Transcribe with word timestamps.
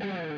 Mm-hmm. 0.00 0.35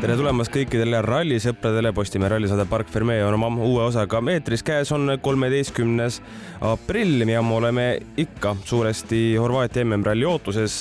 Tere 0.00 0.14
tulemast 0.16 0.48
kõikidele 0.48 1.02
rallisõpradele, 1.04 1.90
Postimehe 1.92 2.30
rallisaade 2.32 2.64
Park 2.70 2.88
Fermee 2.88 3.20
on 3.20 3.34
oma 3.36 3.50
uue 3.66 3.82
osaga 3.84 4.22
eetris, 4.32 4.62
käes. 4.64 4.88
On 4.96 5.10
kolmeteistkümnes 5.20 6.20
aprill 6.64 7.28
ja 7.28 7.42
me 7.44 7.58
oleme 7.58 7.84
ikka 8.16 8.54
suuresti 8.64 9.36
Horvaatia 9.36 9.84
MM-ralli 9.84 10.24
ootuses. 10.24 10.76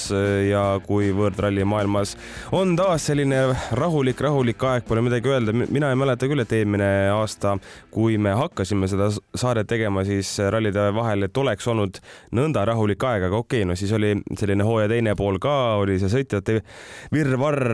Ja 0.48 0.62
kuivõrd 0.86 1.40
ralli 1.44 1.66
maailmas 1.68 2.16
on 2.56 2.78
taas 2.80 3.10
selline 3.10 3.42
rahulik, 3.76 4.22
rahulik 4.24 4.64
aeg, 4.70 4.86
pole 4.88 5.04
midagi 5.04 5.34
öelda, 5.34 5.56
mina 5.58 5.92
ei 5.92 6.00
mäleta 6.00 6.30
küll, 6.32 6.40
et 6.40 6.56
eelmine 6.56 6.90
aasta, 7.12 7.58
kui 7.92 8.16
me 8.18 8.32
hakkasime 8.40 8.88
seda 8.88 9.10
saadet 9.12 9.68
tegema, 9.68 10.06
siis 10.08 10.32
rallide 10.48 10.88
vahel, 10.96 11.28
et 11.28 11.44
oleks 11.44 11.68
olnud 11.68 12.00
nõnda 12.40 12.64
rahulik 12.72 13.04
aeg, 13.04 13.28
aga 13.28 13.44
okei 13.44 13.66
okay,, 13.66 13.68
no 13.68 13.76
siis 13.80 13.92
oli 14.00 14.16
selline 14.40 14.64
hooaja 14.64 14.94
teine 14.96 15.18
pool 15.20 15.44
ka, 15.44 15.60
oli 15.84 16.00
see 16.00 16.16
sõitjate 16.16 16.62
virvarr 17.12 17.68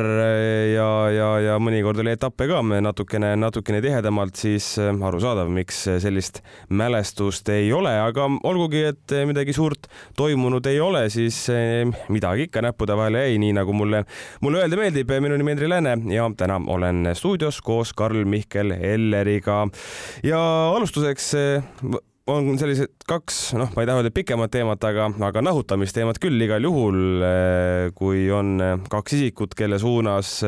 ja, 0.73 0.89
ja 1.13 1.34
ja 1.43 1.57
mõnikord 1.61 1.99
oli 2.03 2.13
etappe 2.15 2.47
ka 2.49 2.61
natukene, 2.63 3.33
natukene 3.39 3.81
tihedamalt, 3.83 4.35
siis 4.39 4.73
äh, 4.81 4.91
arusaadav, 5.07 5.49
miks 5.53 5.83
sellist 6.03 6.41
mälestust 6.69 7.49
ei 7.53 7.71
ole, 7.73 7.93
aga 8.01 8.27
olgugi, 8.47 8.85
et 8.91 9.15
midagi 9.27 9.55
suurt 9.55 9.89
toimunud 10.17 10.65
ei 10.71 10.79
ole, 10.83 11.05
siis 11.13 11.45
midagi 12.09 12.49
ikka 12.49 12.63
näppude 12.65 12.97
vahele 12.97 13.25
jäi, 13.25 13.37
nii 13.41 13.53
nagu 13.59 13.75
mulle, 13.75 14.03
mulle 14.41 14.63
öelda 14.63 14.79
meeldib. 14.79 15.13
minu 15.25 15.37
nimi 15.37 15.55
Henri 15.55 15.69
Lääne 15.69 15.97
ja 16.13 16.25
täna 16.37 16.59
olen 16.67 17.11
stuudios 17.13 17.61
koos 17.61 17.93
Karl-Mihkel 17.93 18.75
Elleriga 18.81 19.67
ja 20.23 20.41
alustuseks 20.75 21.33
on 22.27 22.55
sellised 22.57 23.05
kaks, 23.07 23.53
noh, 23.57 23.69
ma 23.75 23.83
ei 23.83 23.89
taha 23.89 24.01
öelda 24.01 24.11
pikemat 24.13 24.53
teemat, 24.53 24.81
aga, 24.87 25.09
aga 25.27 25.43
nahutamisteemat 25.45 26.19
küll 26.21 26.41
igal 26.41 26.63
juhul, 26.65 27.25
kui 27.97 28.25
on 28.33 28.57
kaks 28.89 29.17
isikut, 29.19 29.53
kelle 29.57 29.77
suunas 29.81 30.39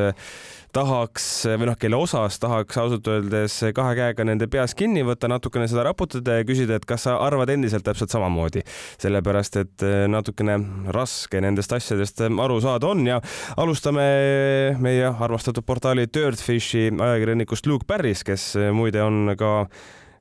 tahaks 0.76 1.26
või 1.58 1.70
noh, 1.70 1.78
kelle 1.80 2.00
osas 2.00 2.40
tahaks 2.42 2.78
ausalt 2.82 3.08
öeldes 3.12 3.56
kahe 3.76 3.96
käega 3.98 4.26
nende 4.28 4.50
peas 4.52 4.76
kinni 4.78 5.04
võtta, 5.08 5.30
natukene 5.32 5.68
seda 5.70 5.86
raputada 5.88 6.40
ja 6.40 6.48
küsida, 6.48 6.78
et 6.78 6.88
kas 6.88 7.08
sa 7.08 7.18
arvad 7.24 7.52
endiselt 7.54 7.86
täpselt 7.88 8.14
samamoodi. 8.14 8.64
sellepärast, 9.02 9.60
et 9.64 9.86
eh, 9.86 10.06
natukene 10.12 10.58
raske 10.94 11.42
nendest 11.42 11.74
asjadest 11.74 12.22
aru 12.28 12.60
saada 12.62 12.88
on 12.88 13.06
ja 13.08 13.22
alustame 13.58 14.08
meie 14.80 15.08
armastatud 15.08 15.66
portaali 15.66 16.08
Dirtfishi 16.14 16.90
ajakirjanikust 16.92 17.68
Luke 17.68 17.88
Barris, 17.88 18.24
kes 18.24 18.56
muide 18.74 19.02
on 19.04 19.34
ka 19.38 19.70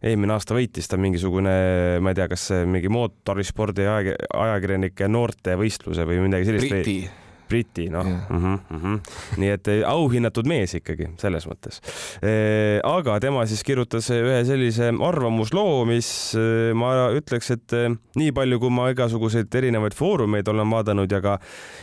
eelmine 0.06 0.36
aasta 0.36 0.54
võitis 0.56 0.88
ta 0.90 0.98
mingisugune, 1.00 1.52
ma 2.00 2.12
ei 2.12 2.18
tea, 2.18 2.28
kas 2.30 2.48
mingi 2.68 2.90
mootorispordi 2.92 3.86
ajakirjanike 3.88 5.08
noortevõistluse 5.10 6.06
või 6.08 6.26
midagi 6.28 6.50
sellist. 6.50 6.74
Briti 6.74 7.25
Briti, 7.48 7.86
noh 7.90 8.06
yeah. 8.06 8.30
mm 8.30 8.38
-hmm, 8.44 8.58
mm 8.70 8.80
-hmm. 8.82 9.00
nii 9.36 9.50
et 9.50 9.68
eh, 9.68 9.82
auhinnatud 9.86 10.46
mees 10.46 10.74
ikkagi 10.74 11.08
selles 11.18 11.46
mõttes. 11.46 11.80
Eh, 12.22 12.80
aga 12.82 13.20
tema 13.20 13.46
siis 13.46 13.62
kirjutas 13.62 14.10
ühe 14.10 14.44
sellise 14.44 14.90
arvamusloo, 15.08 15.84
mis 15.84 16.34
eh, 16.34 16.74
ma 16.74 17.10
ütleks, 17.14 17.50
et 17.52 17.76
nii 18.16 18.32
palju, 18.32 18.58
kui 18.58 18.70
ma 18.70 18.90
igasuguseid 18.90 19.54
erinevaid 19.54 19.94
foorumeid 19.94 20.48
olen 20.48 20.70
vaadanud 20.70 21.12
ja 21.12 21.20
ka 21.20 21.38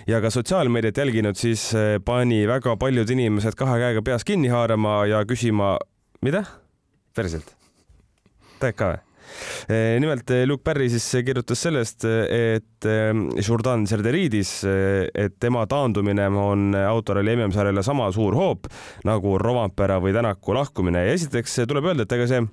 ja 0.07 0.21
ka 0.21 0.29
sotsiaalmeediat 0.29 0.97
jälginud, 0.97 1.35
siis 1.35 1.73
pani 2.05 2.47
väga 2.47 2.75
paljud 2.77 3.09
inimesed 3.09 3.55
kahe 3.55 3.79
käega 3.79 4.01
peas 4.01 4.23
kinni 4.23 4.47
haarama 4.47 5.05
ja 5.05 5.25
küsima, 5.25 5.77
mida? 6.21 6.43
päriselt? 7.15 7.55
teed 8.59 8.75
ka 8.75 8.93
või? 8.93 9.12
Eh, 9.67 9.99
nimelt 10.01 10.29
eh, 10.33 10.45
Luke 10.47 10.63
Barry 10.65 10.89
siis 10.91 11.05
kirjutas 11.25 11.63
sellest, 11.65 12.05
et 12.05 12.87
eh, 12.89 13.11
Jordan 13.43 13.85
Serderidis, 13.89 14.55
et 14.65 15.37
tema 15.41 15.65
taandumine 15.69 16.27
on 16.29 16.73
autoralli 16.77 17.37
MM-sarjale 17.37 17.83
sama 17.85 18.09
suur 18.15 18.35
hoop 18.37 18.69
nagu 19.07 19.37
Rovampere 19.41 19.99
või 20.03 20.15
Tänaku 20.15 20.57
lahkumine. 20.57 21.07
Ja 21.07 21.15
esiteks 21.17 21.63
tuleb 21.67 21.91
öelda, 21.91 22.07
et 22.07 22.17
ega 22.17 22.29
see 22.29 22.43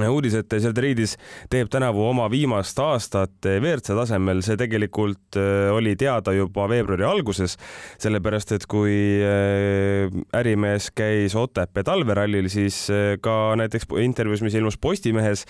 uudis, 0.00 0.34
et 0.38 0.54
Zelderiidis 0.62 1.16
teeb 1.52 1.68
tänavu 1.72 2.04
oma 2.08 2.28
viimast 2.32 2.78
aastat 2.80 3.44
WRC 3.44 3.92
tasemel, 3.96 4.40
see 4.44 4.56
tegelikult 4.60 5.36
äh, 5.36 5.68
oli 5.74 5.94
teada 6.00 6.32
juba 6.32 6.64
veebruari 6.70 7.04
alguses, 7.04 7.58
sellepärast 8.00 8.54
et 8.56 8.66
kui 8.70 8.94
äh, 9.20 10.08
ärimees 10.38 10.88
käis 10.96 11.36
Otepää 11.36 11.84
talverallil, 11.84 12.48
siis 12.52 12.86
ka 13.22 13.34
näiteks 13.58 13.88
intervjuus, 14.00 14.42
mis 14.44 14.56
ilmus 14.56 14.78
Postimehes, 14.80 15.44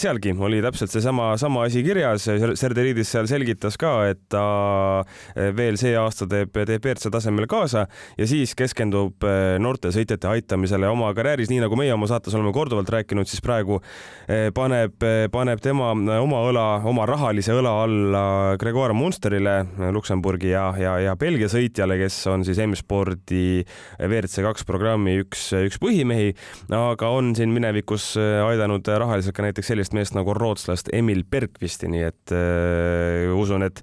sealgi 0.00 0.32
oli 0.38 0.60
täpselt 0.64 0.92
seesama, 0.92 1.30
sama 1.40 1.64
asi 1.66 1.82
kirjas. 1.84 2.26
Zelderiidis 2.58 3.10
seal 3.12 3.28
selgitas 3.30 3.76
ka, 3.80 3.92
et 4.08 4.20
ta 4.32 5.04
veel 5.56 5.78
see 5.80 5.94
aasta 5.98 6.26
teeb, 6.30 6.54
teeb 6.54 6.84
WRC 6.84 7.12
tasemel 7.12 7.48
kaasa 7.50 7.86
ja 8.18 8.28
siis 8.28 8.54
keskendub 8.58 9.26
noorte 9.62 9.92
sõitjate 9.94 10.30
aitamisele 10.30 10.88
oma 10.90 11.10
karjääris, 11.16 11.50
nii 11.52 11.62
nagu 11.64 11.78
meie 11.78 11.92
oma 11.94 12.08
saates 12.10 12.34
oleme 12.36 12.52
korduvalt 12.56 12.90
rääkinud, 12.92 13.28
siis 13.28 13.44
praegu 13.44 13.67
praegu 13.68 13.80
eh, 14.28 14.50
paneb, 14.54 14.96
eh, 15.02 15.28
paneb 15.32 15.60
tema 15.60 15.92
eh, 15.92 16.18
oma 16.20 16.40
õla, 16.48 16.64
oma 16.88 17.06
rahalise 17.08 17.52
õla 17.56 17.72
alla 17.84 18.24
Gregor 18.60 18.94
Munsterile, 18.96 19.66
Luksemburgi 19.92 20.52
ja, 20.52 20.72
ja, 20.78 20.96
ja 21.02 21.16
Belgia 21.16 21.48
sõitjale, 21.48 21.98
kes 22.00 22.16
on 22.30 22.44
siis 22.46 22.58
M-spordi 22.64 23.64
WRC 23.98 24.44
kaks 24.46 24.66
programmi 24.68 25.18
üks, 25.22 25.50
üks 25.56 25.80
põhimehi, 25.80 26.34
aga 26.74 27.10
on 27.12 27.34
siin 27.36 27.52
minevikus 27.54 28.14
aidanud 28.18 28.86
rahaliselt 28.88 29.36
ka 29.36 29.46
näiteks 29.46 29.72
sellist 29.72 29.96
meest 29.96 30.16
nagu 30.16 30.34
rootslast 30.36 30.92
Emil 30.92 31.24
Bergvisti, 31.28 31.90
nii 31.90 32.06
et 32.08 32.34
äh, 32.36 33.34
usun, 33.34 33.66
et, 33.66 33.82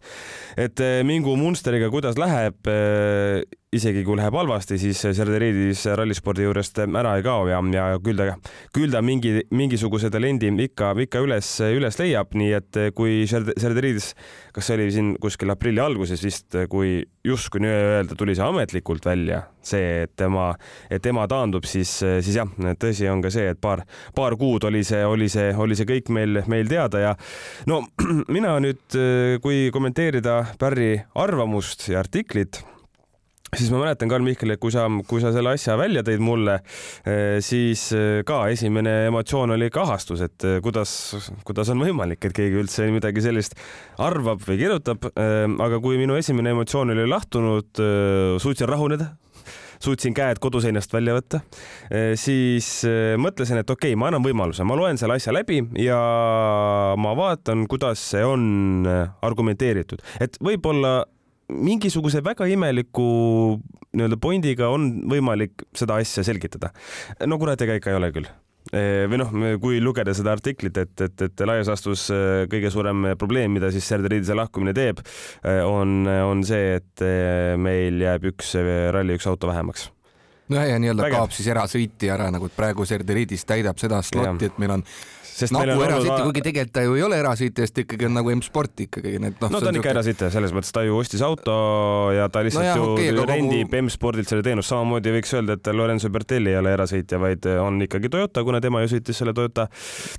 et 0.58 0.86
mingu 1.06 1.36
Munsteriga, 1.40 1.92
kuidas 1.94 2.20
läheb 2.22 2.70
äh, 2.72 3.44
isegi 3.74 4.04
kui 4.06 4.18
läheb 4.20 4.36
halvasti, 4.38 4.78
siis 4.80 5.00
Serderiidis 5.18 5.86
rallispordi 5.98 6.46
juurest 6.46 6.78
ära 6.86 7.16
ei 7.18 7.24
kao 7.26 7.48
ja, 7.50 7.60
ja 7.74 7.86
küll 8.04 8.20
ta, 8.20 8.36
küll 8.76 8.94
ta 8.94 9.02
mingi, 9.04 9.34
mingisuguse 9.56 10.12
talendi 10.14 10.52
ikka, 10.68 10.94
ikka 11.06 11.22
üles, 11.26 11.50
üles 11.66 11.98
leiab, 12.00 12.36
nii 12.38 12.52
et 12.56 12.80
kui 12.96 13.24
Serderiidis, 13.28 14.12
kas 14.56 14.70
see 14.70 14.78
oli 14.78 14.92
siin 14.94 15.10
kuskil 15.22 15.52
aprilli 15.52 15.82
alguses 15.84 16.24
vist, 16.24 16.56
kui 16.72 17.02
justkui 17.26 17.64
nii-öelda 17.66 18.18
tuli 18.18 18.36
see 18.38 18.46
ametlikult 18.46 19.08
välja, 19.10 19.42
see, 19.66 20.06
et 20.06 20.14
tema, 20.20 20.52
et 20.90 21.04
tema 21.04 21.26
taandub, 21.32 21.66
siis, 21.68 21.98
siis 22.00 22.38
jah, 22.38 22.52
tõsi 22.80 23.10
on 23.12 23.24
ka 23.26 23.34
see, 23.34 23.50
et 23.52 23.60
paar, 23.62 23.84
paar 24.16 24.38
kuud 24.40 24.70
oli 24.70 24.86
see, 24.88 25.02
oli 25.06 25.28
see, 25.32 25.50
oli 25.58 25.78
see 25.78 25.90
kõik 25.90 26.14
meil, 26.16 26.44
meil 26.52 26.70
teada 26.72 27.02
ja 27.02 27.18
no 27.72 27.82
mina 28.36 28.56
nüüd, 28.64 28.86
kui 29.44 29.68
kommenteerida 29.74 30.44
Barry 30.62 30.94
arvamust 31.26 31.90
ja 31.92 32.00
artiklit 32.06 32.62
siis 33.58 33.72
ma 33.74 33.82
mäletan, 33.82 34.10
Karl 34.12 34.26
Mihkel, 34.26 34.54
et 34.56 34.62
kui 34.62 34.74
sa, 34.74 34.86
kui 35.10 35.24
sa 35.24 35.32
selle 35.36 35.56
asja 35.56 35.76
välja 35.80 36.04
tõid 36.06 36.24
mulle, 36.24 36.60
eh, 37.08 37.38
siis 37.46 37.88
eh, 37.96 38.22
ka 38.28 38.46
esimene 38.54 38.96
emotsioon 39.10 39.56
oli 39.56 39.70
kahastus, 39.74 40.24
et 40.26 40.48
eh, 40.48 40.60
kuidas, 40.66 40.92
kuidas 41.48 41.72
on 41.74 41.84
võimalik, 41.84 42.22
et 42.26 42.36
keegi 42.36 42.62
üldse 42.62 42.88
midagi 42.94 43.24
sellist 43.26 43.58
arvab 44.02 44.44
või 44.46 44.60
kirjutab. 44.60 45.08
aga 45.16 45.78
kui 45.82 45.98
minu 46.00 46.16
esimene 46.18 46.52
emotsioon 46.54 46.92
oli 46.94 47.06
lahtunud, 47.08 47.80
suutsin 48.42 48.68
rahuneda, 48.70 49.08
suutsin 49.82 50.16
käed 50.16 50.40
koduseinast 50.44 50.94
välja 50.94 51.16
võtta, 51.16 51.42
siis 52.20 52.70
mõtlesin, 53.22 53.62
et 53.62 53.70
okei 53.70 53.94
okay,, 53.94 54.00
ma 54.00 54.10
annan 54.10 54.26
võimaluse, 54.26 54.66
ma 54.68 54.78
loen 54.78 55.00
selle 55.00 55.18
asja 55.20 55.34
läbi 55.36 55.62
ja 55.82 56.00
ma 57.00 57.16
vaatan, 57.18 57.66
kuidas 57.72 58.04
see 58.14 58.24
on 58.26 58.88
argumenteeritud, 59.26 60.04
et 60.24 60.40
võib-olla 60.44 61.04
mingisuguse 61.52 62.24
väga 62.26 62.48
imeliku 62.50 63.06
nii-öelda 63.96 64.18
pointiga 64.22 64.72
on 64.74 64.90
võimalik 65.12 65.68
seda 65.76 66.00
asja 66.02 66.26
selgitada. 66.26 66.72
no 67.26 67.40
kurat, 67.42 67.62
ega 67.62 67.78
ikka 67.80 67.94
ei 67.94 68.00
ole 68.00 68.12
küll. 68.16 68.28
E, 68.74 69.06
või 69.06 69.20
noh, 69.22 69.34
kui 69.62 69.78
lugeda 69.84 70.14
seda 70.18 70.34
artiklit, 70.34 70.78
et, 70.82 70.94
et, 71.06 71.26
et 71.28 71.44
laias 71.46 71.70
laastus 71.70 72.08
e, 72.10 72.20
kõige 72.52 72.72
suurem 72.74 73.12
probleem, 73.20 73.54
mida 73.54 73.70
siis 73.72 73.86
Serdariidise 73.92 74.38
lahkumine 74.38 74.74
teeb, 74.76 75.04
e, 75.46 75.60
on, 75.62 76.08
on 76.10 76.42
see, 76.46 76.80
et 76.80 77.06
meil 77.62 78.02
jääb 78.02 78.32
üks 78.34 78.56
ralli, 78.96 79.20
üks 79.20 79.30
auto 79.30 79.52
vähemaks. 79.52 79.92
Nojah, 80.50 80.68
ja 80.74 80.82
nii-öelda 80.82 81.10
kaob 81.14 81.32
siis 81.34 81.48
erasõitja 81.50 82.18
ära, 82.18 82.32
nagu 82.34 82.50
praegu 82.54 82.86
Serdariidis 82.86 83.46
täidab 83.50 83.80
seda 83.82 84.02
slotti, 84.06 84.50
et 84.50 84.60
meil 84.62 84.76
on 84.80 84.84
sest 85.36 85.56
nagu 85.56 85.76
erasõitja, 85.84 86.22
kuigi 86.24 86.44
tegelikult 86.46 86.74
ta 86.76 86.84
ju 86.86 86.96
ei 86.98 87.04
ole 87.06 87.20
erasõitja, 87.20 87.68
sest 87.68 87.82
ikkagi 87.84 88.08
on 88.08 88.16
nagu 88.18 88.32
M-sport 88.36 88.86
ikkagi 88.86 89.16
need 89.22 89.38
noh. 89.44 89.52
no 89.52 89.62
ta 89.62 89.72
on 89.72 89.80
ikka 89.82 89.92
erasõitja, 89.92 90.32
selles 90.34 90.56
mõttes 90.56 90.72
ta 90.76 90.86
ju 90.88 90.96
ostis 91.00 91.24
auto 91.26 91.58
ja 92.16 92.30
ta 92.32 92.46
lihtsalt 92.46 92.64
no 92.64 92.70
jah, 92.70 92.80
ju 92.80 92.96
okay, 92.96 93.28
rendib 93.34 93.70
kogu... 93.70 93.84
M-spordilt 93.84 94.32
selle 94.32 94.46
teenust, 94.48 94.72
samamoodi 94.72 95.16
võiks 95.18 95.36
öelda, 95.36 95.60
et 95.60 95.72
Lorenzo 95.76 96.12
Bertelli 96.14 96.54
ei 96.54 96.60
ole 96.62 96.74
erasõitja, 96.78 97.22
vaid 97.22 97.48
on 97.60 97.84
ikkagi 97.86 98.12
Toyota, 98.14 98.46
kuna 98.48 98.64
tema 98.64 98.84
ju 98.86 98.96
sõitis 98.96 99.22
selle 99.22 99.36
Toyota 99.36 99.68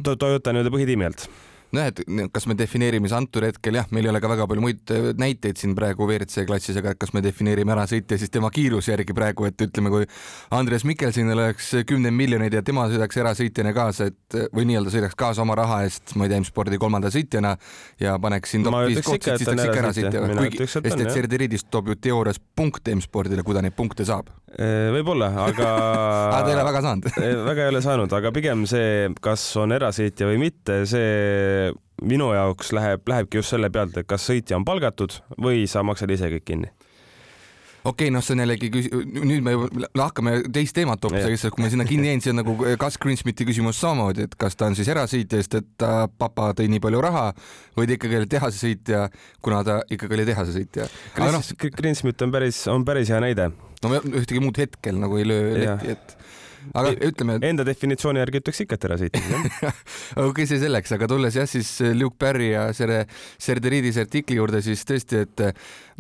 to,, 0.02 0.16
Toyota 0.16 0.52
nii-öelda 0.54 0.74
põhitiimi 0.74 1.08
alt 1.08 1.28
nojah, 1.76 1.92
et 1.92 2.32
kas 2.34 2.46
me 2.50 2.56
defineerime 2.58 3.08
siis 3.08 3.16
antud 3.16 3.44
hetkel 3.46 3.78
jah, 3.78 3.88
meil 3.94 4.08
ei 4.08 4.12
ole 4.12 4.22
ka 4.22 4.30
väga 4.32 4.46
palju 4.50 4.64
muid 4.64 4.92
äh, 4.94 5.10
näiteid 5.18 5.60
siin 5.60 5.74
praegu 5.78 6.06
WRC 6.08 6.46
klassis, 6.48 6.78
aga 6.80 6.94
kas 6.98 7.12
me 7.16 7.22
defineerime 7.24 7.74
ära 7.74 7.86
sõitja 7.90 8.18
siis 8.20 8.32
tema 8.32 8.50
kiiruse 8.54 8.94
järgi 8.94 9.16
praegu, 9.16 9.48
et 9.48 9.66
ütleme, 9.66 9.92
kui 9.92 10.08
Andres 10.56 10.86
Mikkelsinil 10.88 11.36
oleks 11.36 11.72
kümneid 11.88 12.16
miljoneid 12.16 12.56
ja 12.56 12.64
tema 12.66 12.86
sõidaks 12.92 13.20
erasõitjana 13.22 13.74
kaasa, 13.76 14.10
et 14.12 14.38
või 14.54 14.68
nii-öelda 14.70 14.94
sõidaks 14.94 15.18
kaasa 15.18 15.44
oma 15.44 15.58
raha 15.58 15.82
eest, 15.86 16.16
ma 16.16 16.26
ei 16.26 16.32
tea, 16.32 16.40
M-spordi 16.42 16.80
kolmanda 16.80 17.12
sõitjana 17.12 17.56
ja 18.02 18.16
paneks 18.22 18.54
siin 18.54 18.66
top 18.66 18.78
viis 18.86 19.02
kohta, 19.04 19.36
siis 19.36 19.48
ta 19.48 19.56
oleks 19.56 19.70
ikka 19.70 19.82
erasõitja, 19.84 20.24
kuigi, 20.32 20.70
sest 20.70 21.04
et 21.04 21.14
Serderidis 21.14 21.66
toob 21.70 21.92
ju 21.92 22.00
teoorias 22.00 22.40
punkte 22.40 22.94
M-spordile, 22.96 23.44
kui 23.46 23.56
ta 23.56 23.64
neid 23.64 23.76
punkte 23.76 24.06
saab. 24.08 24.30
võib-olla, 24.56 25.32
aga 25.46 25.66
aga 26.36 26.44
ta 26.44 26.50
ei 26.50 26.56
ole 26.56 26.64
väga 26.66 26.82
saanud. 26.84 27.08
Väga 27.50 27.64
ei 27.64 27.72
ole 27.72 27.82
saanud, 27.84 28.14
aga 28.18 28.32
pigem 28.34 28.64
see, 28.68 29.08
kas 29.22 29.44
on 29.60 29.74
erasõitja 29.76 30.28
või 30.28 30.40
mitte, 30.46 30.78
see 30.88 31.65
minu 32.02 32.32
jaoks 32.34 32.72
läheb, 32.76 33.06
lähebki 33.08 33.40
just 33.40 33.54
selle 33.54 33.70
pealt, 33.72 33.96
et 33.96 34.08
kas 34.08 34.26
sõitja 34.28 34.58
on 34.58 34.66
palgatud 34.68 35.20
või 35.40 35.64
sa 35.70 35.84
maksad 35.86 36.12
ise 36.12 36.30
kõik 36.32 36.48
kinni 36.48 36.72
okei 37.86 38.06
okay,, 38.06 38.12
noh, 38.14 38.22
see 38.24 38.34
on 38.34 38.42
jällegi 38.42 38.70
küs-, 38.74 38.88
nüüd 39.16 39.44
me 39.46 39.54
lahkame 39.98 40.36
teist 40.52 40.74
teemat 40.76 41.02
hoopis, 41.04 41.22
aga 41.22 41.32
lihtsalt 41.32 41.54
kui 41.54 41.64
me 41.64 41.70
sinna 41.72 41.86
kinni 41.88 42.10
jäin, 42.10 42.22
see 42.24 42.32
on 42.34 42.40
nagu 42.40 42.56
Gus 42.80 42.98
Greensmiti 43.02 43.46
küsimus 43.48 43.78
samamoodi, 43.82 44.26
et 44.26 44.34
kas 44.40 44.58
ta 44.58 44.70
on 44.70 44.76
siis 44.78 44.90
erasõitja, 44.92 45.42
sest 45.42 45.58
et 45.60 45.68
ta 45.80 45.92
papa 46.10 46.50
tõi 46.58 46.68
nii 46.72 46.82
palju 46.82 47.02
raha 47.04 47.28
või 47.78 47.88
ta 47.88 47.96
ikkagi 47.96 48.20
oli 48.20 48.30
tehasesõitja, 48.34 49.06
kuna 49.44 49.62
ta 49.66 49.78
ikkagi 49.92 50.18
oli 50.18 50.26
tehasesõitja. 50.28 50.88
Greensmit 51.78 52.26
on 52.26 52.34
päris, 52.34 52.62
on 52.72 52.86
päris 52.88 53.12
hea 53.12 53.22
näide. 53.22 53.50
no 53.84 54.00
ühtegi 54.00 54.42
muud 54.42 54.58
hetkel 54.58 54.98
nagu 54.98 55.20
ei 55.20 55.28
löö 55.28 55.58
letti, 55.60 55.94
et 55.94 56.15
aga 56.74 56.94
ütleme. 57.08 57.38
Enda 57.46 57.66
definitsiooni 57.66 58.22
järgi 58.22 58.42
ütleks 58.42 58.62
ikka, 58.64 58.78
et 58.78 58.86
ära 58.88 58.98
sõita 59.00 59.22
okei 59.22 60.28
okay,, 60.30 60.48
see 60.48 60.60
selleks, 60.62 60.94
aga 60.96 61.08
tulles 61.10 61.36
jah, 61.38 61.48
siis 61.50 61.72
Luke 61.96 62.18
Perry 62.18 62.52
ja 62.52 62.68
selle 62.76 63.04
Serderiidise 63.42 64.06
artikli 64.06 64.40
juurde, 64.40 64.62
siis 64.64 64.84
tõesti, 64.88 65.24
et 65.26 65.44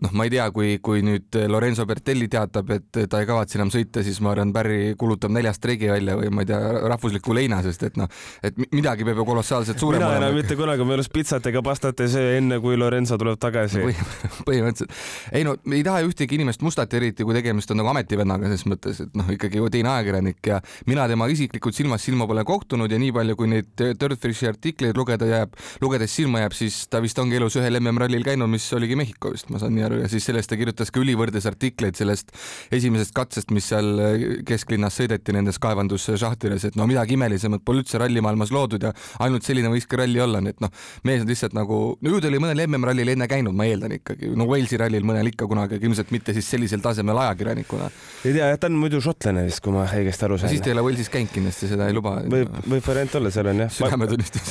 noh, 0.02 0.12
ma 0.16 0.26
ei 0.26 0.32
tea, 0.32 0.46
kui, 0.54 0.76
kui 0.84 1.02
nüüd 1.04 1.36
Lorenzo 1.48 1.86
Bertelli 1.88 2.28
teatab, 2.32 2.70
et 2.76 3.00
ta 3.10 3.20
ei 3.22 3.28
kavatse 3.28 3.58
enam 3.58 3.70
sõita, 3.72 4.02
siis 4.04 4.18
ma 4.24 4.32
arvan, 4.34 4.52
Barry 4.54 4.94
kuulutab 4.98 5.32
neljast 5.34 5.62
streigi 5.62 5.88
välja 5.90 6.16
või 6.18 6.30
ma 6.34 6.44
ei 6.44 6.50
tea, 6.50 6.60
rahvusliku 6.92 7.36
leina, 7.36 7.62
sest 7.64 7.86
et 7.88 7.96
noh, 8.00 8.10
et 8.44 8.58
midagi 8.74 9.06
peab 9.08 9.22
ju 9.22 9.26
kolossaalselt 9.28 9.80
suurem 9.80 10.02
olema. 10.02 10.18
mina 10.18 10.28
enam 10.28 10.38
mitte 10.40 10.58
kunagi 10.58 10.84
oma 10.84 10.96
elus 10.96 11.08
pitsat 11.12 11.48
ega 11.50 11.62
pastat 11.64 12.02
ei 12.04 12.12
söö, 12.12 12.34
enne 12.40 12.60
kui 12.62 12.76
Lorenzo 12.78 13.18
tuleb 13.20 13.40
tagasi 13.40 13.82
Põhi,. 13.82 14.06
põhimõtteliselt. 14.48 15.00
ei 15.32 15.46
no 15.48 15.56
ei 15.72 15.82
taha 15.86 16.04
ühtegi 16.06 16.38
inimest 16.38 16.64
mustata, 16.66 17.00
eriti 17.00 17.24
kui 17.26 17.36
tegemist 17.36 17.72
on 17.72 17.80
nagu 17.80 17.92
ametivennaga 17.92 18.50
selles 18.50 18.66
mõttes, 18.68 19.00
et 19.06 19.16
noh, 19.16 19.32
ikkagi 19.32 19.62
ju 19.62 19.70
teine 19.72 19.92
ajakirjanik 19.94 20.52
ja 20.52 20.55
mina 20.90 21.06
tema 21.10 21.28
isiklikult 21.32 21.76
silmast 21.76 22.06
silma 22.08 22.26
pole 22.28 22.44
kohtunud 22.46 22.92
ja 22.92 22.98
nii 23.00 23.12
palju, 23.16 23.36
kui 23.38 23.50
neid 23.50 23.84
Dirtfishi 24.00 24.48
artikleid 24.50 24.96
lugeda 24.98 25.28
jääb, 25.28 25.56
lugedes 25.82 26.14
silma 26.16 26.42
jääb, 26.44 26.56
siis 26.56 26.82
ta 26.92 27.00
vist 27.04 27.18
ongi 27.22 27.38
elus 27.38 27.58
ühel 27.60 27.80
MM-rallil 27.80 28.24
käinud, 28.26 28.50
mis 28.50 28.66
oligi 28.76 28.98
Mehhiko 28.98 29.32
vist, 29.34 29.50
ma 29.52 29.60
saan 29.62 29.74
nii 29.76 29.86
aru, 29.88 30.00
ja 30.04 30.10
siis 30.12 30.26
sellest 30.28 30.50
ta 30.52 30.58
kirjutas 30.58 30.92
ka 30.92 31.02
ülivõrdes 31.02 31.46
artikleid 31.48 31.98
sellest 31.98 32.32
esimesest 32.74 33.14
katsest, 33.16 33.52
mis 33.54 33.68
seal 33.72 33.92
äh, 34.02 34.26
kesklinnas 34.46 34.98
sõideti 35.00 35.34
nendes 35.36 35.60
kaevandusšahtides, 35.62 36.68
et 36.70 36.78
no 36.78 36.88
midagi 36.88 37.16
imelisemat 37.16 37.64
pole 37.66 37.82
üldse 37.82 38.00
rallimaailmas 38.02 38.52
loodud 38.54 38.86
ja 38.88 38.92
ainult 39.24 39.46
selline 39.46 39.70
võiski 39.72 39.98
ralli 40.00 40.22
olla, 40.22 40.42
nii 40.42 40.54
et 40.54 40.62
noh, 40.64 40.72
mees 41.08 41.24
on 41.24 41.30
lihtsalt 41.30 41.56
nagu, 41.56 41.80
no 42.00 42.14
ju 42.14 42.22
ta 42.22 42.30
oli 42.30 42.40
mõnel 42.42 42.64
MM-rallil 42.66 43.14
enne 43.14 43.28
käinud, 43.30 43.56
ma 43.56 43.68
eeldan 43.68 43.96
ikkagi, 43.98 44.32
no 44.38 44.48
Walesi 44.50 44.80
rallil 44.80 45.06
mõnel 45.06 45.32
ikka 45.32 45.48
kunagi, 45.50 45.78
aga 45.78 45.88
ilmselt 45.88 46.12
mitte 46.14 46.34
siis 46.36 46.48
sellisel 46.50 46.82
tasemel 46.84 47.18
ajakirjanikuna. 47.26 47.90
ei 48.24 48.32
tea, 48.32 48.50
jah, 48.52 48.58
ta 48.60 48.70
on 48.70 48.78
muidu 48.80 49.00
šotlane 49.04 49.46
vist, 49.46 49.62
kui 49.64 49.74
ma 49.74 49.86
õigesti 49.86 50.28
aru 50.28 50.38
sain. 50.40 50.45
Siis 50.50 50.62
ta 50.62 50.70
ei 50.70 50.76
ole 50.76 50.84
Walesis 50.86 51.10
käinud 51.12 51.32
kindlasti, 51.34 51.68
seda 51.70 51.88
ei 51.90 51.96
luba. 51.96 52.16
võib, 52.32 52.52
võib 52.66 52.86
variant 52.86 53.16
olla, 53.20 53.32
seal 53.34 53.50
on 53.52 53.62
jah, 53.64 53.78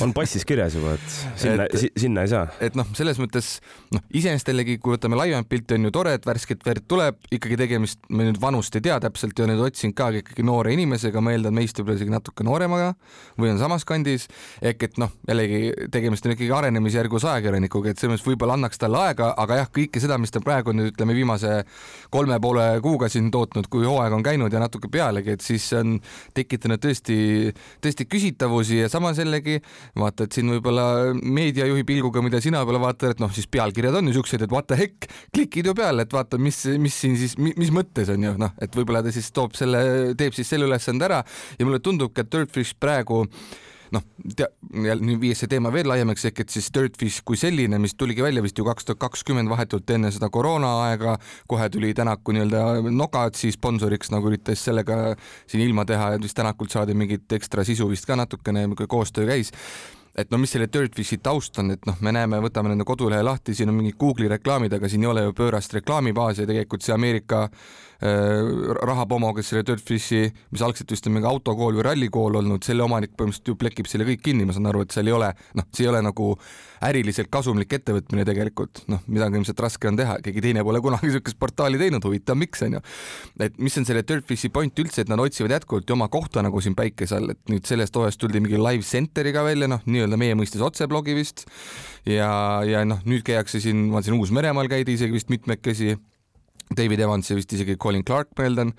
on 0.04 0.14
passis 0.16 0.46
kirjas 0.48 0.76
juba, 0.78 0.94
et 0.96 1.16
sinna, 1.40 1.66
sinna 1.96 2.26
ei 2.26 2.32
saa. 2.32 2.46
et 2.62 2.78
noh, 2.78 2.88
selles 2.98 3.20
mõttes 3.22 3.56
noh, 3.94 4.04
iseenesest 4.16 4.52
jällegi, 4.52 4.78
kui 4.82 4.96
võtame 4.96 5.18
laiemat 5.18 5.48
pilti, 5.50 5.78
on 5.78 5.88
ju 5.88 5.94
tore, 5.94 6.16
et 6.18 6.26
värsket 6.28 6.64
verd 6.66 6.86
tuleb, 6.88 7.18
ikkagi 7.32 7.58
tegemist, 7.60 8.02
ma 8.10 8.26
nüüd 8.26 8.40
vanust 8.42 8.76
ei 8.78 8.84
tea 8.86 8.98
täpselt 9.02 9.38
ja 9.38 9.48
nüüd 9.50 9.62
otsin 9.66 9.94
ka 9.96 10.10
ikkagi 10.22 10.46
noore 10.46 10.74
inimesega, 10.76 11.22
ma 11.24 11.34
eeldan 11.34 11.56
meist 11.56 11.80
võib-olla 11.80 12.00
isegi 12.00 12.14
natuke 12.14 12.46
nooremaga 12.46 12.92
või 13.40 13.52
on 13.52 13.60
samas 13.60 13.86
kandis, 13.88 14.28
ehk 14.62 14.88
et 14.88 15.00
noh, 15.02 15.12
jällegi 15.28 15.88
tegemist 15.92 16.26
on 16.26 16.36
ikkagi 16.36 16.52
arenemisjärgus 16.56 17.26
ajakirjanikuga, 17.30 17.92
et 17.92 18.00
selles 18.00 18.16
mõttes 18.16 18.30
võib-olla 18.30 18.56
annaks 18.58 18.80
talle 18.82 19.00
aega, 19.08 19.32
aga 19.36 19.60
jah, 19.62 19.70
kõike 19.72 20.02
seda, 20.02 20.18
mis 20.20 20.34
ta 20.34 20.42
praegu 20.44 20.74
nüüd 20.76 20.92
ütleme 20.92 21.16
viimase 21.16 21.62
kolme 22.12 22.38
poole 22.42 22.66
kuuga 22.84 23.10
siin 23.12 23.30
tootnud, 23.34 23.68
kui 23.72 23.86
hooaeg 23.86 24.16
on 24.16 24.24
käinud 24.26 24.52
ja 24.52 24.62
natuke 24.62 24.90
pealegi, 24.92 25.36
et 25.36 25.44
siis 25.44 25.68
on 25.80 25.96
tekitanud 26.36 26.82
tõesti, 26.82 27.16
tõesti 27.84 28.06
küsitavusi 28.08 28.82
ja 28.82 28.90
samas 28.92 29.20
jällegi 29.20 29.58
vaata, 29.98 30.26
et 30.26 30.36
siin 30.36 30.50
võib-olla 30.54 31.14
meediajuhi 31.20 31.86
pilguga, 31.88 32.22
mida 32.24 32.40
sina 32.44 32.62
võib-olla 32.62 32.86
vaatad, 32.88 33.14
et 33.14 33.22
noh, 33.22 33.32
siis 33.34 33.48
pealkirjad 33.50 34.00
on 34.00 34.10
ju 34.10 34.16
siuksed, 34.18 34.46
et 34.46 34.54
what 34.54 34.68
the 34.70 34.78
heck, 34.80 35.08
klikid 35.34 35.70
ju 35.70 35.76
peale, 35.76 36.06
et 36.06 36.16
vaata, 36.16 36.40
mis, 36.40 36.62
mis 36.82 36.96
siin 37.04 37.16
siis, 37.20 37.36
mis 37.38 37.72
mõttes 37.74 38.10
on 38.12 38.28
ju 38.28 38.34
noh, 38.40 38.56
et 38.62 38.76
võib-olla 38.76 39.04
ta 39.04 39.14
siis 39.14 39.30
toob 39.36 39.56
selle, 39.58 39.82
teeb 40.18 40.36
siis 40.36 40.50
selle 40.52 40.68
ülesande 40.68 41.08
ära 41.08 41.22
ja 41.58 41.68
mulle 41.68 41.82
tundubki, 41.84 42.24
et 42.24 42.32
Dirtfish 42.32 42.76
praegu 42.80 43.24
noh, 43.94 44.04
nüüd 44.74 45.20
viies 45.22 45.42
see 45.42 45.50
teema 45.50 45.72
veel 45.74 45.88
laiemaks 45.90 46.26
ehk 46.30 46.44
et 46.44 46.54
siis 46.54 46.68
Dirtfish 46.74 47.24
kui 47.26 47.38
selline, 47.40 47.78
mis 47.82 47.94
tuligi 47.98 48.24
välja 48.24 48.42
vist 48.44 48.58
ju 48.58 48.66
kaks 48.66 48.88
tuhat 48.88 49.02
kakskümmend 49.06 49.50
vahetult 49.52 49.90
enne 49.94 50.10
seda 50.14 50.30
koroonaaega, 50.32 51.16
kohe 51.50 51.68
tuli 51.72 51.92
Tänaku 51.96 52.34
nii-öelda 52.36 52.92
Nogatsi 52.92 53.52
sponsoriks, 53.54 54.10
nagu 54.14 54.32
üritas 54.32 54.64
sellega 54.66 55.14
siin 55.46 55.64
ilma 55.66 55.86
teha 55.88 56.14
ja 56.14 56.22
vist 56.22 56.36
Tänakult 56.38 56.74
saadi 56.74 56.96
mingit 56.96 57.32
ekstra 57.38 57.64
sisu 57.66 57.88
vist 57.90 58.08
ka 58.08 58.18
natukene, 58.18 58.66
koostöö 58.88 59.26
käis. 59.28 59.52
Et 60.16 60.30
no 60.32 60.38
mis 60.40 60.48
selle 60.54 60.64
Dirtfishi 60.72 61.18
taust 61.20 61.58
on, 61.60 61.74
et 61.74 61.82
noh, 61.84 61.98
me 62.00 62.12
näeme, 62.16 62.38
võtame 62.40 62.70
nende 62.72 62.86
kodulehe 62.88 63.20
lahti, 63.24 63.52
siin 63.54 63.68
on 63.68 63.76
mingid 63.76 63.98
Google'i 64.00 64.30
reklaamid, 64.32 64.72
aga 64.72 64.88
siin 64.88 65.04
ei 65.04 65.10
ole 65.10 65.26
ju 65.26 65.34
pöörast 65.36 65.76
reklaamibaasi 65.76 66.46
tegelikult 66.48 66.86
see 66.86 66.94
Ameerika 66.94 67.42
rahapomo, 68.00 69.32
kes 69.36 69.52
selle 69.52 69.64
Dirtfishi, 69.66 70.26
mis 70.52 70.62
algselt 70.64 70.90
vist 70.92 71.06
on 71.08 71.14
mingi 71.16 71.28
autokool 71.30 71.78
või 71.78 71.84
rallikool 71.86 72.36
olnud, 72.42 72.64
selle 72.66 72.84
omanik 72.84 73.14
põhimõtteliselt 73.16 73.48
ju 73.48 73.56
plekib 73.56 73.88
selle 73.88 74.04
kõik 74.08 74.22
kinni, 74.26 74.44
ma 74.44 74.52
saan 74.56 74.68
aru, 74.68 74.82
et 74.84 74.92
seal 74.92 75.08
ei 75.08 75.14
ole, 75.16 75.30
noh, 75.56 75.68
see 75.72 75.86
ei 75.86 75.90
ole 75.92 76.02
nagu 76.04 76.34
äriliselt 76.84 77.30
kasumlik 77.32 77.72
ettevõtmine 77.72 78.26
tegelikult, 78.28 78.82
noh, 78.92 79.00
midagi 79.08 79.40
ilmselt 79.40 79.62
raske 79.64 79.88
on 79.88 79.96
teha, 79.96 80.18
keegi 80.24 80.44
teine 80.44 80.64
pole 80.66 80.82
kunagi 80.84 81.08
niisugust 81.08 81.38
portaali 81.40 81.80
teinud, 81.80 82.04
huvitav, 82.04 82.36
miks 82.36 82.64
on 82.66 82.76
ju. 82.76 82.82
et 83.46 83.56
mis 83.62 83.78
on 83.80 83.88
selle 83.88 84.04
Dirtfishi 84.06 84.50
point 84.52 84.82
üldse, 84.84 85.06
et 85.06 85.12
nad 85.12 85.22
otsivad 85.22 85.56
jätkuvalt 85.56 85.88
ju 85.88 85.96
oma 85.96 86.10
kohta 86.12 86.44
nagu 86.44 86.60
siin 86.60 86.76
päikese 86.76 87.16
all, 87.16 87.32
et 87.32 87.40
nüüd 87.52 87.64
sellest 87.68 87.96
hooajast 87.96 88.20
tuldi 88.20 88.42
mingi 88.44 88.60
live 88.60 88.84
center'iga 88.84 89.44
välja, 89.46 89.70
noh, 89.72 89.80
nii-öelda 89.88 90.20
meie 90.20 90.36
mõistes 90.36 90.60
otseblogi 90.64 91.16
vist 91.16 91.46
ja, 92.04 92.60
ja 92.68 92.84
noh, 92.84 93.00
nüüd 93.08 93.24
käiakse 93.24 93.62
siin, 93.64 93.86
ma 93.92 94.04
siin 94.04 94.20
Uus-Meremaal 94.20 94.68
käidi 94.68 94.98
isegi 94.98 95.16
vist 95.16 95.32
mitmekesi 95.32 95.96
David 96.74 96.98
Evans 96.98 97.28
ja 97.30 97.36
vist 97.38 97.52
isegi 97.54 97.76
Colin 97.78 98.02
Clark, 98.06 98.32
ma 98.38 98.46
eeldan, 98.48 98.72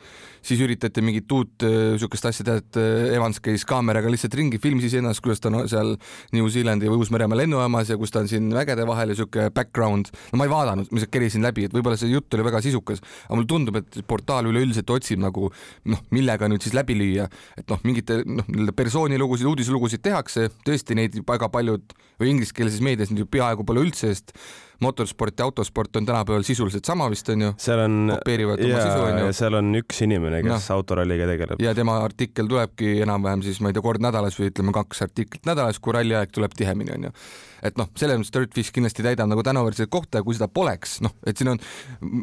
siis 0.44 0.60
üritati 0.64 1.00
mingit 1.06 1.32
uut 1.32 1.64
niisugust 1.64 2.26
äh, 2.26 2.34
asja 2.34 2.46
teha, 2.48 2.60
et 2.60 2.80
äh, 2.82 3.14
Evans 3.16 3.40
käis 3.44 3.64
kaameraga 3.68 4.12
lihtsalt 4.12 4.36
ringi, 4.36 4.60
filmis 4.60 4.96
ennast, 4.98 5.24
kuidas 5.24 5.40
ta 5.44 5.48
on 5.48 5.70
seal 5.72 5.94
New 6.36 6.50
Zealandi 6.52 6.92
või 6.92 7.00
Uus-Meremaa 7.00 7.40
lennujaamas 7.40 7.94
ja 7.94 7.98
kus 8.00 8.12
ta 8.12 8.20
on 8.24 8.28
siin 8.32 8.50
vägede 8.52 8.84
vahel 8.90 9.14
ja 9.14 9.16
niisugune 9.16 9.54
background. 9.56 10.12
no 10.34 10.42
ma 10.42 10.50
ei 10.50 10.52
vaadanud, 10.52 10.92
ma 10.92 11.00
lihtsalt 11.00 11.14
kerisin 11.16 11.48
läbi, 11.48 11.70
et 11.70 11.78
võib-olla 11.78 12.00
see 12.00 12.12
jutt 12.12 12.36
oli 12.36 12.48
väga 12.50 12.62
sisukas, 12.66 13.00
aga 13.30 13.40
mulle 13.40 13.52
tundub, 13.56 13.80
et 13.80 14.02
portaal 14.08 14.52
üleüldiselt 14.52 14.92
otsib 14.98 15.24
nagu 15.24 15.48
noh, 15.88 16.04
millega 16.12 16.52
nüüd 16.52 16.68
siis 16.68 16.76
läbi 16.76 17.00
lüüa, 17.00 17.32
et 17.56 17.72
noh, 17.72 17.80
mingite 17.88 18.20
noh, 18.28 18.52
nii-öelda 18.52 18.76
persoonilugusid, 18.76 19.48
uudiselugusid 19.48 20.04
tehakse, 20.04 20.50
tõesti 20.68 21.00
neid 21.00 21.16
väga 21.24 21.48
paljud 21.54 21.96
või 22.20 22.36
ingliskeelses 22.36 22.84
meedias 22.84 23.14
nüüd 23.14 23.24
ju 23.24 23.32
peaaegu 23.32 23.64
pole 23.68 23.88
üldse, 23.88 24.12
sest 24.12 24.36
motorsport 24.84 25.40
ja 25.40 25.48
autosport 25.48 25.96
on 25.96 26.06
tänapäeval 26.06 26.46
sisuliselt 26.48 26.86
sama 26.86 27.10
vist 27.10 27.30
onju. 27.30 27.54
seal 27.58 27.82
on, 27.84 29.20
ja 29.26 29.34
seal 29.34 29.60
on 29.60 29.74
üks 29.82 30.04
inimene, 30.06 30.44
kes 30.46 30.70
no. 30.70 30.78
autoralliga 30.78 31.28
tegeleb. 31.30 31.62
ja 31.64 31.76
tema 31.78 31.98
artikkel 32.06 32.50
tulebki 32.50 32.98
enam-vähem 33.06 33.46
siis 33.46 33.62
ma 33.62 33.72
ei 33.72 33.78
tea, 33.78 33.86
kord 33.86 34.04
nädalas 34.04 34.40
või 34.40 34.52
ütleme 34.52 34.76
kaks 34.76 35.06
artiklit 35.08 35.50
nädalas, 35.50 35.82
kui 35.82 35.96
ralliaeg 35.98 36.34
tuleb 36.36 36.58
tihemini 36.58 36.98
onju 36.98 37.14
et 37.66 37.78
noh, 37.80 37.90
selles 37.98 38.20
mõttes 38.20 38.34
Dirtfish 38.34 38.74
kindlasti 38.76 39.06
täidab 39.06 39.30
nagu 39.32 39.44
tänuväärset 39.46 39.90
kohta 39.90 40.20
ja 40.20 40.26
kui 40.26 40.36
seda 40.38 40.50
poleks, 40.52 41.00
noh, 41.06 41.16
et 41.28 41.40
siin 41.40 41.52
on 41.54 41.62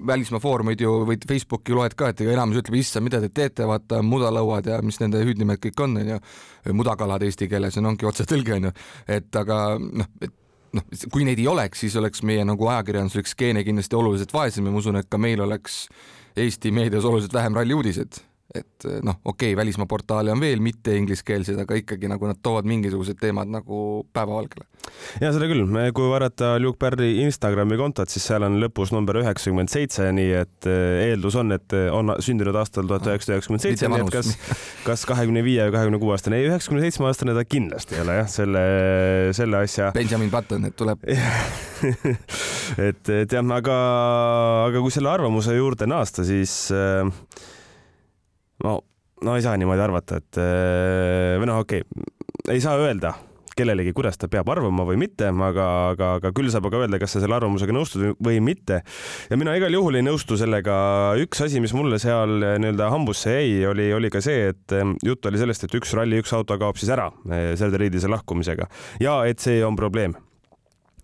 välismaa 0.06 0.42
foorumeid 0.42 0.84
ju 0.84 0.92
või 1.08 1.18
Facebooki 1.28 1.75
loed 1.76 1.96
ka, 1.99 2.12
et 2.12 2.23
ega 2.25 2.37
enamus 2.37 2.61
ütleb, 2.62 2.78
issand, 2.78 3.06
mida 3.08 3.20
te 3.23 3.32
teete, 3.34 3.66
vaata 3.68 3.99
mudalõuad 4.06 4.70
ja 4.70 4.78
mis 4.87 5.00
nende 5.02 5.23
hüüdnimed 5.25 5.62
kõik 5.64 5.84
on, 5.84 5.99
onju, 6.04 6.20
mudakalad 6.76 7.26
eesti 7.26 7.50
keeles, 7.50 7.78
no 7.82 7.92
ongi 7.92 8.08
otsetõlge 8.08 8.58
onju, 8.61 8.75
et 9.18 9.42
aga 9.42 9.61
noh, 9.82 10.11
et 10.23 10.34
noh, 10.75 10.85
kui 11.12 11.26
neid 11.26 11.40
ei 11.43 11.49
oleks, 11.50 11.85
siis 11.85 11.97
oleks 12.00 12.23
meie 12.26 12.45
nagu 12.47 12.69
ajakirjanduslik 12.71 13.31
skeene 13.31 13.64
kindlasti 13.66 13.99
oluliselt 13.99 14.35
vaesem 14.35 14.66
ja 14.66 14.75
ma 14.75 14.83
usun, 14.83 15.00
et 15.00 15.11
ka 15.11 15.21
meil 15.21 15.43
oleks 15.45 15.85
Eesti 16.35 16.73
meedias 16.75 17.04
oluliselt 17.07 17.35
vähem 17.35 17.54
ralli 17.54 17.76
uudiseid 17.76 18.19
et 18.54 18.87
noh, 19.02 19.16
okei 19.25 19.50
okay,, 19.50 19.56
välismaa 19.58 19.87
portaale 19.90 20.32
on 20.32 20.40
veel 20.42 20.61
mitte 20.62 20.94
ingliskeelseid, 20.94 21.58
aga 21.64 21.78
ikkagi 21.80 22.08
nagu 22.11 22.28
nad 22.28 22.38
toovad 22.42 22.68
mingisugused 22.70 23.18
teemad 23.18 23.50
nagu 23.50 23.78
päevavalgele. 24.14 24.66
ja 25.23 25.32
seda 25.34 25.49
küll, 25.50 25.64
kui 25.96 26.11
vaadata 26.11 26.52
Luke 26.62 26.78
Perry 26.78 27.25
Instagrami 27.25 27.78
kontot, 27.80 28.12
siis 28.12 28.26
seal 28.30 28.46
on 28.46 28.61
lõpus 28.62 28.92
number 28.94 29.18
üheksakümmend 29.23 29.73
seitse, 29.73 30.06
nii 30.14 30.30
et 30.38 30.68
eh, 30.70 31.08
eeldus 31.11 31.38
on, 31.40 31.50
et 31.56 31.75
on 31.90 32.14
sündinud 32.23 32.54
aastal 32.61 32.87
tuhat 32.90 33.08
üheksasada 33.11 33.40
üheksakümmend 33.40 33.64
seitse, 33.64 33.90
nii 33.90 34.04
et 34.04 34.14
kas, 34.14 34.30
kas 34.87 35.06
kahekümne 35.11 35.42
viie 35.46 35.66
või 35.66 35.75
kahekümne 35.75 36.00
kuue 36.02 36.14
aastane, 36.14 36.38
ei 36.38 36.50
üheksakümne 36.50 36.84
seitsme 36.84 37.11
aastane 37.11 37.34
ta 37.34 37.46
kindlasti 37.49 37.99
ei 37.99 38.04
ole 38.04 38.20
jah, 38.20 38.30
selle, 38.30 38.64
selle 39.34 39.64
asja. 39.64 39.90
Benjamin 39.96 40.30
Button, 40.30 40.70
et 40.70 40.78
tuleb 40.78 41.02
et, 42.88 43.02
et 43.18 43.34
jah, 43.34 43.50
aga, 43.58 43.80
aga 44.68 44.84
kui 44.84 44.94
selle 44.94 45.11
arvamuse 45.11 45.56
juurde 45.58 45.90
naasta, 45.90 46.23
siis 46.28 46.54
äh, 46.75 47.11
no, 48.64 48.80
no 49.25 49.37
ei 49.37 49.44
saa 49.44 49.58
niimoodi 49.61 49.84
arvata, 49.84 50.23
et 50.23 50.40
äh, 50.40 51.37
või 51.40 51.50
noh, 51.50 51.62
okei 51.64 51.84
okay,, 51.84 52.11
ei 52.54 52.62
saa 52.64 52.78
öelda 52.80 53.16
kellelegi, 53.54 53.92
kuidas 53.94 54.18
ta 54.18 54.26
peab 54.26 54.49
arvama 54.50 54.82
või 54.82 54.96
mitte, 54.99 55.28
aga, 55.30 55.66
aga, 55.92 56.08
aga 56.18 56.32
küll 56.34 56.50
saab 56.50 56.66
aga 56.66 56.80
öelda, 56.82 56.99
kas 56.99 57.12
sa 57.14 57.23
selle 57.23 57.37
arvamusega 57.37 57.76
nõustud 57.76 58.16
või 58.18 58.40
mitte. 58.42 58.80
ja 59.30 59.38
mina 59.38 59.54
igal 59.54 59.70
juhul 59.76 59.94
ei 59.94 60.02
nõustu 60.02 60.34
sellega. 60.40 60.75
üks 61.23 61.44
asi, 61.46 61.62
mis 61.62 61.75
mulle 61.76 62.00
seal 62.02 62.34
nii-öelda 62.42 62.90
hambusse 62.90 63.37
jäi, 63.37 63.62
oli, 63.70 63.92
oli 63.94 64.11
ka 64.11 64.23
see, 64.25 64.50
et 64.50 64.76
jutt 65.06 65.30
oli 65.30 65.38
sellest, 65.38 65.68
et 65.68 65.78
üks 65.78 65.94
ralli, 65.94 66.18
üks 66.18 66.34
auto 66.34 66.58
kaob 66.58 66.82
siis 66.82 66.90
ära 66.90 67.12
selle 67.30 67.78
riidise 67.78 68.11
lahkumisega 68.11 68.66
ja 69.06 69.20
et 69.30 69.38
see 69.38 69.62
on 69.62 69.78
probleem 69.78 70.18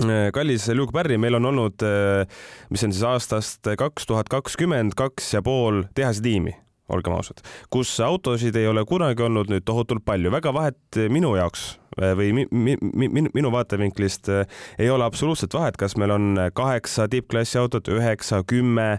Äh, 0.00 0.30
kallis 0.32 0.68
Luke 0.68 0.92
Barry, 0.92 1.18
meil 1.18 1.36
on 1.36 1.44
olnud, 1.50 1.82
äh, 1.84 2.24
mis 2.72 2.84
on 2.86 2.92
siis 2.94 3.04
aastast 3.04 3.68
kaks 3.78 4.06
tuhat 4.08 4.30
kakskümmend 4.32 4.96
kaks 4.96 5.34
ja 5.34 5.42
pool 5.44 5.82
tehasetiimi, 5.94 6.54
olgem 6.90 7.14
ausad, 7.16 7.42
kus 7.72 7.92
autosid 8.04 8.56
ei 8.58 8.68
ole 8.70 8.84
kunagi 8.88 9.26
olnud 9.26 9.52
nüüd 9.52 9.66
tohutult 9.68 10.04
palju, 10.06 10.32
väga 10.34 10.54
vahet 10.56 11.00
minu 11.12 11.34
jaoks 11.38 11.66
äh, 12.00 12.12
või 12.18 12.32
mi, 12.36 12.46
mi, 12.50 12.76
mi, 12.82 13.26
minu 13.28 13.54
vaatevinklist 13.54 14.32
ei 14.32 14.90
ole 14.90 15.06
absoluutselt 15.06 15.54
vahet, 15.56 15.78
kas 15.80 15.96
meil 16.00 16.14
on 16.16 16.34
kaheksa 16.54 17.08
tippklassi 17.10 17.60
autot, 17.60 17.88
üheksa, 17.92 18.42
kümme, 18.48 18.92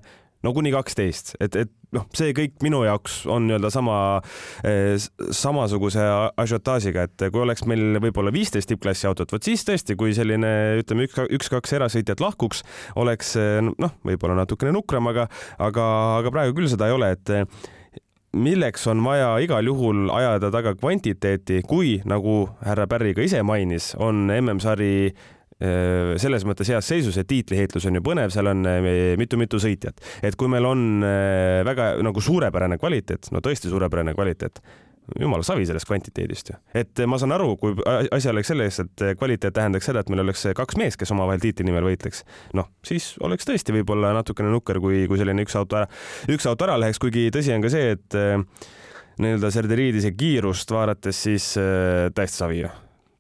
no 0.44 0.54
kuni 0.56 0.72
kaksteist, 0.74 1.36
et, 1.44 1.56
et 1.56 1.72
noh, 1.96 2.06
see 2.16 2.34
kõik 2.36 2.56
minu 2.66 2.82
jaoks 2.86 3.22
on 3.32 3.48
nii-öelda 3.48 3.72
sama 3.74 3.98
eh,, 4.68 4.96
samasuguse 5.36 6.04
ažiotaažiga, 6.42 7.06
et 7.08 7.26
kui 7.34 7.44
oleks 7.44 7.66
meil 7.70 8.00
võib-olla 8.04 8.34
viisteist 8.34 8.72
tippklassi 8.72 9.10
autot, 9.10 9.32
vot 9.34 9.46
siis 9.46 9.66
tõesti, 9.68 9.98
kui 10.00 10.16
selline 10.18 10.54
ütleme, 10.82 11.08
üks, 11.10 11.20
üks-kaks 11.40 11.78
erasõitjat 11.78 12.24
lahkuks, 12.24 12.64
oleks 13.02 13.36
eh, 13.42 13.60
noh, 13.62 13.94
võib-olla 14.08 14.40
natukene 14.42 14.74
nukram, 14.76 15.12
aga, 15.12 15.28
aga, 15.60 15.92
aga 16.22 16.34
praegu 16.34 16.58
küll 16.58 16.72
seda 16.72 16.90
ei 16.90 16.98
ole, 16.98 17.14
et 17.18 17.36
milleks 18.38 18.88
on 18.88 19.04
vaja 19.04 19.34
igal 19.44 19.68
juhul 19.68 20.10
ajada 20.14 20.52
taga 20.54 20.74
kvantiteeti, 20.78 21.62
kui 21.68 21.98
nagu 22.08 22.46
härra 22.66 22.88
Pärri 22.88 23.14
ka 23.18 23.26
ise 23.26 23.44
mainis, 23.44 23.92
on 24.00 24.30
MM-sari 24.32 25.12
selles 25.62 26.42
mõttes 26.48 26.72
heas 26.74 26.88
seisus, 26.90 27.20
et 27.22 27.28
tiitliheitlus 27.30 27.86
on 27.86 28.00
ju 28.00 28.02
põnev, 28.02 28.32
seal 28.34 28.50
on 28.50 28.66
mitu-mitu 29.22 29.60
sõitjat, 29.62 30.00
et 30.26 30.34
kui 30.34 30.50
meil 30.50 30.66
on 30.66 31.04
väga 31.68 31.92
nagu 32.02 32.24
suurepärane 32.24 32.80
kvaliteet, 32.82 33.30
no 33.30 33.44
tõesti 33.46 33.70
suurepärane 33.70 34.16
kvaliteet, 34.18 34.58
jumala 35.20 35.44
savi 35.44 35.66
sellest 35.68 35.88
kvantiteedist 35.90 36.52
ju. 36.54 36.58
et 36.78 37.02
ma 37.10 37.20
saan 37.22 37.36
aru, 37.36 37.56
kui 37.60 37.76
asi 37.86 38.30
oleks 38.32 38.52
selles, 38.54 38.80
et 38.84 39.06
kvaliteet 39.20 39.56
tähendaks 39.58 39.90
seda, 39.90 40.04
et 40.04 40.12
meil 40.14 40.24
oleks 40.26 40.46
kaks 40.58 40.78
meest, 40.80 41.00
kes 41.02 41.12
omavahel 41.16 41.42
tiitli 41.44 41.68
nimel 41.68 41.88
võitleks, 41.90 42.24
noh, 42.58 42.70
siis 42.88 43.14
oleks 43.26 43.48
tõesti 43.50 43.76
võib-olla 43.76 44.14
natukene 44.18 44.52
nukker, 44.54 44.80
kui, 44.84 45.06
kui 45.12 45.20
selline 45.22 45.46
üks 45.46 45.58
auto 45.60 45.82
ära, 45.82 45.90
üks 46.32 46.48
auto 46.50 46.70
ära 46.70 46.78
läheks, 46.82 47.02
kuigi 47.02 47.30
tõsi 47.34 47.56
on 47.56 47.66
ka 47.66 47.74
see, 47.74 47.98
et 47.98 48.20
nii-öelda 49.22 49.52
Serderiidise 49.54 50.14
kiirust 50.18 50.72
vaadates 50.72 51.24
siis 51.28 51.52
äh, 51.60 52.08
täiesti 52.16 52.44
savi 52.44 52.64
ju. 52.64 52.72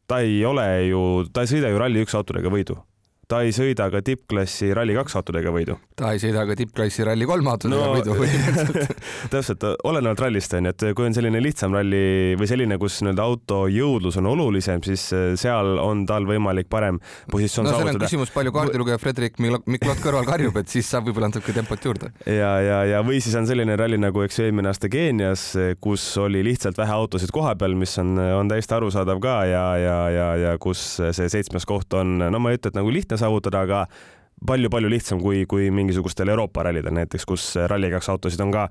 Ta 0.08 0.22
ei 0.26 0.42
ole 0.46 0.68
ju, 0.90 1.02
ta 1.34 1.44
ei 1.44 1.52
sõida 1.52 1.72
ju 1.72 1.80
Rally1 1.80 2.18
autodega 2.20 2.52
võidu 2.52 2.80
ta 3.32 3.40
ei 3.46 3.54
sõida 3.56 3.88
ka 3.92 4.02
tippklassi 4.04 4.72
Rally2 4.76 5.16
autodega 5.20 5.54
võidu. 5.56 5.78
ta 5.96 6.12
ei 6.16 6.20
sõida 6.20 6.44
ka 6.50 6.56
tippklassi 6.60 7.06
Rally3 7.08 7.48
autodega 7.48 7.88
no, 7.88 7.94
võidu 7.96 8.16
täpselt, 9.34 9.64
olenevalt 9.88 10.24
rallist 10.26 10.56
on 10.58 10.68
ju, 10.68 10.74
et 10.74 10.86
kui 10.98 11.08
on 11.08 11.16
selline 11.16 11.40
lihtsam 11.44 11.76
ralli 11.76 12.36
või 12.40 12.50
selline, 12.50 12.78
kus 12.82 13.00
nii-öelda 13.06 13.24
auto 13.24 13.62
jõudlus 13.72 14.18
on 14.20 14.28
olulisem, 14.34 14.84
siis 14.84 15.06
eh, 15.16 15.28
seal 15.40 15.80
on 15.82 16.04
tal 16.10 16.28
võimalik 16.28 16.68
parem 16.72 17.00
positsioon 17.32 17.70
no, 17.70 17.76
saavutada. 17.78 18.10
küsimus, 18.10 18.34
palju 18.36 18.54
kaardilugeja 18.56 19.00
Fredrik 19.02 19.40
Miklot 19.40 20.04
kõrval 20.04 20.28
karjub, 20.28 20.60
et 20.60 20.72
siis 20.72 20.90
saab 20.92 21.08
võib-olla 21.08 21.32
natuke 21.32 21.56
tempot 21.56 21.88
juurde. 21.88 22.12
ja, 22.26 22.52
ja, 22.66 22.82
ja 22.96 23.02
või 23.06 23.22
siis 23.24 23.38
on 23.40 23.48
selline 23.48 23.78
ralli 23.80 24.00
nagu 24.02 24.26
eks 24.26 24.42
eelmine 24.44 24.72
aasta 24.74 24.92
Keenias, 24.92 25.46
kus 25.84 26.10
oli 26.20 26.44
lihtsalt 26.50 26.80
vähe 26.82 26.96
autosid 26.98 27.32
koha 27.32 27.56
peal, 27.60 27.78
mis 27.80 27.96
on, 28.02 28.18
on 28.42 28.52
täiesti 28.52 28.76
arusaadav 28.76 29.24
ka 29.24 29.40
ja, 29.48 29.66
ja, 29.80 29.98
ja, 30.12 30.30
ja 30.48 30.54
kus 30.62 30.84
see 31.00 31.32
seitsmes 31.32 31.68
koht 31.70 31.96
on, 31.96 32.18
no 32.20 32.44
ma 32.44 32.52
ei 32.52 32.60
ütle, 32.60 32.74
et 32.74 32.80
nagu 32.80 32.92
lihtne 32.92 33.21
saavutada, 33.22 33.64
aga 33.68 33.86
palju-palju 34.48 34.90
lihtsam 34.90 35.22
kui, 35.22 35.44
kui 35.50 35.70
mingisugustel 35.74 36.32
Euroopa 36.34 36.66
rallidel 36.66 36.96
näiteks, 36.98 37.26
kus 37.30 37.48
Rally2 37.70 38.10
autosid 38.14 38.42
on 38.42 38.54
ka, 38.54 38.68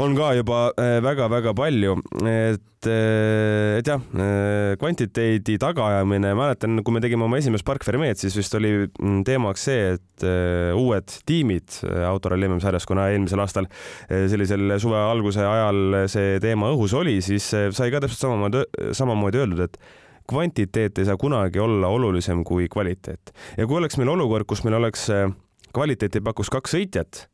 on 0.00 0.14
ka 0.16 0.30
juba 0.38 0.60
väga-väga 1.04 1.52
äh, 1.52 1.58
palju, 1.58 1.96
et, 2.30 2.88
äh, 2.88 3.80
et 3.80 3.90
jah, 3.90 4.00
äh, 4.16 4.76
kvantiteedi 4.80 5.58
tagaajamine, 5.60 6.32
mäletan, 6.38 6.80
kui 6.84 6.96
me 6.96 7.02
tegime 7.04 7.26
oma 7.26 7.40
esimest 7.40 7.66
Park 7.68 7.84
Fermeed, 7.84 8.16
siis 8.20 8.36
vist 8.38 8.56
oli 8.56 8.72
mm, 8.86 9.20
teemaks 9.28 9.66
see, 9.68 9.92
et 9.98 10.26
uued 10.78 11.18
tiimid 11.28 11.80
autoralli 12.08 12.48
MM-sarjas, 12.48 12.86
kuna 12.88 13.08
eelmisel 13.12 13.42
aastal 13.42 13.66
sellisel 14.08 14.76
suve 14.80 15.00
alguse 15.00 15.42
ajal 15.42 16.04
see 16.08 16.38
teema 16.40 16.70
õhus 16.72 16.94
oli, 16.96 17.18
siis 17.24 17.50
sai 17.50 17.90
ka 17.92 18.00
täpselt 18.04 18.22
samamoodi, 18.22 18.62
samamoodi 18.94 19.42
öeldud, 19.42 19.64
et 19.66 19.76
kvantiteet 20.30 20.98
ei 20.98 21.04
saa 21.08 21.16
kunagi 21.20 21.58
olla 21.58 21.88
olulisem 21.88 22.44
kui 22.44 22.68
kvaliteet. 22.68 23.32
ja 23.56 23.66
kui 23.66 23.76
oleks 23.76 23.96
meil 23.96 24.08
olukord, 24.08 24.46
kus 24.46 24.64
meil 24.64 24.78
oleks 24.80 25.08
äh, 25.10 25.30
kvaliteeti 25.74 26.20
pakuks 26.20 26.50
kaks 26.50 26.74
sõitjat, 26.76 27.26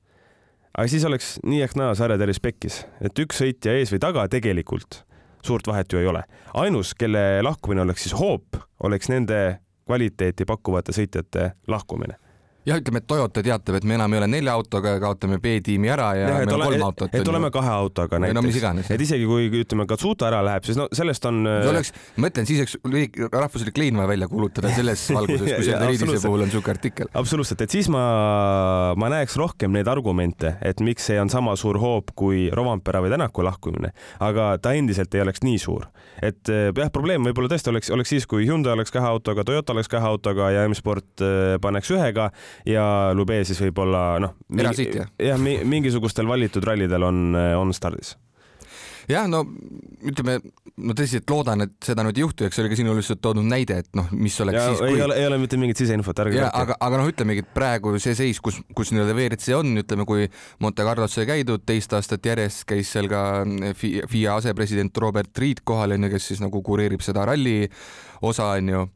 aga 0.75 0.89
siis 0.89 1.05
oleks 1.05 1.37
nii 1.45 1.63
ehk 1.67 1.77
naa 1.79 1.95
sarja 1.95 2.19
tervis 2.19 2.41
pekkis, 2.41 2.85
et 3.01 3.19
üks 3.19 3.43
sõitja 3.43 3.77
ees 3.79 3.93
või 3.93 4.03
taga 4.03 4.27
tegelikult 4.29 5.05
suurt 5.45 5.67
vahet 5.67 5.93
ju 5.93 5.99
ei 5.99 6.07
ole. 6.07 6.25
ainus, 6.55 6.95
kelle 6.95 7.43
lahkumine 7.43 7.83
oleks 7.83 8.03
siis 8.09 8.17
hoop, 8.19 8.59
oleks 8.83 9.09
nende 9.09 9.61
kvaliteeti 9.87 10.45
pakkuvate 10.47 10.93
sõitjate 10.93 11.53
lahkumine 11.69 12.19
jah, 12.71 12.81
ütleme, 12.81 13.03
et 13.03 13.09
Toyota 13.11 13.43
teatab, 13.45 13.79
et 13.81 13.87
me 13.89 13.97
enam 13.99 14.15
ei 14.15 14.21
ole 14.23 14.29
nelja 14.31 14.55
autoga 14.59 14.95
ja 14.95 15.03
kaotame 15.03 15.41
B-tiimi 15.43 15.91
ära 15.93 16.11
ja, 16.19 16.29
ja 16.29 16.39
meil 16.41 16.55
on 16.55 16.65
kolm 16.67 16.85
autot. 16.87 17.15
et 17.17 17.31
oleme 17.33 17.51
kahe 17.55 17.73
autoga 17.75 18.21
näiteks. 18.23 18.37
no 18.39 18.45
mis 18.47 18.59
iganes. 18.61 18.91
et 18.95 19.05
isegi 19.07 19.27
kui 19.29 19.49
ütleme, 19.63 19.87
Katsuta 19.91 20.29
ära 20.29 20.43
läheb, 20.47 20.67
siis 20.69 20.79
no 20.79 20.87
sellest 20.95 21.27
on. 21.29 21.43
see 21.49 21.73
oleks, 21.73 21.93
ma 22.21 22.31
ütlen, 22.31 22.49
siis 22.49 22.77
oleks 22.87 23.31
rahvuslik 23.33 23.81
lein 23.81 23.99
vaja 23.99 24.13
välja 24.13 24.29
kuulutada 24.31 24.73
selles 24.75 25.07
valguses, 25.17 25.47
kui 25.49 25.67
selle 25.67 25.91
Riidise 25.91 26.21
puhul 26.27 26.47
on 26.47 26.53
siuke 26.53 26.75
artikkel. 26.75 27.11
absoluutselt, 27.15 27.65
et 27.67 27.75
siis 27.75 27.91
ma, 27.93 28.05
ma 29.01 29.11
näeks 29.13 29.37
rohkem 29.41 29.75
neid 29.77 29.91
argumente, 29.91 30.55
et 30.65 30.83
miks 30.85 31.11
see 31.11 31.19
on 31.21 31.33
sama 31.33 31.57
suur 31.61 31.81
hoop 31.83 32.15
kui 32.19 32.49
Rovampera 32.55 33.03
või 33.03 33.13
Tänaku 33.15 33.45
lahkumine, 33.47 33.93
aga 34.23 34.53
ta 34.63 34.75
endiselt 34.79 35.15
ei 35.17 35.25
oleks 35.25 35.45
nii 35.47 35.59
suur. 35.61 35.89
et 36.23 36.53
eh, 36.53 36.69
jah, 36.77 36.93
probleem 36.93 37.25
võib-olla 37.27 37.51
tõesti 37.51 37.73
oleks, 37.73 37.91
oleks 37.95 38.15
siis, 38.15 38.29
kui 38.31 38.47
Hyundai 38.47 38.75
oleks 38.77 38.93
kahe 38.95 39.09
autoga, 39.09 39.45
Toyota 39.47 39.75
oleks 39.75 39.91
kahe 39.91 40.07
autoga 40.07 40.51
ja 40.55 40.67
M-Sport 40.69 41.25
eh, 41.25 41.57
paneks 41.63 41.91
ühega 41.95 42.31
ja 42.69 42.85
Lube 43.17 43.43
siis 43.49 43.61
võib-olla 43.63 44.19
noh, 44.23 44.35
jah, 44.53 45.39
mingisugustel 45.41 46.29
valitud 46.29 46.65
rallidel 46.67 47.07
on, 47.07 47.31
on 47.61 47.73
stardis. 47.77 48.17
Jah, 49.11 49.27
no 49.31 49.43
ütleme, 50.07 50.37
ma 50.81 50.95
tõsiselt 50.97 51.31
loodan, 51.31 51.65
et 51.65 51.73
seda 51.85 52.05
nüüd 52.07 52.19
ei 52.19 52.25
juhtu, 52.25 52.47
eks 52.47 52.57
see 52.57 52.65
oli 52.65 52.71
ka 52.73 52.79
sinu 52.79 52.95
lihtsalt 52.97 53.21
toodud 53.25 53.47
näide, 53.47 53.81
et 53.83 53.89
noh, 53.99 54.09
mis 54.15 54.37
oleks 54.45 54.59
ja, 54.59 54.67
siis 54.71 54.83
kui.... 54.83 54.93
ei 54.95 55.05
ole, 55.05 55.17
ei 55.19 55.27
ole 55.29 55.39
mitte 55.43 55.59
mingit 55.61 55.81
siseinfot, 55.81 56.23
ärge 56.25 56.45
aga, 56.47 56.77
aga 56.87 57.01
noh, 57.01 57.09
ütlemegi, 57.11 57.45
et 57.45 57.51
praegu 57.57 57.95
see 58.03 58.15
seis, 58.19 58.41
kus, 58.45 58.61
kus 58.77 58.93
nii-öelda 58.95 59.17
WRC 59.17 59.57
on, 59.59 59.73
ütleme, 59.83 60.07
kui 60.09 60.29
Monte 60.63 60.87
Carlos 60.87 61.17
sai 61.17 61.27
käidud 61.29 61.65
teist 61.69 61.95
aastat 61.97 62.31
järjest, 62.31 62.65
käis 62.71 62.93
seal 62.95 63.11
ka 63.11 63.25
FIA 63.81 64.37
asepresident 64.39 65.03
Robert 65.03 65.43
Reed 65.43 65.65
kohal 65.67 65.97
onju, 65.97 66.13
kes 66.15 66.31
siis 66.33 66.45
nagu 66.45 66.63
kureerib 66.67 67.05
seda 67.05 67.27
ralli 67.29 67.65
osa 68.23 68.53
onju 68.59 68.87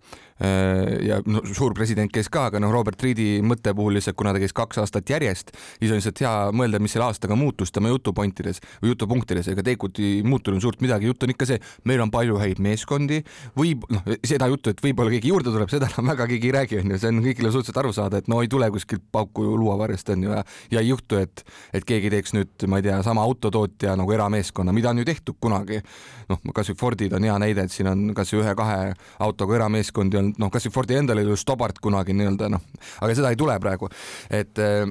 Äh, 0.43 1.07
ja 1.07 1.21
no 1.31 1.45
suur 1.47 1.77
president 1.79 2.11
käis 2.11 2.27
ka, 2.33 2.49
aga 2.51 2.59
noh, 2.59 2.73
Robert 2.75 2.99
Reedi 3.05 3.39
mõtte 3.47 3.71
puhul 3.77 3.95
lihtsalt, 3.95 4.17
kuna 4.19 4.33
ta 4.35 4.41
käis 4.43 4.55
kaks 4.57 4.81
aastat 4.83 5.11
järjest, 5.13 5.53
siis 5.79 5.93
on 5.93 6.01
lihtsalt 6.01 6.23
hea 6.25 6.33
mõelda, 6.59 6.81
mis 6.83 6.97
selle 6.97 7.07
aastaga 7.07 7.37
muutus 7.39 7.71
tema 7.71 7.93
jutupointides 7.93 8.59
või 8.83 8.91
jutupunktides, 8.91 9.53
ega 9.53 9.63
tegelikult 9.63 10.01
ei 10.03 10.25
muutunud 10.27 10.65
suurt 10.65 10.83
midagi, 10.83 11.07
jutt 11.07 11.23
on 11.23 11.35
ikka 11.37 11.47
see, 11.47 11.61
meil 11.87 12.03
on 12.03 12.11
palju 12.11 12.41
häid 12.41 12.63
meeskondi, 12.67 13.21
võib 13.55 13.87
noh, 13.95 14.11
seda 14.27 14.49
juttu, 14.51 14.73
et 14.75 14.83
võib-olla 14.83 15.15
keegi 15.15 15.31
juurde 15.31 15.55
tuleb, 15.55 15.71
seda 15.71 15.93
enam 15.93 16.11
väga 16.11 16.27
keegi 16.33 16.51
ei 16.51 16.57
räägi, 16.59 16.81
onju, 16.83 16.99
see 16.99 17.15
on 17.15 17.23
kõigile 17.29 17.55
suhteliselt 17.55 17.81
aru 17.85 17.95
saada, 17.95 18.19
et 18.19 18.33
no 18.33 18.43
ei 18.43 18.51
tule 18.51 18.73
kuskilt 18.75 19.07
pauku 19.15 19.47
luuavarjest 19.55 20.11
onju 20.17 20.35
ja, 20.35 20.43
ja 20.75 20.83
ei 20.83 20.91
juhtu, 20.91 21.23
et, 21.23 21.45
et 21.79 21.87
keegi 21.87 22.11
teeks 22.11 22.35
nüüd, 22.35 22.67
ma 22.67 22.83
ei 22.83 22.89
tea, 22.89 22.99
sama 23.07 23.23
autotootja 23.23 23.95
nagu 24.03 24.19
erameeskonna, 24.19 24.75
mida 24.75 24.91
on 24.91 25.05
ju 25.05 25.07
tehtud 25.07 25.39
kunagi. 25.39 25.79
noh, 26.27 26.43
kasvõi 26.57 26.81
Fordid 26.81 27.15
on 27.15 27.23
hea 27.23 27.39
näide, 27.39 27.69
et 27.69 27.73
siin 27.73 27.87
on 27.87 28.07
kasvõi 28.17 28.43
ühe-kahe 28.43 28.95
autoga 29.25 29.61
erameeskondi 29.61 30.21
on 30.21 30.33
noh, 30.39 30.51
kasvõi 30.53 30.75
Fordi 30.75 30.99
endal 30.99 31.21
oli 31.23 31.35
ju 31.35 31.39
Stobart 31.39 31.79
kunagi 31.83 32.17
nii-öelda 32.17 32.51
noh, 32.53 32.63
aga 33.01 33.15
seda 33.15 33.31
ei 33.33 33.39
tule 33.39 33.57
praegu, 33.63 33.91
et 34.31 34.59
äh, 34.63 34.89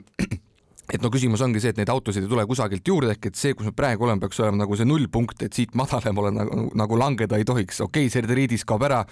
et 0.94 1.02
no 1.02 1.10
küsimus 1.14 1.42
ongi 1.46 1.62
see, 1.64 1.72
et 1.74 1.80
neid 1.80 1.92
autosid 1.94 2.26
ei 2.26 2.30
tule 2.32 2.46
kusagilt 2.48 2.88
juurde, 2.88 3.14
ehk 3.16 3.30
et 3.32 3.40
see, 3.40 3.56
kus 3.58 3.70
me 3.70 3.76
praegu 3.76 4.06
oleme, 4.08 4.22
peaks 4.24 4.42
olema 4.44 4.64
nagu 4.64 4.78
see 4.78 4.88
nullpunkt, 4.88 5.46
et 5.48 5.56
siit 5.56 5.76
madalamale 5.80 6.34
nagu, 6.36 6.66
nagu 6.78 7.00
langeda 7.00 7.40
ei 7.40 7.48
tohiks, 7.48 7.82
okei 7.86 8.08
okay,, 8.08 8.14
Serderiidis 8.14 8.66
kaob 8.68 8.84
ära, 8.90 9.04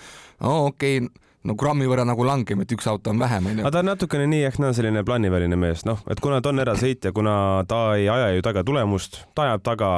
no 0.44 0.58
okei 0.72 1.00
okay, 1.01 1.30
no 1.48 1.55
grammi 1.57 1.88
võrra 1.89 2.05
nagu 2.07 2.25
langeme, 2.27 2.65
et 2.65 2.75
üks 2.75 2.88
auto 2.91 3.13
on 3.13 3.21
vähem, 3.21 3.51
onju. 3.51 3.65
aga 3.65 3.74
ta 3.74 3.83
on 3.83 3.91
natukene 3.91 4.27
nii 4.29 4.45
ehk 4.50 4.60
naa 4.62 4.74
selline 4.77 5.03
plaaniväline 5.07 5.60
mees, 5.60 5.86
noh, 5.89 6.01
et 6.12 6.21
kuna 6.24 6.41
ta 6.41 6.53
on 6.53 6.63
erasõitja, 6.63 7.13
kuna 7.15 7.36
ta 7.69 7.83
ei 8.00 8.10
aja 8.12 8.31
ju 8.36 8.45
taga 8.45 8.65
tulemust, 8.67 9.24
ta 9.36 9.50
ajab 9.50 9.65
taga 9.65 9.91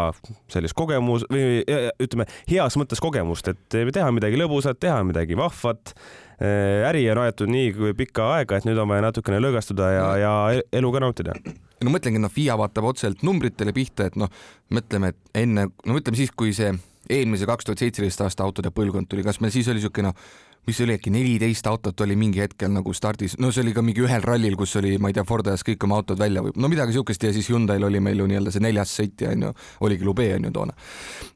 sellist 0.52 0.78
kogemus 0.78 1.28
või 1.32 1.64
ütleme, 2.04 2.28
heas 2.50 2.80
mõttes 2.80 3.04
kogemust, 3.04 3.52
et 3.52 3.80
teha 3.94 4.12
midagi 4.16 4.40
lõbusat, 4.40 4.80
teha 4.84 5.02
midagi 5.08 5.40
vahvat 5.40 5.96
Äh, 6.44 6.84
äri 6.90 7.06
on 7.12 7.22
aetud 7.22 7.48
nii 7.48 7.94
pikka 7.96 8.26
aega, 8.36 8.58
et 8.58 8.66
nüüd 8.68 8.80
on 8.82 8.90
vaja 8.90 9.04
natukene 9.06 9.38
lõõgastuda 9.40 9.90
ja, 9.94 10.08
ja 10.18 10.32
elu 10.76 10.90
ka 10.92 11.02
nautida. 11.04 11.36
no 11.84 11.94
mõtlengi, 11.94 12.20
noh, 12.20 12.32
FIA 12.34 12.58
vaatab 12.60 12.88
otseselt 12.90 13.22
numbritele 13.24 13.72
pihta, 13.76 14.10
et 14.10 14.18
noh, 14.20 14.32
mõtleme, 14.74 15.14
et 15.14 15.40
enne, 15.44 15.68
no 15.86 16.00
ütleme 16.00 16.20
siis, 16.20 16.34
kui 16.36 16.52
see 16.58 16.74
eelmise 17.12 17.48
kaks 17.48 17.68
tuhat 17.68 17.84
seitseteist 17.84 18.26
aasta 18.26 18.44
autode 18.44 18.74
põlvkond 18.76 19.08
tuli, 19.12 19.24
kas 19.24 19.40
meil 19.44 19.54
siis 19.56 19.70
oli 19.72 19.80
niisugune 19.80 20.10
noh, 20.10 20.28
mis 20.68 20.82
oli 20.86 20.98
äkki 20.98 21.12
neliteist 21.14 21.68
autot 21.68 22.02
oli 22.06 22.16
mingi 22.20 22.44
hetkel 22.44 22.72
nagu 22.72 22.94
stardis, 22.94 23.38
no 23.40 23.52
see 23.52 23.66
oli 23.66 23.74
ka 23.76 23.84
mingi 23.86 24.06
ühel 24.06 24.24
rallil, 24.24 24.56
kus 24.60 24.76
oli, 24.80 24.96
ma 25.02 25.12
ei 25.12 25.18
tea, 25.18 25.26
Ford 25.28 25.48
ajas 25.52 25.66
kõik 25.68 25.84
oma 25.88 26.00
autod 26.02 26.22
välja 26.22 26.44
või 26.46 26.56
no 26.56 26.72
midagi 26.72 26.96
siukest 26.96 27.24
ja 27.24 27.34
siis 27.36 27.50
Hyundai'l 27.52 27.88
oli 27.90 28.00
meil 28.04 28.24
ju 28.24 28.30
nii-öelda 28.30 28.54
see 28.54 28.64
neljas 28.64 28.94
sõitja 29.00 29.34
onju, 29.34 29.52
oligi 29.84 30.08
Lube 30.08 30.30
onju 30.38 30.54
toona. 30.56 30.78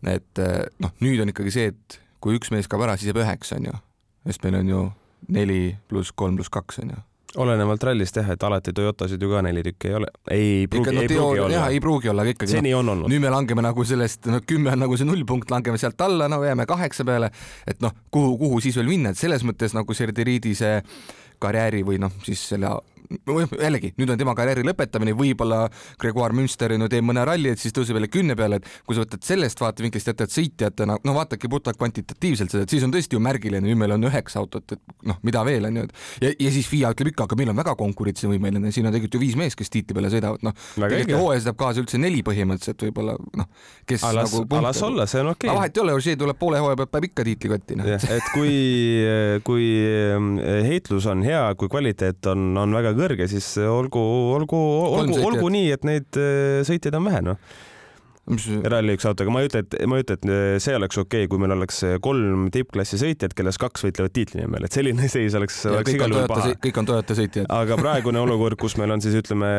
et 0.08 0.44
eh, 0.44 0.64
noh, 0.84 0.96
nüüd 1.04 1.22
on 1.24 1.34
ikkagi 1.36 1.54
see, 1.54 1.74
et 1.76 2.00
kui 2.24 2.40
üks 2.40 2.54
mees 2.54 2.70
kaob 2.72 2.88
ära, 2.88 2.98
siis 2.98 3.12
jääb 3.12 3.24
üheks 3.26 3.54
onju 3.58 3.76
sest 4.28 4.44
meil 4.44 4.60
on 4.62 4.70
ju 4.70 4.82
neli 5.34 5.62
pluss 5.88 6.12
kolm 6.16 6.38
pluss 6.38 6.52
kaks 6.54 6.82
on 6.84 6.96
ju 6.96 7.04
olenevalt 7.36 7.84
rallist 7.84 8.16
jah, 8.16 8.30
et 8.32 8.44
alati 8.44 8.74
Toyotasid 8.74 9.22
ju 9.22 9.30
ka 9.32 9.42
neli 9.46 9.64
tükki 9.66 9.92
ei 9.92 9.96
ole, 10.00 10.12
ei 10.32 10.52
pruugi, 10.72 10.94
no, 10.96 11.02
ei 11.02 11.12
pruugi 11.12 11.40
olla. 11.44 11.56
jah, 11.56 11.68
ei 11.74 11.80
pruugi 11.84 12.10
olla, 12.10 12.24
aga 12.24 12.34
ikkagi. 12.34 12.52
seni 12.52 12.72
no, 12.72 12.80
on 12.80 12.92
olnud. 12.96 13.12
nüüd 13.12 13.24
me 13.24 13.32
langeme 13.34 13.66
nagu 13.66 13.86
sellest, 13.86 14.30
no 14.32 14.40
kümme 14.48 14.72
on 14.74 14.84
nagu 14.86 14.98
see 14.98 15.08
nullpunkt, 15.08 15.52
langeme 15.52 15.80
sealt 15.82 16.02
alla, 16.02 16.30
no 16.32 16.40
jääme 16.46 16.66
kaheksa 16.70 17.06
peale, 17.08 17.32
et 17.68 17.84
noh, 17.84 17.96
kuhu, 18.12 18.38
kuhu 18.40 18.62
siis 18.64 18.80
veel 18.80 18.92
minna, 18.94 19.12
et 19.12 19.20
selles 19.20 19.44
mõttes 19.48 19.76
nagu 19.76 19.98
Serdiriidi 19.98 20.56
see 20.58 20.80
karjääri 21.44 21.84
või 21.86 22.00
noh, 22.02 22.16
siis 22.26 22.48
selle 22.54 22.72
jällegi, 23.08 23.94
nüüd 23.98 24.12
on 24.12 24.20
tema 24.20 24.36
karjääri 24.38 24.64
lõpetamine, 24.68 25.14
võib-olla 25.18 25.68
Gregoire 26.02 26.36
Münster 26.36 26.74
no 26.80 26.90
teeb 26.92 27.06
mõne 27.08 27.24
ralli, 27.28 27.52
et 27.54 27.62
siis 27.62 27.76
tõuseb 27.76 27.98
jälle 27.98 28.10
kümne 28.12 28.36
peale, 28.40 28.60
et 28.60 28.68
kui 28.86 28.98
sa 28.98 29.04
võtad 29.04 29.24
sellest 29.24 29.62
vaatevinklist, 29.62 30.12
jätad 30.12 30.34
sõitjatena, 30.34 30.98
no 31.04 31.16
vaadake 31.16 31.50
puhtalt 31.52 31.80
kvantitatiivselt 31.80 32.54
seda, 32.54 32.66
et 32.68 32.74
siis 32.74 32.84
on 32.86 32.94
tõesti 32.94 33.16
ju 33.16 33.24
märgiline, 33.24 33.64
nüüd 33.66 33.80
meil 33.80 33.96
on 33.96 34.08
üheksa 34.10 34.42
autot, 34.42 34.76
et 34.76 35.08
noh, 35.08 35.20
mida 35.28 35.44
veel 35.48 35.70
on 35.70 35.80
ju, 35.82 35.86
et 35.88 36.28
ja, 36.28 36.34
ja 36.48 36.54
siis 36.56 36.68
FIA 36.70 36.92
ütleb 36.96 37.14
ikka, 37.14 37.28
aga 37.30 37.40
meil 37.40 37.54
on 37.54 37.60
väga 37.62 37.76
konkurentsivõimeline, 37.80 38.74
siin 38.76 38.90
on 38.90 38.96
tegelikult 38.96 39.20
ju 39.20 39.24
viis 39.24 39.38
meest, 39.40 39.60
kes 39.60 39.72
tiitli 39.74 39.98
peale 39.98 40.12
sõidavad, 40.14 40.44
noh, 40.48 40.58
tegelikult 40.76 41.22
hooajas 41.22 41.48
läheb 41.48 41.62
kaasa 41.64 41.84
üldse 41.84 42.02
neli 42.02 42.24
põhimõtteliselt 42.28 42.88
võib-olla 42.90 43.16
noh, 43.40 43.50
kes 43.88 44.06
alas, 44.08 44.36
nagu 44.36 44.60
alas 44.62 44.84
olla, 44.84 45.08
see 45.10 45.24
on 45.24 45.32
okei 45.34 45.48
okay.. 45.52 45.60
vahet 45.62 45.80
ei 45.80 45.86
ole, 45.86 45.96
Ožee 45.98 46.18
tuleb 46.20 46.38
poole 46.40 46.60
hooaja 46.62 46.80
pealt, 46.82 46.92
peab 46.94 47.08
ikka 47.08 47.26
tiitlikotti 47.28 47.80
noh. 47.80 47.90
et 47.96 48.32
kui, 48.34 48.54
kui 49.48 49.70
heitlus 50.68 51.08
on 51.10 51.24
hea, 51.26 51.44
kui 51.60 51.72
kvaliteet 51.72 52.32
on, 52.34 52.50
on 52.60 52.76
väga 52.78 52.94
kõrge, 53.00 53.30
siis 53.32 53.54
olgu, 53.62 54.04
olgu, 54.36 54.60
olgu, 55.00 55.24
olgu 55.30 55.50
nii, 55.54 55.72
et 55.78 55.88
neid 55.88 56.22
äh, 56.22 56.62
sõitjaid 56.68 57.00
on 57.00 57.10
vähe, 57.10 57.24
noh 57.32 57.42
mis 58.28 58.44
ralli 58.68 58.96
üks 58.98 59.06
autoga, 59.08 59.32
ma 59.32 59.42
ei 59.44 59.48
ütle, 59.48 59.62
et 59.64 59.76
ma 59.88 59.98
ei 60.00 60.04
ütle, 60.04 60.18
et 60.20 60.26
äh, 60.28 60.58
see 60.64 60.76
oleks 60.76 61.00
okei 61.00 61.24
okay,, 61.24 61.30
kui 61.32 61.40
meil 61.42 61.54
oleks 61.56 61.80
äh, 61.88 61.96
kolm 62.04 62.48
tippklassi 62.52 63.00
sõitjat, 63.00 63.36
kellest 63.38 63.62
kaks 63.62 63.86
võitlevad 63.88 64.14
tiitli 64.16 64.42
nimel, 64.44 64.68
et 64.68 64.76
selline 64.76 65.08
seis 65.14 65.36
oleks, 65.40 65.62
oleks 65.72 65.96
igal 65.96 66.12
juhul 66.12 66.28
paha. 66.32 66.52
kõik 66.64 66.82
on 66.82 66.90
Toyota 66.90 67.18
sõitjad. 67.18 67.48
aga 67.56 67.80
praegune 67.80 68.22
olukord, 68.24 68.60
kus 68.60 68.76
meil 68.82 68.92
on 68.96 69.04
siis 69.04 69.16
ütleme 69.20 69.50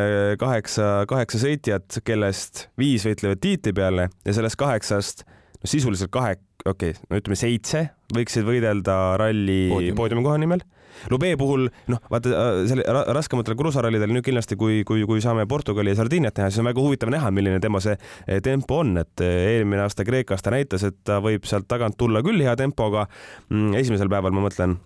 kaheksa, 0.40 0.90
kaheksa 1.09 1.40
sõitjat, 1.47 2.00
kellest 2.04 2.66
viis 2.80 3.09
võitlevad 3.09 3.40
tiitli 3.45 3.73
peale 3.76 4.11
ja 4.12 4.37
sellest 4.37 4.61
kaheksast 4.61 5.25
no 5.28 5.71
sisuliselt 5.71 6.12
kahe, 6.14 6.37
okei 6.64 6.92
okay,, 6.92 7.07
no 7.09 7.23
ütleme 7.23 7.40
seitse 7.40 7.88
võiksid 8.14 8.45
võidelda 8.49 9.16
ralli 9.21 9.92
poodiumikoha 9.97 10.37
nimel 10.45 10.64
Lube 11.12 11.32
puhul 11.40 11.68
noh, 11.92 12.02
vaata 12.10 12.32
äh, 12.32 12.60
selle 12.70 13.04
raskematel 13.14 13.56
kruusarallidel 13.58 14.12
nüüd 14.12 14.26
kindlasti, 14.26 14.58
kui, 14.60 14.82
kui, 14.88 15.04
kui 15.08 15.22
saame 15.24 15.46
Portugali 15.50 15.94
ja 15.94 16.00
Sardiiniat 16.00 16.36
teha, 16.38 16.50
siis 16.50 16.62
on 16.62 16.70
väga 16.70 16.84
huvitav 16.84 17.12
näha, 17.14 17.32
milline 17.34 17.62
tema 17.62 17.82
see 17.84 17.96
eh, 17.96 18.42
tempo 18.44 18.82
on, 18.82 18.96
et 19.02 19.24
eh, 19.24 19.58
eelmine 19.58 19.84
aasta 19.86 20.06
Kreekas 20.08 20.44
ta 20.44 20.54
näitas, 20.54 20.86
et 20.88 21.00
ta 21.06 21.22
võib 21.24 21.46
sealt 21.48 21.68
tagant 21.70 21.98
tulla 21.98 22.22
küll 22.26 22.42
hea 22.44 22.56
tempoga. 22.58 23.06
Mm, 23.52 23.74
esimesel 23.80 24.10
päeval 24.12 24.34
ma 24.34 24.48
mõtlen 24.48 24.78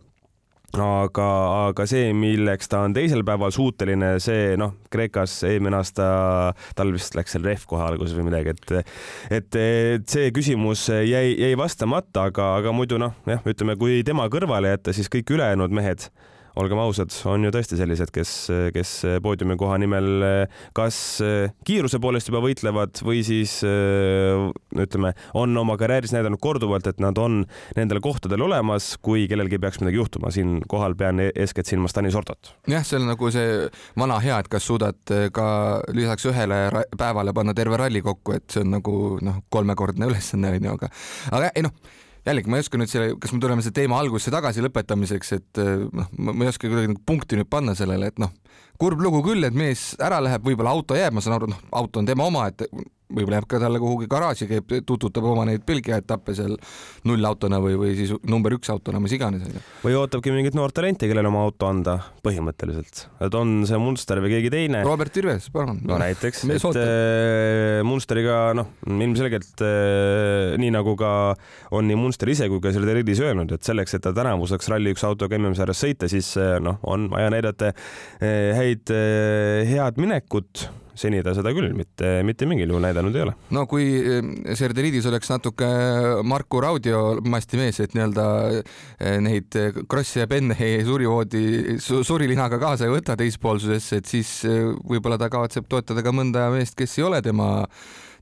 aga, 0.81 1.29
aga 1.69 1.87
see, 1.89 2.13
milleks 2.17 2.71
ta 2.73 2.83
on 2.87 2.95
teisel 2.97 3.25
päeval 3.27 3.53
suuteline, 3.53 4.15
see 4.23 4.57
noh, 4.61 4.75
Kreekas 4.93 5.35
eelmine 5.49 5.77
aasta 5.77 6.07
tal 6.79 6.93
vist 6.95 7.17
läks 7.19 7.37
seal 7.37 7.45
rehv 7.45 7.67
kohe 7.69 7.85
alguses 7.85 8.17
või 8.17 8.31
midagi, 8.31 8.55
et 8.57 8.75
et, 9.39 9.61
et 9.61 10.09
see 10.09 10.33
küsimus 10.33 10.87
jäi, 10.89 11.35
jäi 11.37 11.53
vastamata, 11.59 12.29
aga, 12.31 12.55
aga 12.61 12.73
muidu 12.77 13.01
noh, 13.03 13.17
jah, 13.29 13.43
ütleme, 13.45 13.77
kui 13.81 14.01
tema 14.07 14.29
kõrvale 14.33 14.73
jätta, 14.73 14.95
siis 14.97 15.13
kõik 15.13 15.35
ülejäänud 15.37 15.75
mehed 15.75 16.09
olgem 16.61 16.81
ausad, 16.83 17.13
on 17.29 17.47
ju 17.47 17.53
tõesti 17.55 17.79
sellised, 17.79 18.11
kes, 18.15 18.33
kes 18.75 18.93
poodiumi 19.25 19.57
koha 19.61 19.79
nimel 19.81 20.25
kas 20.77 20.97
kiiruse 21.67 22.01
poolest 22.03 22.29
juba 22.29 22.43
võitlevad 22.45 23.01
või 23.07 23.23
siis 23.27 23.59
ütleme, 23.63 25.15
on 25.39 25.57
oma 25.59 25.77
karjääris 25.81 26.15
näidanud 26.15 26.41
korduvalt, 26.43 26.89
et 26.91 27.01
nad 27.03 27.19
on 27.21 27.43
nendel 27.79 28.03
kohtadel 28.05 28.45
olemas, 28.45 28.93
kui 29.03 29.27
kellelgi 29.31 29.61
peaks 29.63 29.81
midagi 29.83 30.01
juhtuma. 30.01 30.31
siinkohal 30.33 30.95
pean 30.99 31.21
eeskätt 31.25 31.67
silma 31.71 31.89
Stanis 31.89 32.17
Ortot. 32.19 32.55
jah, 32.69 32.85
see 32.85 33.01
on 33.01 33.09
nagu 33.13 33.31
see 33.33 33.69
vana 33.99 34.21
hea, 34.21 34.39
et 34.39 34.53
kas 34.53 34.67
suudad 34.67 35.17
ka 35.33 35.47
lisaks 35.93 36.29
ühele 36.31 36.85
päevale 36.99 37.33
panna 37.33 37.55
terve 37.55 37.81
ralli 37.81 38.03
kokku, 38.03 38.37
et 38.37 38.49
see 38.51 38.65
on 38.65 38.77
nagu 38.79 39.19
noh, 39.23 39.43
kolmekordne 39.53 40.09
ülesanne 40.11 40.57
onju, 40.59 40.79
aga, 40.79 40.93
aga 41.33 41.53
ei 41.57 41.67
noh 41.69 42.01
jällegi 42.27 42.51
ma 42.51 42.59
ei 42.59 42.65
oska 42.65 42.79
nüüd 42.81 42.91
selle, 42.91 43.15
kas 43.23 43.35
me 43.35 43.41
tuleme 43.43 43.65
selle 43.65 43.77
teema 43.77 43.99
algusse 44.03 44.33
tagasi 44.35 44.63
lõpetamiseks, 44.65 45.33
et 45.39 45.63
eh, 45.63 45.87
noh, 45.91 46.11
ma 46.19 46.47
ei 46.47 46.53
oska 46.53 46.69
kuidagi 46.69 46.93
nagu 46.93 47.03
punkti 47.09 47.39
nüüd 47.41 47.51
panna 47.51 47.75
sellele, 47.79 48.13
et 48.13 48.23
noh, 48.23 48.33
kurb 48.81 49.03
lugu 49.05 49.23
küll, 49.27 49.45
et 49.47 49.55
mees 49.55 49.93
ära 50.03 50.19
läheb, 50.25 50.43
võib-olla 50.47 50.75
auto 50.75 50.99
jääb, 50.99 51.15
ma 51.15 51.23
saan 51.25 51.39
aru, 51.39 51.53
noh, 51.53 51.63
auto 51.79 52.03
on 52.03 52.09
tema 52.09 52.27
oma, 52.27 52.49
et 52.51 52.67
võib-olla 53.13 53.41
jääb 53.41 53.49
ka 53.51 53.61
talle 53.63 53.81
kuhugi 53.83 54.09
garaaži, 54.11 54.49
käib, 54.51 54.73
tututab 54.89 55.27
oma 55.29 55.45
neid 55.49 55.65
Belgia 55.69 55.99
etappe 56.01 56.35
seal 56.37 56.55
nullautona 57.09 57.61
või, 57.63 57.77
või 57.81 57.95
siis 57.99 58.13
number 58.29 58.57
üks 58.57 58.71
autona, 58.73 59.01
mis 59.03 59.15
iganes 59.17 59.45
onju. 59.47 59.63
või 59.85 59.97
ootabki 59.99 60.33
mingit 60.35 60.57
noort 60.57 60.75
talenti, 60.77 61.09
kellele 61.11 61.29
oma 61.29 61.45
auto 61.47 61.69
anda 61.69 61.99
põhimõtteliselt, 62.25 63.05
et 63.27 63.37
on 63.39 63.63
see 63.69 63.81
Munster 63.83 64.23
või 64.25 64.35
keegi 64.37 64.53
teine. 64.55 64.83
Robert 64.87 65.17
Virves, 65.17 65.49
palun. 65.53 65.83
no 65.89 65.99
näiteks, 66.01 66.45
et 66.49 66.81
äh, 66.81 67.83
Munsteriga 67.87 68.39
noh, 68.57 68.73
ilmselgelt 68.89 69.65
äh, 69.67 70.57
nii 70.63 70.73
nagu 70.75 70.97
ka 71.01 71.13
on 71.77 71.89
nii 71.91 71.99
Munster 72.01 72.33
ise 72.33 72.49
kui 72.53 72.63
ka 72.65 72.73
selle 72.75 72.97
Ridis 72.97 73.21
öelnud, 73.23 73.53
et 73.57 73.67
selleks, 73.67 73.97
et 73.99 74.05
ta 74.05 74.15
tänavu 74.17 74.49
saaks 74.51 74.71
Rally1 74.73 75.05
autoga 75.09 75.41
MM-sarjas 75.41 75.85
sõita, 75.85 76.11
siis 76.13 76.33
äh, 76.41 76.57
noh, 76.63 76.81
on 76.89 77.11
vaja 77.13 77.33
näidata 77.35 77.73
äh, 77.73 78.42
häid 78.59 78.93
äh,, 78.95 79.67
head 79.69 80.01
minekut 80.01 80.69
seni 81.03 81.23
ta 81.25 81.33
seda 81.35 81.53
küll 81.57 81.73
mitte, 81.77 82.21
mitte 82.27 82.47
mingil 82.49 82.69
juhul 82.69 82.85
näidanud 82.85 83.17
ei 83.17 83.25
ole. 83.25 83.35
no 83.57 83.65
kui 83.71 83.87
eh, 83.99 84.21
Serdeliidis 84.59 85.09
oleks 85.09 85.31
natuke 85.33 85.69
Marku 86.29 86.61
Raudio 86.63 87.03
masti 87.25 87.61
mees, 87.61 87.81
et 87.83 87.97
nii-öelda 87.97 88.27
neid 89.25 89.59
Krossi 89.91 90.23
ja 90.23 90.29
Benni 90.31 90.71
surivoodi 90.89 91.79
su,, 91.83 92.03
surilinaga 92.07 92.61
kaasa 92.63 92.89
ei 92.89 92.95
võta 92.95 93.17
teispoolsusesse, 93.19 94.03
et 94.03 94.13
siis 94.13 94.35
võib-olla 94.47 95.19
ta 95.21 95.33
kavatseb 95.33 95.69
toetada 95.71 96.05
ka 96.05 96.15
mõnda 96.15 96.51
meest, 96.55 96.77
kes 96.79 96.99
ei 97.01 97.09
ole 97.09 97.23
tema 97.25 97.53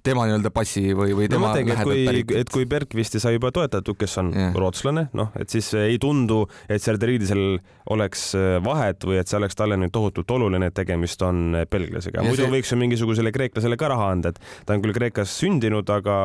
tema 0.03 0.27
nii-öelda 0.29 0.51
passi 0.55 0.83
või, 0.97 1.13
või 1.17 1.29
tema 1.31 1.49
no, 1.49 1.51
mõtlengi, 1.51 1.75
lähedalt 1.75 2.07
pärit. 2.09 2.33
et 2.43 2.53
kui 2.53 2.67
Bergvisti 2.69 3.21
sai 3.23 3.35
juba 3.37 3.51
toetatud, 3.55 3.99
kes 4.01 4.17
on 4.23 4.31
yeah. 4.35 4.55
rootslane, 4.57 5.07
noh, 5.17 5.31
et 5.41 5.53
siis 5.53 5.69
ei 5.79 5.99
tundu, 6.03 6.43
et 6.71 6.83
Serderiidisel 6.83 7.61
oleks 7.91 8.31
äh, 8.39 8.57
vahet 8.65 9.05
või 9.07 9.21
et 9.21 9.31
see 9.31 9.39
oleks 9.41 9.59
talle 9.59 9.79
nüüd 9.81 9.93
tohutult 9.95 10.31
oluline, 10.37 10.71
et 10.71 10.77
tegemist 10.77 11.23
on 11.27 11.59
äh, 11.59 11.67
belglasega. 11.71 12.25
muidu 12.27 12.45
see... 12.45 12.53
võiks 12.55 12.73
ju 12.73 12.81
mingisugusele 12.81 13.33
kreeklasele 13.35 13.79
ka 13.81 13.91
raha 13.93 14.11
anda, 14.15 14.33
et 14.33 14.67
ta 14.67 14.77
on 14.77 14.85
küll 14.85 14.97
Kreekas 14.97 15.35
sündinud, 15.43 15.89
aga 15.93 16.17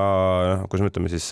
noh, 0.52 0.66
kuidas 0.72 0.86
me 0.86 0.92
ütleme 0.94 1.12
siis 1.14 1.30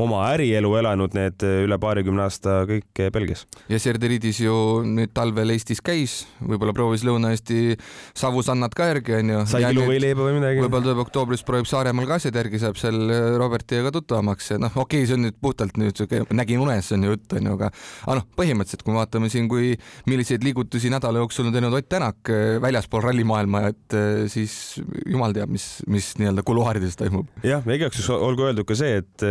oma 0.00 0.24
ärielu 0.32 0.72
elanud 0.80 1.16
need 1.16 1.44
üle 1.46 1.78
paarikümne 1.82 2.26
aasta 2.26 2.62
kõik 2.68 3.04
Belgias. 3.14 3.46
ja 3.72 3.80
Serderiidis 3.82 4.42
ju 4.44 4.56
nüüd 4.86 5.12
talvel 5.16 5.54
Eestis 5.54 5.82
käis, 5.84 6.22
võib-olla 6.40 6.74
proovis 6.76 7.04
Lõuna-Eesti 7.06 7.76
savusannad 8.18 8.74
ka 8.76 8.88
järgi 8.92 9.18
onju. 9.20 9.44
sai 9.50 9.64
kiluvõileiba 9.68 10.28
või 10.28 10.38
midagi. 10.38 10.64
võib-olla 10.64 10.88
tuleb 10.88 11.04
oktoobris 11.06 11.44
proovib 11.46 11.68
saada 11.68 11.81
Saaremaal 11.82 12.06
ka 12.06 12.16
asjad 12.20 12.36
järgi, 12.38 12.60
saab 12.62 12.76
seal 12.78 13.10
Robertiga 13.40 13.90
tuttavamaks 13.90 14.52
ja 14.52 14.56
noh, 14.62 14.70
okei 14.78 15.00
okay,, 15.02 15.06
see 15.08 15.16
on 15.16 15.24
nüüd 15.24 15.34
puhtalt 15.42 15.78
nüüd 15.80 15.98
siuke, 15.98 16.20
nägin 16.30 16.60
unes 16.62 16.92
on 16.94 17.02
ju 17.02 17.14
jutt 17.16 17.32
onju, 17.34 17.54
aga 17.56 17.70
aga 17.72 18.14
noh, 18.20 18.26
põhimõtteliselt 18.38 18.84
kui 18.86 18.94
me 18.94 19.00
vaatame 19.00 19.30
siin, 19.32 19.48
kui 19.50 19.72
milliseid 20.06 20.46
liigutusi 20.46 20.92
nädala 20.92 21.18
jooksul 21.24 21.48
on 21.48 21.56
teinud 21.56 21.74
Ott 21.74 21.88
Tänak 21.90 22.30
väljaspool 22.62 23.02
rallimaailma, 23.02 23.64
et 23.72 23.96
siis 24.30 24.54
jumal 25.10 25.34
teab, 25.34 25.50
mis, 25.50 25.64
mis 25.90 26.12
nii-öelda 26.20 26.44
kuluaarides 26.46 26.94
toimub. 27.00 27.32
jah, 27.42 27.66
igaks 27.66 27.98
juhuks 27.98 28.12
olgu 28.14 28.46
öeldud 28.46 28.68
ka 28.68 28.78
see, 28.78 29.02
et 29.02 29.26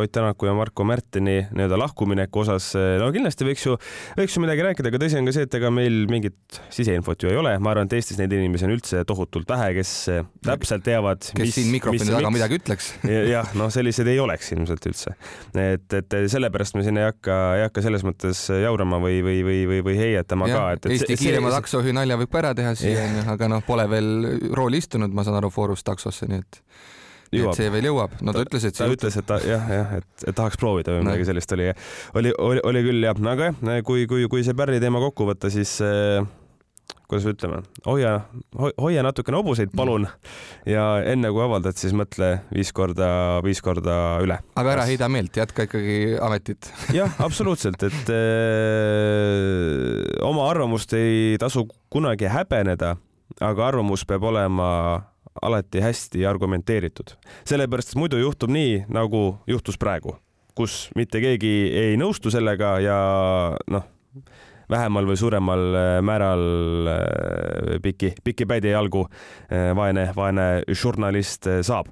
Ott 0.00 0.14
Tänaku 0.18 0.50
ja 0.50 0.56
Marko 0.58 0.88
Märtini 0.90 1.44
nii-öelda 1.54 1.78
lahkumineku 1.78 2.42
osas, 2.42 2.72
no 2.74 3.12
kindlasti 3.14 3.46
võiks 3.46 3.68
ju, 3.68 3.78
võiks 4.18 4.34
ju 4.34 4.42
midagi 4.42 4.66
rääkida, 4.66 4.90
aga 4.90 5.02
tõsi 5.04 5.20
on 5.20 5.30
ka 5.30 5.36
see, 5.38 5.46
et 5.46 5.58
ega 5.60 5.70
meil 5.70 6.02
mingit 6.10 6.60
siseinfot 6.74 7.22
ju 7.22 7.30
ei 7.30 7.38
ole, 7.38 7.54
ma 7.62 7.70
arvan, 7.76 7.86
et 7.86 7.96
Eestis 8.00 8.18
neid 8.18 8.34
inimesi 8.34 8.66
on 8.66 8.74
üldse 8.74 9.06
tohutult 9.06 9.54
vähe, 9.54 9.70
kes 9.78 9.94
täpselt 10.42 10.82
teavad, 10.90 11.30
mis, 11.38 11.62
mikrofoni 11.84 12.14
taga 12.14 12.30
miks. 12.30 12.36
midagi 12.38 12.58
ütleks. 12.60 12.88
jah, 13.34 13.52
noh, 13.58 13.70
selliseid 13.74 14.10
ei 14.12 14.20
oleks 14.22 14.50
ilmselt 14.56 14.88
üldse. 14.90 15.14
et, 15.58 15.98
et 16.00 16.18
sellepärast 16.32 16.78
me 16.78 16.86
siin 16.86 17.00
ei 17.00 17.08
hakka, 17.08 17.38
ei 17.58 17.66
hakka 17.66 17.84
selles 17.84 18.06
mõttes 18.06 18.46
jaurama 18.62 19.00
või, 19.02 19.20
või, 19.26 19.42
või, 19.46 19.60
või, 19.70 19.84
või 19.90 19.98
heietama 20.00 20.50
ja, 20.50 20.58
ka, 20.58 20.64
et, 20.78 20.88
et. 20.88 20.96
Eesti 20.98 21.20
kiirema 21.20 21.52
taksojuhi 21.54 21.94
nalja 21.96 22.18
võib 22.20 22.32
ka 22.32 22.42
ära 22.44 22.54
teha 22.56 22.74
siia, 22.78 23.06
aga 23.34 23.50
noh, 23.52 23.64
pole 23.66 23.86
veel 23.90 24.10
rooli 24.56 24.82
istunud, 24.82 25.14
ma 25.14 25.26
saan 25.26 25.40
aru, 25.40 25.52
Forust 25.54 25.86
taksosse, 25.86 26.28
nii 26.30 26.42
et 26.42 26.62
Jõuab. 27.34 27.56
see 27.58 27.70
veel 27.72 27.88
jõuab, 27.88 28.12
no 28.22 28.30
ta, 28.34 28.42
ta 28.42 28.46
ütles, 28.46 28.66
et 28.68 28.76
ta 28.78 28.86
ütles, 28.90 29.16
et 29.18 29.26
ta 29.26 29.38
jah, 29.42 29.64
jah, 29.72 29.92
et, 29.98 30.24
tahaks 30.36 30.58
proovida 30.60 30.94
või 30.94 31.06
midagi 31.08 31.26
sellist 31.26 31.54
oli, 31.56 31.66
oli, 32.20 32.30
oli, 32.38 32.62
oli 32.70 32.82
küll 32.86 33.06
jah, 33.06 33.18
aga 33.32 33.50
jah, 33.50 33.82
kui, 33.86 34.04
kui, 34.10 34.28
kui 34.30 34.44
see 34.46 34.54
Pärri 34.54 34.78
teema 34.82 35.02
kokku 35.02 35.26
võtta, 35.32 35.50
siis 35.50 35.72
äh, 35.82 36.22
kuidas 37.08 37.26
ütleme, 37.28 37.60
hoia 37.86 38.12
ho,, 38.58 38.70
hoia 38.80 39.02
natukene 39.04 39.36
hobuseid, 39.38 39.70
palun. 39.76 40.06
ja 40.68 40.84
enne 41.06 41.30
kui 41.34 41.42
avaldad, 41.44 41.76
siis 41.78 41.92
mõtle 41.96 42.30
viis 42.54 42.72
korda, 42.76 43.08
viis 43.44 43.60
korda 43.64 44.18
üle. 44.24 44.38
aga 44.56 44.72
ära 44.76 44.86
heida 44.88 45.08
meelt, 45.12 45.36
jätka 45.36 45.66
ikkagi 45.68 46.16
ametit. 46.24 46.70
jah, 46.98 47.12
absoluutselt, 47.24 47.82
et 47.86 48.12
öö, 48.12 50.02
oma 50.24 50.48
arvamust 50.50 50.92
ei 50.96 51.36
tasu 51.40 51.66
kunagi 51.92 52.26
häbeneda, 52.32 52.96
aga 53.40 53.66
arvamus 53.68 54.06
peab 54.08 54.22
olema 54.30 54.68
alati 55.42 55.80
hästi 55.82 56.26
argumenteeritud, 56.30 57.16
sellepärast 57.48 57.92
et 57.92 58.00
muidu 58.00 58.16
juhtub 58.22 58.50
nii, 58.54 58.84
nagu 58.92 59.26
juhtus 59.50 59.76
praegu, 59.80 60.16
kus 60.56 60.88
mitte 60.96 61.20
keegi 61.20 61.54
ei 61.74 61.96
nõustu 62.00 62.30
sellega 62.32 62.78
ja 62.84 62.98
noh 63.68 63.84
vähemal 64.70 65.08
või 65.08 65.18
suuremal 65.18 65.66
äh, 65.74 65.98
määral 66.04 66.46
äh, 66.90 67.76
piki, 67.82 68.14
piki 68.24 68.46
päid 68.48 68.64
ja 68.64 68.78
jalgu 68.78 69.04
äh, 69.06 69.72
vaene, 69.76 70.08
vaene 70.16 70.48
žurnalist 70.70 71.48
saab 71.66 71.90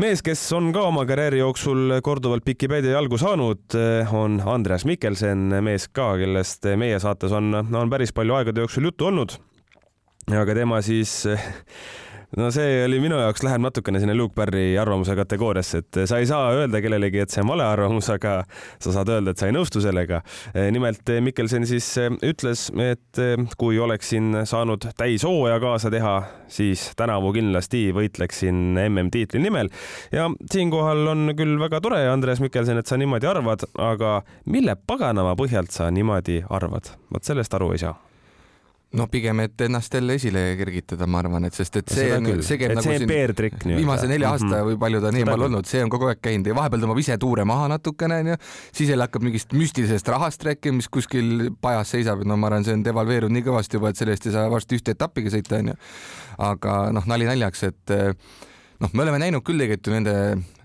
mees, 0.00 0.22
kes 0.24 0.40
on 0.56 0.70
ka 0.74 0.86
oma 0.88 1.04
karjääri 1.08 1.42
jooksul 1.42 1.98
korduvalt 2.04 2.44
piki 2.46 2.68
päid 2.70 2.88
ja 2.88 2.96
jalgu 2.96 3.18
saanud, 3.20 3.76
on 4.16 4.40
Andreas 4.48 4.86
Mikkelsen, 4.88 5.52
mees 5.62 5.86
ka, 5.92 6.14
kellest 6.18 6.66
meie 6.80 6.98
saates 7.02 7.34
on, 7.36 7.52
on 7.60 7.92
päris 7.92 8.14
palju 8.16 8.38
aegade 8.38 8.64
jooksul 8.64 8.88
juttu 8.88 9.10
olnud. 9.12 9.36
aga 10.32 10.54
tema 10.56 10.80
siis 10.82 11.26
no 12.36 12.48
see 12.54 12.84
oli 12.86 12.98
minu 13.02 13.18
jaoks, 13.20 13.42
läheb 13.44 13.62
natukene 13.64 14.00
sinna 14.00 14.14
Luke 14.16 14.34
Barry 14.36 14.72
arvamuse 14.80 15.14
kategooriasse, 15.18 15.82
et 15.82 16.00
sa 16.08 16.20
ei 16.20 16.28
saa 16.28 16.52
öelda 16.56 16.80
kellelegi, 16.84 17.20
et 17.22 17.32
see 17.32 17.42
on 17.44 17.50
vale 17.52 17.66
arvamus, 17.66 18.08
aga 18.14 18.38
sa 18.82 18.94
saad 18.94 19.10
öelda, 19.12 19.34
et 19.34 19.42
sa 19.42 19.48
ei 19.50 19.56
nõustu 19.56 19.82
sellega. 19.84 20.22
nimelt 20.72 21.12
Mikkelson 21.26 21.66
siis 21.68 21.88
ütles, 22.24 22.68
et 22.80 23.22
kui 23.60 23.78
oleksin 23.78 24.42
saanud 24.48 24.88
täishooaja 24.98 25.60
kaasa 25.62 25.90
teha, 25.92 26.14
siis 26.52 26.88
tänavu 26.96 27.32
kindlasti 27.36 27.84
võitleksin 27.96 28.78
MM-tiitli 28.86 29.42
nimel 29.42 29.72
ja 30.12 30.30
siinkohal 30.52 31.12
on 31.12 31.34
küll 31.36 31.58
väga 31.60 31.82
tore, 31.84 32.00
Andres 32.08 32.40
Mikkelson, 32.44 32.80
et 32.80 32.88
sa 32.88 33.00
niimoodi 33.00 33.28
arvad, 33.28 33.66
aga 33.80 34.20
mille 34.48 34.76
paganama 34.86 35.36
põhjalt 35.38 35.74
sa 35.74 35.90
niimoodi 35.92 36.42
arvad? 36.48 36.94
vot 37.12 37.24
sellest 37.24 37.54
aru 37.54 37.74
ei 37.74 37.84
saa 37.84 38.11
no 38.98 39.06
pigem, 39.08 39.40
et 39.40 39.60
ennast 39.64 39.94
jälle 39.94 40.16
esile 40.18 40.42
kergitada, 40.58 41.06
ma 41.08 41.22
arvan, 41.22 41.46
et 41.48 41.56
sest, 41.56 41.78
et 41.80 41.92
see 41.92 42.10
on, 42.12 42.28
see 42.44 42.58
käib 42.60 42.74
nagu 42.76 42.84
siin 42.84 43.08
viimase 43.78 44.08
nelja 44.10 44.32
aasta 44.34 44.46
mm 44.46 44.52
-hmm. 44.52 44.68
või 44.68 44.78
palju 44.84 45.00
ta 45.00 45.08
on 45.08 45.18
eemal 45.22 45.46
olnud, 45.48 45.68
see 45.68 45.82
on 45.84 45.92
kogu 45.92 46.10
aeg 46.10 46.20
käinud 46.22 46.46
ja 46.46 46.56
vahepeal 46.58 46.84
tõmbab 46.84 47.00
ise 47.00 47.16
tuure 47.18 47.44
maha 47.48 47.70
natukene 47.72 48.20
onju, 48.24 48.36
siis 48.72 48.92
jälle 48.92 49.08
hakkab 49.08 49.24
mingist 49.24 49.56
müstilisest 49.56 50.08
rahast 50.12 50.44
rääkima, 50.44 50.76
mis 50.76 50.88
kuskil 50.88 51.50
pajas 51.60 51.90
seisab, 51.96 52.20
et 52.20 52.28
no 52.28 52.36
ma 52.36 52.50
arvan, 52.50 52.64
see 52.64 52.76
on 52.76 52.84
devalveerunud 52.84 53.32
nii 53.38 53.48
kõvasti 53.48 53.80
juba, 53.80 53.88
et 53.88 53.96
selle 53.96 54.12
eest 54.16 54.26
ei 54.26 54.36
saa 54.36 54.50
varsti 54.50 54.76
ühte 54.76 54.96
etappiga 54.96 55.32
sõita 55.32 55.58
onju. 55.58 55.74
aga 56.38 56.78
noh, 56.92 57.06
nali 57.06 57.24
naljaks, 57.24 57.62
et 57.62 57.96
noh, 58.82 58.92
me 58.92 59.04
oleme 59.06 59.18
näinud 59.22 59.44
küll 59.46 59.62
tegelikult 59.62 59.88
ju 59.88 59.96
nende 59.96 60.14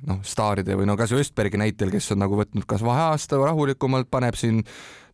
noh, 0.07 0.21
staaride 0.25 0.75
või 0.75 0.87
no 0.89 0.97
kas 0.99 1.13
või 1.13 1.23
Östbergi 1.23 1.59
näitel, 1.61 1.91
kes 1.93 2.11
on 2.15 2.23
nagu 2.25 2.39
võtnud 2.39 2.65
kas 2.69 2.83
vaheaasta 2.85 3.39
rahulikumalt, 3.43 4.09
paneb 4.11 4.35
siin 4.35 4.63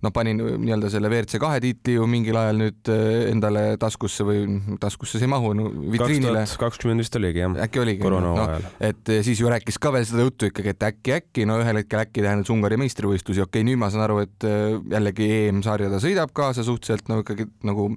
noh, 0.04 0.12
panin 0.16 0.40
nii-öelda 0.40 0.92
selle 0.92 1.10
WRC 1.12 1.40
kahe 1.42 1.62
tiitli 1.64 1.96
ju 1.98 2.08
mingil 2.10 2.38
ajal 2.40 2.60
nüüd 2.60 2.92
äh, 2.92 3.30
endale 3.32 3.64
taskusse 3.82 4.26
või 4.28 4.44
taskusse 4.82 5.20
see 5.20 5.28
ei 5.28 5.32
mahu 5.32 5.54
no, 5.58 5.70
vitriinile. 5.94 6.44
kakskümmend 6.60 7.04
vist 7.04 7.16
oligi 7.20 7.44
jah. 7.44 7.56
äkki 7.66 7.84
oligi. 7.84 8.04
koroona 8.04 8.34
no, 8.36 8.46
ajal. 8.46 8.68
et 8.92 9.14
äh, 9.14 9.24
siis 9.26 9.42
ju 9.42 9.52
rääkis 9.52 9.80
ka 9.82 9.94
veel 9.96 10.08
seda 10.10 10.28
juttu 10.28 10.52
ikkagi, 10.52 10.76
et 10.76 10.88
äkki, 10.90 11.16
äkki 11.20 11.48
no 11.50 11.60
ühel 11.64 11.82
hetkel 11.82 12.04
äkki 12.04 12.26
tähendas 12.26 12.52
Ungari 12.54 12.80
meistrivõistlusi, 12.82 13.44
okei 13.46 13.64
okay,, 13.64 13.68
nüüd 13.72 13.82
ma 13.82 13.92
saan 13.94 14.06
aru, 14.08 14.22
et 14.28 14.48
äh, 14.48 14.78
jällegi 14.94 15.30
EM-sarja 15.40 15.92
ta 15.94 16.04
sõidab 16.04 16.36
kaasa 16.36 16.66
suhteliselt 16.68 17.12
no 17.12 17.22
ikkagi 17.24 17.48
nagu 17.68 17.92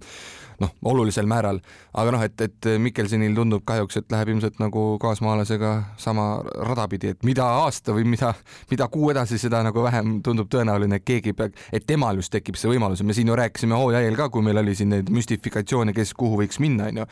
noh, 0.62 0.72
olulisel 0.84 1.26
määral, 1.28 1.60
aga 1.94 2.14
noh, 2.14 2.24
et, 2.26 2.40
et 2.40 2.68
Mikkelsonil 2.82 3.34
tundub 3.36 3.64
kahjuks, 3.68 4.00
et 4.00 4.12
läheb 4.12 4.34
ilmselt 4.34 4.60
nagu 4.62 4.84
kaasmaalasega 5.02 5.72
sama 6.00 6.28
rada 6.68 6.86
pidi, 6.92 7.12
et 7.14 7.26
mida 7.26 7.46
aasta 7.64 7.94
või 7.96 8.06
mida, 8.08 8.32
mida 8.70 8.88
kuu 8.92 9.10
edasi, 9.14 9.40
seda 9.42 9.62
nagu 9.66 9.84
vähem 9.84 10.20
tundub 10.26 10.50
tõenäoline, 10.52 11.00
et 11.00 11.06
keegi 11.06 11.34
peab, 11.36 11.56
et 11.72 11.86
temal 11.86 12.22
just 12.22 12.32
tekib 12.34 12.58
see 12.60 12.70
võimalus. 12.72 13.02
Ja 13.02 13.08
me 13.08 13.16
siin 13.16 13.28
ju 13.32 13.36
rääkisime 13.38 13.76
hooaja 13.78 14.04
eel 14.06 14.16
ka, 14.18 14.30
kui 14.32 14.44
meil 14.46 14.62
oli 14.62 14.76
siin 14.78 14.94
neid 14.94 15.12
müstifikatsioone, 15.12 15.96
kes 15.96 16.14
kuhu 16.16 16.40
võiks 16.42 16.62
minna, 16.62 16.90
onju 16.92 17.06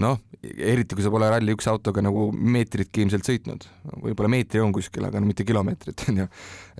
noh, 0.00 0.20
eriti 0.42 0.96
kui 0.96 1.04
sa 1.04 1.10
pole 1.12 1.28
Rally1 1.30 1.68
autoga 1.70 2.02
nagu 2.04 2.26
meetritki 2.32 3.04
ilmselt 3.04 3.28
sõitnud, 3.28 3.66
võib-olla 4.02 4.30
meetri 4.32 4.62
on 4.62 4.72
kuskil, 4.74 5.04
aga 5.06 5.20
no 5.20 5.28
mitte 5.28 5.44
kilomeetrit 5.46 6.04
onju. 6.10 6.26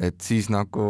et 0.09 0.21
siis 0.25 0.49
nagu 0.53 0.87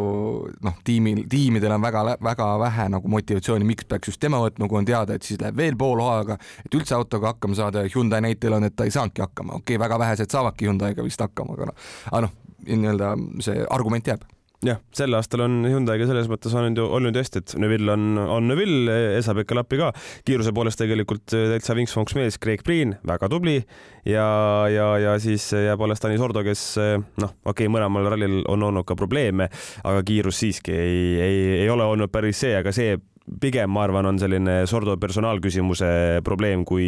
noh, 0.63 0.77
tiimil, 0.87 1.23
tiimidel 1.29 1.75
on 1.75 1.83
väga-väga 1.83 2.49
vähe 2.63 2.87
nagu 2.95 3.13
motivatsiooni, 3.15 3.67
miks 3.67 3.87
peaks 3.89 4.13
just 4.13 4.21
tema 4.23 4.41
võtma, 4.43 4.69
kui 4.69 4.79
on 4.79 4.87
teada, 4.89 5.17
et 5.17 5.27
siis 5.27 5.41
läheb 5.41 5.59
veel 5.59 5.79
pool 5.79 6.01
hooaega, 6.01 6.39
et 6.65 6.79
üldse 6.79 6.95
autoga 6.97 7.33
hakkama 7.33 7.59
saada. 7.59 7.83
Ja 7.83 7.93
Hyundai 7.93 8.23
näitel 8.23 8.55
on, 8.55 8.67
et 8.67 8.75
ta 8.75 8.87
ei 8.87 8.95
saanudki 8.95 9.25
hakkama, 9.25 9.59
okei 9.59 9.75
okay,, 9.75 9.83
väga 9.83 9.99
vähesed 10.05 10.33
saavadki 10.33 10.69
Hyundai'ga 10.69 11.05
vist 11.05 11.21
hakkama, 11.21 11.57
aga 11.57 11.71
noh, 11.71 11.89
aga 12.11 12.25
noh, 12.27 12.37
nii-öelda 12.63 13.15
see 13.43 13.65
argument 13.69 14.07
jääb 14.07 14.23
jah, 14.67 14.79
sel 14.95 15.15
aastal 15.17 15.45
on 15.45 15.61
Hyundai'ga 15.67 16.07
selles 16.09 16.29
mõttes 16.31 16.53
olnud 16.55 16.79
ju, 16.79 16.85
olnud 16.97 17.17
hästi, 17.19 17.41
et 17.43 17.55
Neville 17.61 17.93
on, 17.93 18.17
on 18.21 18.47
Neville, 18.49 18.95
Esa-Pekka 19.19 19.57
Lappi 19.57 19.79
ka, 19.79 19.91
kiiruse 20.27 20.53
poolest 20.55 20.79
tegelikult 20.81 21.25
täitsa 21.33 21.75
vinks-vonks 21.77 22.17
mees, 22.17 22.39
Craig 22.41 22.63
Priin, 22.65 22.97
väga 23.07 23.29
tubli. 23.31 23.59
Ja, 24.07 24.25
ja, 24.71 24.89
ja 24.99 25.15
siis 25.23 25.45
jääb 25.55 25.81
alles 25.85 26.01
Tanis 26.03 26.23
Ordo, 26.23 26.43
kes 26.45 26.65
noh, 26.79 27.35
okei 27.43 27.67
okay,, 27.67 27.71
mõlemal 27.71 28.11
rallil 28.13 28.41
on 28.51 28.67
olnud 28.69 28.87
ka 28.87 28.97
probleeme, 28.99 29.49
aga 29.83 30.03
kiirus 30.07 30.43
siiski 30.43 30.75
ei, 30.75 31.01
ei, 31.23 31.41
ei 31.63 31.69
ole 31.71 31.87
olnud 31.87 32.11
päris 32.11 32.43
see, 32.43 32.55
aga 32.59 32.75
see 32.75 32.97
pigem 33.41 33.71
ma 33.71 33.85
arvan, 33.87 34.07
on 34.09 34.19
selline 34.21 34.63
Sordo 34.69 34.95
personaalküsimuse 35.01 36.21
probleem 36.25 36.65
kui, 36.67 36.87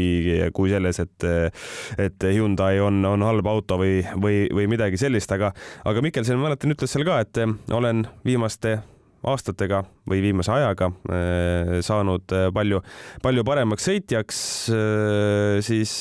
kui 0.55 0.71
selles, 0.73 0.99
et, 1.03 1.27
et 2.01 2.27
Hyundai 2.31 2.81
on, 2.83 2.99
on 3.07 3.23
halb 3.25 3.47
auto 3.49 3.79
või, 3.81 4.01
või, 4.21 4.45
või 4.53 4.67
midagi 4.71 4.99
sellist, 4.99 5.31
aga, 5.35 5.53
aga 5.87 6.03
Mikkelson, 6.05 6.39
ma 6.39 6.49
mäletan, 6.49 6.75
ütles 6.75 6.91
seal 6.91 7.07
ka, 7.07 7.21
et 7.23 7.41
olen 7.73 8.05
viimaste 8.27 8.79
aastatega 9.25 9.81
või 10.09 10.21
viimase 10.23 10.53
ajaga 10.53 10.89
äh, 10.89 11.71
saanud 11.85 12.33
äh, 12.35 12.47
palju, 12.53 12.81
palju 13.23 13.45
paremaks 13.47 13.87
sõitjaks, 13.89 14.41
äh, 14.73 15.59
siis 15.65 15.93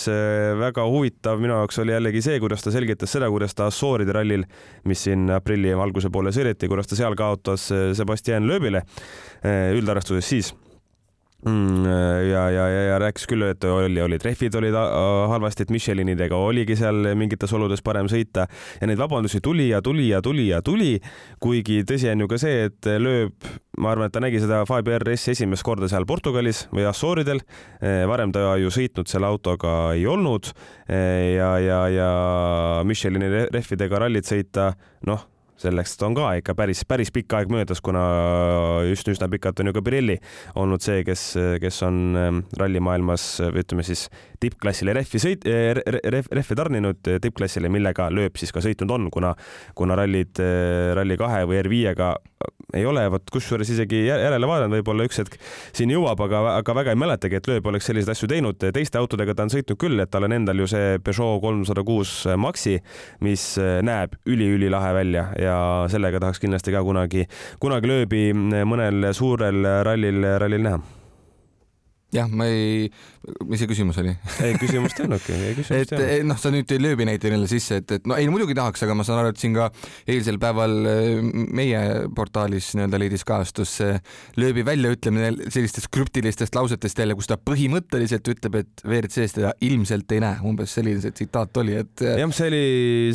väga 0.61 0.85
huvitav 0.91 1.41
minu 1.43 1.57
jaoks 1.57 1.81
oli 1.83 1.95
jällegi 1.95 2.25
see, 2.25 2.41
kuidas 2.43 2.65
ta 2.65 2.73
selgitas 2.75 3.15
seda, 3.15 3.31
kuidas 3.33 3.57
ta 3.57 3.69
Assooride 3.71 4.15
rallil, 4.17 4.45
mis 4.89 5.07
siin 5.07 5.31
aprilli 5.35 5.73
alguse 5.73 6.13
poole 6.13 6.35
sõideti, 6.35 6.69
kuidas 6.71 6.91
ta 6.91 6.99
seal 6.99 7.17
kaotas 7.19 7.71
Sebastian 7.97 8.47
Loebile 8.49 8.85
üldarvestuses 9.45 10.29
siis 10.29 10.53
mm,. 11.45 11.85
ja, 12.31 12.45
ja, 12.51 12.69
ja, 12.69 12.83
ja 12.89 12.99
rääkis 13.03 13.27
küll, 13.31 13.45
et 13.47 13.65
oli, 13.69 14.01
olid 14.03 14.25
rehvid 14.25 14.55
olid 14.59 14.77
äh, 14.79 14.95
halvasti, 15.31 15.67
et 15.67 15.73
Michelinidega 15.75 16.37
oligi 16.37 16.77
seal 16.79 17.13
mingites 17.19 17.53
oludes 17.57 17.83
parem 17.85 18.09
sõita 18.11 18.47
ja 18.81 18.89
neid 18.89 19.01
vabandusi 19.01 19.41
tuli 19.45 19.69
ja 19.71 19.83
tuli 19.85 20.09
ja 20.11 20.23
tuli 20.23 20.49
ja 20.51 20.63
tuli. 20.65 20.99
kuigi 21.41 21.83
tõsi 21.89 22.11
on 22.13 22.25
ju 22.25 22.31
ka 22.31 22.39
see, 22.41 22.69
et 22.69 22.91
lööb, 23.01 23.49
ma 23.79 23.93
arvan, 23.93 24.09
et 24.09 24.15
ta 24.15 24.23
nägi 24.25 24.41
seda 24.43 24.63
Fabio 24.69 24.99
RS 25.01 25.29
esimest 25.35 25.67
korda 25.67 25.89
seal 25.91 26.07
Portugalis 26.07 26.65
või 26.73 26.87
Assooridel. 26.89 27.43
Äh, 27.83 28.05
varem 28.09 28.33
ta 28.33 28.55
ju 28.61 28.73
sõitnud 28.73 29.11
selle 29.11 29.29
autoga 29.29 29.95
ei 29.95 30.07
olnud 30.07 30.51
äh, 30.89 31.37
ja, 31.37 31.55
ja, 31.63 31.85
ja 31.93 32.11
Michelini 32.87 33.49
rehvidega 33.53 34.05
rallit 34.05 34.29
sõita, 34.29 34.73
noh 35.09 35.29
selleks 35.61 35.97
on 36.07 36.17
ka 36.17 36.33
ikka 36.41 36.55
päris, 36.59 36.83
päris 36.89 37.13
pikk 37.15 37.37
aeg 37.39 37.53
möödas, 37.53 37.81
kuna 37.85 38.03
just 38.89 39.09
üsna 39.11 39.29
pikalt 39.31 39.61
on 39.63 39.71
ju 39.71 39.77
ka 39.77 39.83
Pirelli 39.85 40.19
olnud 40.61 40.83
see, 40.85 41.05
kes, 41.07 41.27
kes 41.63 41.83
on 41.87 42.01
ähm, 42.19 42.43
rallimaailmas, 42.59 43.27
ütleme 43.53 43.87
siis 43.87 44.09
tippklassile 44.43 44.95
rehvi 44.97 45.23
sõit- 45.23 45.47
ref,, 45.47 46.29
rehve 46.35 46.59
tarninud 46.59 47.01
tippklassile, 47.23 47.71
millega 47.73 48.11
lööb 48.13 48.37
siis 48.41 48.53
ka 48.55 48.63
sõitnud 48.65 48.93
on, 48.95 49.11
kuna, 49.15 49.35
kuna 49.79 49.99
rallid 49.99 50.43
Rally2 50.99 51.45
või 51.49 51.63
R5-ga 51.63 52.15
ei 52.75 52.85
ole, 52.87 53.05
vot 53.13 53.31
kusjuures 53.33 53.69
isegi 53.71 54.05
järele 54.09 54.49
vaadanud, 54.49 54.75
võib-olla 54.79 55.07
üks 55.07 55.21
hetk 55.21 55.37
siin 55.77 55.93
jõuab, 55.95 56.19
aga, 56.27 56.41
aga 56.59 56.77
väga 56.81 56.95
ei 56.95 56.99
mäletagi, 56.99 57.39
et 57.39 57.49
lööb 57.49 57.69
oleks 57.71 57.87
selliseid 57.89 58.15
asju 58.15 58.29
teinud. 58.31 58.59
teiste 58.75 58.99
autodega 58.99 59.35
ta 59.37 59.47
on 59.47 59.53
sõitnud 59.53 59.79
küll, 59.81 60.01
et 60.03 60.11
tal 60.11 60.27
on 60.27 60.35
endal 60.35 60.59
ju 60.65 60.69
see 60.71 60.99
Peugeot 61.05 61.41
kolmsada 61.45 61.85
kuus 61.87 62.17
Maxi, 62.41 62.79
mis 63.25 63.47
näeb 63.87 64.17
üliülilahe 64.27 64.93
välja 64.97 65.27
ja 65.45 65.57
sellega 65.93 66.21
tahaks 66.23 66.43
kindlasti 66.43 66.75
ka 66.75 66.83
kunagi, 66.87 67.29
kunagi 67.63 67.91
lööbi 67.91 68.27
mõnel 68.35 69.13
suurel 69.17 69.63
rallil, 69.87 70.23
rallil 70.43 70.69
näha 70.69 70.83
jah, 72.15 72.31
ma 72.31 72.47
ei, 72.47 72.89
mis 73.49 73.61
see 73.63 73.69
küsimus 73.71 73.99
oli? 74.01 74.13
ei, 74.45 74.55
küsimust 74.61 75.01
ei 75.01 75.07
olnudki, 75.07 75.35
ei 75.35 75.57
küsimust 75.59 75.95
ei 75.97 75.99
olnud. 75.99 76.29
noh, 76.31 76.41
sa 76.41 76.53
nüüd 76.55 76.71
ei 76.75 76.83
lööbi 76.83 77.07
näite 77.09 77.31
jälle 77.33 77.49
sisse, 77.51 77.81
et, 77.83 77.95
et 77.99 78.07
no 78.09 78.19
ei 78.21 78.29
muidugi 78.31 78.57
tahaks, 78.57 78.85
aga 78.87 78.97
ma 78.97 79.07
saan 79.07 79.23
aru, 79.23 79.33
et 79.35 79.41
siin 79.41 79.57
ka 79.57 79.69
eilsel 80.11 80.39
päeval 80.43 80.77
äh, 80.91 81.09
meie 81.59 81.81
portaalis 82.15 82.71
nii-öelda 82.79 83.01
leidis 83.03 83.27
kajastus 83.27 83.77
lööbi 84.41 84.65
väljaütlemine 84.67 85.51
sellistest 85.53 85.91
krüptilistest 85.95 86.55
lausetest 86.57 87.03
jälle, 87.03 87.17
kus 87.19 87.31
ta 87.31 87.39
põhimõtteliselt 87.41 88.31
ütleb, 88.35 88.61
et 88.63 88.85
WRC-s 88.87 89.39
teda 89.41 89.55
ilmselt 89.65 90.15
ei 90.15 90.23
näe, 90.25 90.39
umbes 90.47 90.77
selline 90.79 91.03
see 91.03 91.15
tsitaat 91.15 91.63
oli, 91.63 91.79
et. 91.83 91.95
Äh, 92.05 92.21
jah, 92.23 92.35
see 92.35 92.51
oli 92.53 92.65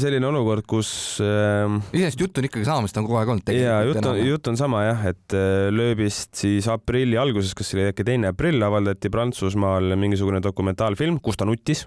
selline 0.02 0.30
olukord, 0.30 0.68
kus 0.70 0.92
äh.... 1.24 1.80
iseenesest 1.94 2.26
jutt 2.26 2.42
on 2.42 2.50
ikkagi 2.50 2.68
sama, 2.68 2.84
mis 2.86 2.96
ta 2.96 3.04
on 3.04 3.08
kogu 3.08 3.22
aeg 3.22 3.34
olnud. 3.36 3.56
ja 3.56 3.80
jutt 3.88 4.12
on, 4.12 4.22
jutt 4.28 4.52
on 4.52 4.60
sama 4.60 4.84
jah, 4.90 5.08
et 5.14 5.40
lööbist 5.72 6.36
siis 6.44 6.68
aprilli 6.72 7.20
alguses, 7.20 7.56
kas 7.58 7.72
see 7.72 7.80
oli 7.80 7.90
äkki 7.94 8.06
teine 8.08 8.34
aprill 8.34 8.62
avaldati 8.66 8.89
avaldati 8.90 9.10
Prantsusmaal 9.14 9.96
mingisugune 10.00 10.42
dokumentaalfilm, 10.42 11.20
kus 11.22 11.38
ta 11.38 11.46
nuttis 11.46 11.86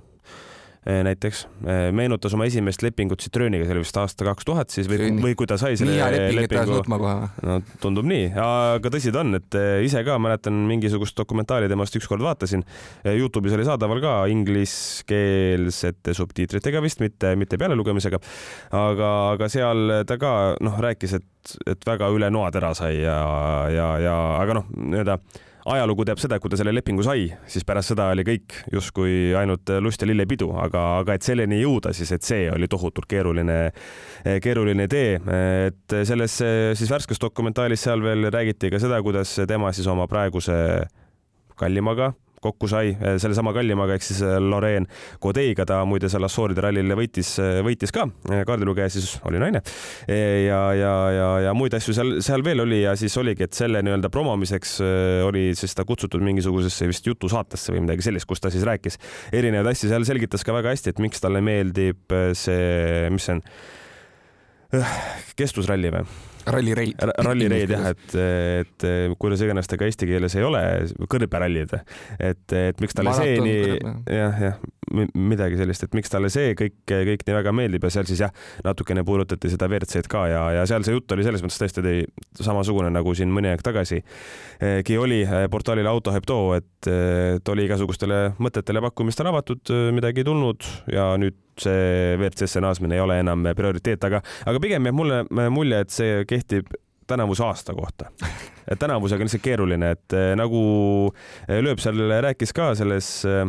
eh, 0.86 1.02
näiteks 1.02 1.44
eh, 1.66 1.90
meenutas 1.94 2.34
oma 2.34 2.46
esimest 2.46 2.82
lepingut 2.82 3.22
Citrooniga, 3.22 3.66
see 3.66 3.74
oli 3.74 3.82
vist 3.82 3.98
aasta 3.98 4.26
kaks 4.26 4.46
tuhat 4.46 4.70
siis 4.70 4.88
või, 4.90 5.10
või 5.22 5.34
kui 5.38 5.48
ta 5.50 5.58
sai 5.58 5.76
selle 5.78 5.98
lepingu, 6.36 6.78
lepingu. 6.78 7.10
no 7.48 7.58
tundub 7.82 8.06
nii, 8.06 8.30
aga 8.38 8.92
tõsi 8.94 9.12
ta 9.14 9.22
on, 9.24 9.34
et 9.40 9.58
eh, 9.58 9.82
ise 9.86 10.04
ka 10.06 10.18
mäletan 10.22 10.62
mingisugust 10.70 11.18
dokumentaali 11.18 11.70
temast 11.70 11.98
ükskord 11.98 12.22
vaatasin. 12.22 12.62
Youtube'is 13.02 13.54
oli 13.56 13.66
saadaval 13.66 14.02
ka 14.02 14.16
ingliskeelsete 14.30 16.14
subtiitritega 16.14 16.82
vist, 16.84 17.02
mitte, 17.02 17.34
mitte 17.38 17.58
pealelugemisega. 17.58 18.22
aga, 18.78 19.14
aga 19.36 19.50
seal 19.50 20.02
ta 20.06 20.18
ka 20.22 20.34
noh, 20.62 20.82
rääkis, 20.82 21.18
et, 21.18 21.56
et 21.66 21.88
väga 21.88 22.10
üle 22.14 22.30
noatera 22.30 22.74
sai 22.78 23.00
ja, 23.02 23.22
ja, 23.74 23.88
ja 24.02 24.18
aga 24.38 24.62
noh, 24.62 24.70
nii-öelda 24.76 25.18
ajalugu 25.68 26.06
teab 26.08 26.20
seda, 26.22 26.38
kui 26.42 26.50
ta 26.50 26.58
selle 26.58 26.74
lepingu 26.74 27.04
sai, 27.06 27.28
siis 27.50 27.66
pärast 27.66 27.92
seda 27.92 28.08
oli 28.14 28.24
kõik 28.26 28.56
justkui 28.72 29.34
ainult 29.38 29.70
lust 29.84 30.02
ja 30.02 30.08
lillepidu, 30.08 30.50
aga, 30.58 30.84
aga 31.02 31.16
et 31.18 31.26
selleni 31.26 31.60
jõuda, 31.62 31.92
siis 31.96 32.10
et 32.14 32.26
see 32.26 32.48
oli 32.52 32.68
tohutult 32.70 33.06
keeruline, 33.10 33.58
keeruline 34.42 34.88
tee. 34.90 35.20
et 35.68 35.98
selles 36.08 36.38
siis 36.78 36.90
värskes 36.90 37.22
dokumentaalis 37.22 37.86
seal 37.86 38.02
veel 38.02 38.30
räägiti 38.32 38.72
ka 38.72 38.82
seda, 38.82 39.02
kuidas 39.02 39.36
tema 39.48 39.72
siis 39.72 39.86
oma 39.90 40.08
praeguse 40.10 40.56
kallimaga 41.58 42.12
kokku 42.42 42.68
sai 42.70 42.92
eh, 42.92 43.16
sellesama 43.22 43.52
kallimaga 43.54 43.96
ehk 43.96 44.06
siis 44.06 44.22
eh, 44.26 44.38
Loreen 44.42 44.86
Godeiga, 45.22 45.66
ta 45.68 45.82
muide 45.88 46.10
seal 46.12 46.26
Assooride 46.26 46.64
rallil 46.64 46.94
võitis, 46.98 47.34
eh, 47.42 47.60
võitis 47.64 47.94
ka, 47.94 48.06
kaardilugeja 48.48 48.90
siis 48.92 49.14
oli 49.28 49.40
naine. 49.42 49.62
Ja, 50.08 50.62
ja, 50.76 50.92
ja, 51.14 51.28
ja 51.46 51.52
muid 51.56 51.74
asju 51.76 51.94
seal, 51.96 52.14
seal 52.24 52.44
veel 52.44 52.64
oli 52.64 52.82
ja 52.82 52.94
siis 52.98 53.14
oligi, 53.20 53.46
et 53.46 53.56
selle 53.56 53.82
nii-öelda 53.84 54.10
promomiseks 54.12 54.78
oli 55.26 55.44
siis 55.58 55.76
ta 55.78 55.86
kutsutud 55.88 56.24
mingisugusesse 56.24 56.88
vist 56.90 57.06
jutusaatesse 57.06 57.74
või 57.74 57.84
midagi 57.86 58.06
sellist, 58.08 58.28
kus 58.30 58.42
ta 58.42 58.50
siis 58.52 58.66
rääkis 58.66 58.98
erinevaid 59.32 59.72
asju, 59.74 59.92
seal 59.92 60.06
selgitas 60.08 60.44
ka 60.46 60.56
väga 60.56 60.74
hästi, 60.74 60.94
et 60.94 61.04
miks 61.04 61.22
talle 61.22 61.42
meeldib 61.44 62.18
see, 62.38 63.08
mis 63.14 63.28
see 63.28 63.38
on, 63.38 63.46
kestvusralli 65.38 65.94
või? 65.94 66.31
Rallireid. 66.46 67.02
rallireid 67.26 67.72
jah, 67.74 67.88
et, 67.92 68.14
et 68.62 68.86
kuidas 69.20 69.42
iganes 69.44 69.68
ta 69.70 69.78
ka 69.80 69.88
eesti 69.88 70.08
keeles 70.08 70.36
ei 70.38 70.46
ole, 70.46 70.62
kõrberallid, 71.10 71.74
et, 72.18 72.44
et 72.58 72.82
miks 72.82 72.96
talle 72.98 73.14
see 73.16 73.36
nii, 73.42 73.76
jah, 74.10 74.40
jah, 74.48 74.58
midagi 75.14 75.60
sellist, 75.60 75.86
et 75.86 75.94
miks 75.96 76.12
talle 76.12 76.30
see 76.32 76.56
kõik, 76.58 76.80
kõik 76.88 77.24
nii 77.28 77.36
väga 77.38 77.54
meeldib 77.56 77.86
ja 77.86 77.92
seal 77.94 78.08
siis 78.08 78.24
jah, 78.24 78.32
natukene 78.66 79.04
puudutati 79.06 79.50
seda 79.52 79.68
WRC-d 79.70 80.10
ka 80.10 80.24
ja, 80.30 80.42
ja 80.58 80.66
seal 80.68 80.86
see 80.86 80.96
jutt 80.96 81.14
oli 81.14 81.26
selles 81.26 81.44
mõttes 81.44 81.60
tõesti 81.62 81.84
oli 81.84 81.96
samasugune 82.42 82.90
nagu 82.92 83.14
siin 83.16 83.32
mõni 83.32 83.52
aeg 83.52 83.62
tagasigi 83.64 84.98
oli 84.98 85.22
eh, 85.24 85.46
portaalil 85.52 85.88
Auto 85.90 86.14
Hebdo, 86.14 86.40
et, 86.58 86.90
et 86.90 87.54
oli 87.54 87.66
igasugustele 87.68 88.34
mõtetele 88.42 88.82
pakkumistele 88.88 89.32
avatud, 89.32 89.72
midagi 89.94 90.22
ei 90.22 90.28
tulnud 90.28 90.68
ja 90.92 91.12
nüüd 91.20 91.38
see 91.60 92.14
WRC-sse 92.16 92.62
naasmine 92.64 92.96
ei 92.96 93.02
ole 93.04 93.18
enam 93.20 93.44
prioriteet, 93.56 94.04
aga, 94.08 94.22
aga 94.46 94.62
pigem 94.62 94.88
jääb 94.88 94.96
mulle 94.96 95.48
mulje, 95.52 95.82
et 95.84 95.92
see 95.92 96.24
kehtib 96.28 96.72
tänavuse 97.06 97.44
aasta 97.44 97.74
kohta. 97.74 98.10
et 98.70 98.78
tänavusega 98.78 99.20
on 99.20 99.28
lihtsalt 99.28 99.44
keeruline, 99.44 99.90
et 99.90 100.16
eh, 100.16 100.32
nagu 100.38 100.62
eh, 101.48 101.60
Lööb 101.64 101.82
seal 101.82 102.00
rääkis 102.24 102.54
ka 102.56 102.72
selles 102.78 103.10
eh, 103.28 103.44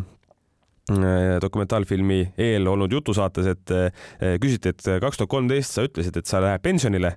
dokumentaalfilmi 1.41 2.33
eel 2.37 2.67
olnud 2.67 2.91
jutusaates, 2.91 3.45
et 3.47 3.71
küsiti, 4.43 4.73
et 4.73 4.89
kaks 4.99 5.21
tuhat 5.21 5.31
kolmteist 5.31 5.77
sa 5.77 5.85
ütlesid, 5.87 6.17
et 6.19 6.27
sa 6.27 6.41
lähed 6.43 6.59
pensionile 6.65 7.13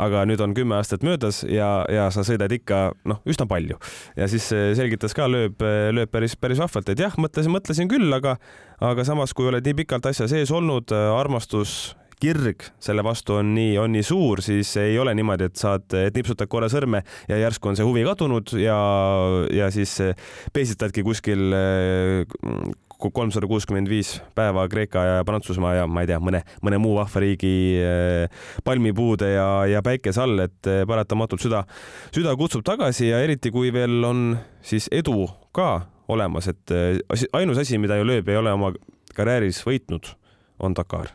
aga 0.00 0.24
nüüd 0.28 0.42
on 0.44 0.54
kümme 0.56 0.78
aastat 0.78 1.04
möödas 1.06 1.42
ja, 1.46 1.84
ja 1.90 2.08
sa 2.14 2.24
sõidad 2.26 2.52
ikka 2.54 2.92
noh, 3.08 3.20
üsna 3.28 3.46
palju. 3.50 3.78
Ja 4.18 4.28
siis 4.30 4.48
selgitas 4.50 5.16
ka, 5.16 5.28
lööb, 5.30 5.60
lööb 5.94 6.12
päris, 6.12 6.36
päris 6.36 6.62
vahvalt, 6.62 6.88
et 6.90 7.02
jah, 7.04 7.14
mõtlesin, 7.20 7.54
mõtlesin 7.54 7.90
küll, 7.90 8.10
aga, 8.16 8.36
aga 8.84 9.06
samas, 9.06 9.34
kui 9.36 9.50
oled 9.50 9.64
nii 9.64 9.84
pikalt 9.84 10.10
asja 10.10 10.28
sees 10.30 10.52
olnud, 10.54 10.94
armastus 10.94 11.94
kirg 12.24 12.62
selle 12.82 13.04
vastu 13.04 13.38
on 13.40 13.52
nii, 13.56 13.74
on 13.80 13.92
nii 13.94 14.04
suur, 14.06 14.42
siis 14.44 14.70
ei 14.80 14.96
ole 15.00 15.14
niimoodi, 15.16 15.48
et 15.50 15.60
saad, 15.60 15.86
et 15.98 16.16
nipsutad 16.16 16.50
korra 16.50 16.70
sõrme 16.72 17.02
ja 17.28 17.38
järsku 17.40 17.70
on 17.70 17.78
see 17.78 17.86
huvi 17.86 18.04
kadunud 18.06 18.54
ja, 18.60 18.78
ja 19.54 19.70
siis 19.74 19.96
peesitadki 20.54 21.04
kuskil 21.06 21.52
kolmsada 23.12 23.48
kuuskümmend 23.50 23.88
viis 23.90 24.14
päeva 24.34 24.66
Kreeka 24.68 25.04
ja 25.04 25.24
Prantsusmaa 25.26 25.74
ja 25.80 25.86
ma 25.90 26.04
ei 26.04 26.10
tea, 26.10 26.20
mõne, 26.22 26.42
mõne 26.64 26.80
muu 26.82 26.94
vahva 26.98 27.24
riigi 27.24 27.54
eh, 27.80 28.44
palmipuude 28.64 29.32
ja, 29.34 29.48
ja 29.70 29.82
päikese 29.84 30.22
all, 30.24 30.44
et 30.46 30.70
eh, 30.70 30.84
paratamatult 30.88 31.44
süda, 31.44 31.64
süda 32.14 32.36
kutsub 32.40 32.64
tagasi 32.66 33.10
ja 33.10 33.22
eriti, 33.24 33.52
kui 33.54 33.72
veel 33.74 33.98
on 34.04 34.24
siis 34.64 34.88
edu 34.92 35.26
ka 35.54 35.88
olemas, 36.08 36.48
et 36.52 36.74
eh, 36.74 37.26
ainus 37.36 37.60
asi, 37.60 37.80
mida 37.80 37.98
ju 38.00 38.08
lööb, 38.08 38.30
ei 38.30 38.40
ole 38.40 38.54
oma 38.54 38.72
karjääris 39.14 39.64
võitnud, 39.66 40.14
on 40.62 40.76
Dakar 40.76 41.12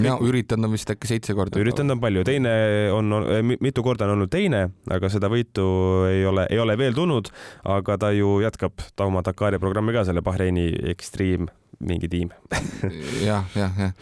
ja 0.00 0.16
üritanud 0.24 0.70
on 0.70 0.74
vist 0.76 0.90
äkki 0.92 1.10
seitse 1.10 1.34
korda. 1.36 1.60
üritanud 1.60 1.96
on 1.96 2.02
palju, 2.02 2.24
teine 2.24 2.52
on, 2.94 3.12
on, 3.12 3.26
mitu 3.60 3.84
korda 3.84 4.08
on 4.08 4.16
olnud 4.16 4.32
teine, 4.32 4.66
aga 4.90 5.10
seda 5.12 5.30
võitu 5.32 5.66
ei 6.08 6.24
ole, 6.28 6.46
ei 6.50 6.60
ole 6.62 6.76
veel 6.80 6.96
tulnud, 6.96 7.32
aga 7.76 7.98
ta 8.00 8.12
ju 8.16 8.38
jätkab 8.44 8.84
ta 8.96 9.08
oma 9.08 9.24
Dakari 9.26 9.60
programmi 9.62 9.94
ka, 9.96 10.06
selle 10.08 10.24
Bahreini 10.24 10.70
Extreme 10.94 11.50
mingi 11.86 12.10
tiim 12.12 12.32
jah, 13.28 13.46
jah, 13.56 13.78
jah. 13.78 13.92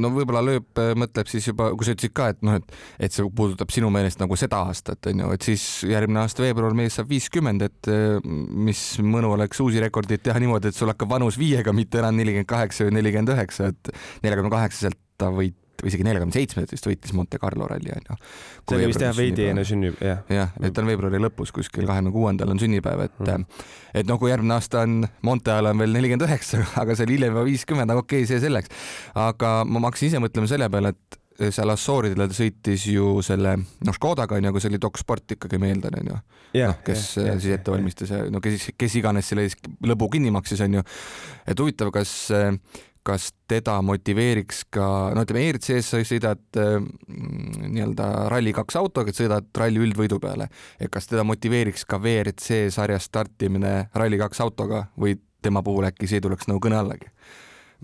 no 0.00 0.10
võib-olla 0.14 0.42
lööb, 0.44 0.68
mõtleb 1.00 1.30
siis 1.30 1.48
juba, 1.50 1.70
kui 1.74 1.86
sa 1.86 1.94
ütlesid 1.96 2.14
ka, 2.16 2.30
et 2.34 2.44
noh, 2.46 2.58
et, 2.60 2.76
et 3.08 3.14
see 3.14 3.26
puudutab 3.36 3.72
sinu 3.74 3.90
meelest 3.94 4.22
nagu 4.22 4.38
seda 4.40 4.62
aastat, 4.68 5.10
on 5.10 5.24
ju, 5.24 5.32
et 5.36 5.48
siis 5.50 5.64
järgmine 5.88 6.22
aasta 6.24 6.44
veebruar 6.44 6.76
mees 6.76 6.98
saab 6.98 7.10
viiskümmend, 7.12 7.66
et 7.66 7.90
mis 8.24 8.84
mõnu 9.04 9.34
oleks 9.36 9.60
uusi 9.64 9.82
rekordeid 9.84 10.24
teha 10.24 10.42
niimoodi, 10.42 10.70
et 10.70 10.78
sul 10.78 10.92
hakkab 10.92 11.16
vanus 11.16 11.40
viiega, 11.40 11.74
mitte 11.76 12.02
enam 12.02 12.16
nelikümmend 12.20 12.50
kaheksa 12.50 12.88
või 12.88 12.98
nelikümmend 13.00 13.34
üheksa, 13.36 13.72
et 13.74 13.94
neljakümne 14.24 14.52
kaheksaselt 14.54 15.00
ta 15.20 15.30
võit 15.34 15.58
või 15.82 15.90
isegi 15.92 16.06
neljakümne 16.06 16.36
seitsmet 16.36 16.74
vist 16.74 16.86
võitis 16.88 17.14
Monte 17.16 17.40
Carlo 17.42 17.68
ralli 17.70 17.92
onju. 17.94 18.18
see 18.68 18.78
oli 18.78 18.90
vist 18.90 19.04
jah 19.04 19.16
veidi 19.16 19.48
enne 19.50 19.64
sünnib 19.66 19.98
jah. 20.04 20.22
jah, 20.30 20.54
et 20.64 20.78
on 20.78 20.90
veebruari 20.90 21.20
lõpus 21.22 21.54
kuskil 21.54 21.88
kahekümne 21.88 22.12
kuuendal 22.14 22.54
on 22.54 22.62
sünnipäev, 22.62 23.06
et 23.08 23.18
mm. 23.24 23.48
et 24.02 24.08
noh, 24.10 24.20
kui 24.20 24.32
järgmine 24.32 24.56
aasta 24.58 24.84
on 24.84 25.02
Monte 25.26 25.54
ajal 25.54 25.72
on 25.72 25.82
veel 25.84 25.96
nelikümmend 25.96 26.28
üheksa, 26.28 26.62
aga 26.82 26.96
see 26.96 27.08
oli 27.08 27.18
hiljem 27.18 27.34
juba 27.34 27.48
viiskümmend, 27.48 27.94
aga 27.94 28.04
okei 28.04 28.22
okay,, 28.24 28.30
see 28.30 28.42
selleks. 28.44 28.72
aga 29.26 29.56
ma 29.68 29.86
hakkasin 29.88 30.12
ise 30.12 30.24
mõtlema 30.24 30.50
selle 30.50 30.70
peale, 30.72 30.94
et 30.94 31.20
seal 31.34 31.70
Assooridel 31.72 32.28
ta 32.28 32.36
sõitis 32.36 32.86
ju 32.92 33.18
selle 33.26 33.56
noh 33.58 33.96
Škodaga 33.96 34.38
onju, 34.38 34.52
aga 34.52 34.62
see 34.62 34.70
oli 34.70 34.80
Doc 34.82 34.98
Sport 35.00 35.34
ikkagi 35.34 35.58
ma 35.58 35.70
eeldan 35.70 35.98
onju. 36.00 36.18
noh, 36.54 36.80
kes 36.86 37.04
ja, 37.18 37.26
ja, 37.32 37.36
siis 37.42 37.56
ette 37.56 37.74
valmistas 37.74 38.12
ja 38.14 38.22
no 38.30 38.42
kes, 38.44 38.70
kes 38.78 38.98
iganes 39.00 39.30
selle 39.32 39.48
lõbu 39.86 40.08
kinni 40.12 40.30
maksis 40.34 40.62
onju. 40.64 40.84
et 41.50 41.60
huvitav, 41.60 41.90
kas 41.94 42.14
kas 43.04 43.28
teda 43.50 43.76
motiveeriks 43.84 44.64
ka, 44.72 44.86
no 45.14 45.24
ütleme, 45.26 45.44
ERC-s 45.50 45.92
sa 45.92 46.00
sõidad 46.06 46.60
äh, 46.60 46.78
nii-öelda 47.10 48.08
Rally2 48.32 48.78
autoga, 48.80 49.12
et 49.12 49.20
sõidad 49.20 49.48
ralli 49.60 49.82
üldvõidu 49.84 50.18
peale, 50.22 50.48
et 50.80 50.92
kas 50.92 51.10
teda 51.10 51.26
motiveeriks 51.28 51.84
ka 51.88 52.00
WRC 52.00 52.72
sarjas 52.74 53.08
startimine 53.10 53.74
Rally2 53.94 54.44
autoga 54.44 54.86
või 55.00 55.18
tema 55.44 55.62
puhul 55.64 55.90
äkki 55.90 56.08
see 56.08 56.24
tuleks 56.24 56.48
nagu 56.48 56.62
kõne 56.64 56.80
allagi? 56.80 57.12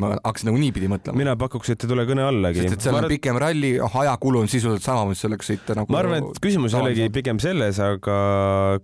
Ma 0.01 0.13
hakkasin 0.19 0.51
nagu 0.51 0.61
niipidi 0.61 0.91
mõtlema. 0.91 1.19
mina 1.21 1.37
pakuks, 1.41 1.73
et 1.75 1.85
ei 1.85 1.91
tule 1.93 2.07
kõne 2.09 2.25
allagi. 2.27 2.65
sest 2.65 2.79
et 2.79 2.87
seal 2.87 2.97
on 2.97 3.03
arvan... 3.03 3.15
pikem 3.15 3.41
ralli, 3.41 3.73
ajakulu 3.81 4.45
on 4.45 4.51
sisuliselt 4.51 4.87
sama, 4.87 5.07
mis 5.11 5.23
selleks 5.25 5.53
sõita 5.53 5.77
nagu. 5.79 5.93
ma 5.93 6.03
arvan, 6.03 6.25
et 6.25 6.43
küsimus 6.45 6.75
ei 6.75 6.83
olegi 6.83 7.09
pigem 7.15 7.41
selles, 7.43 7.81
aga 7.85 8.19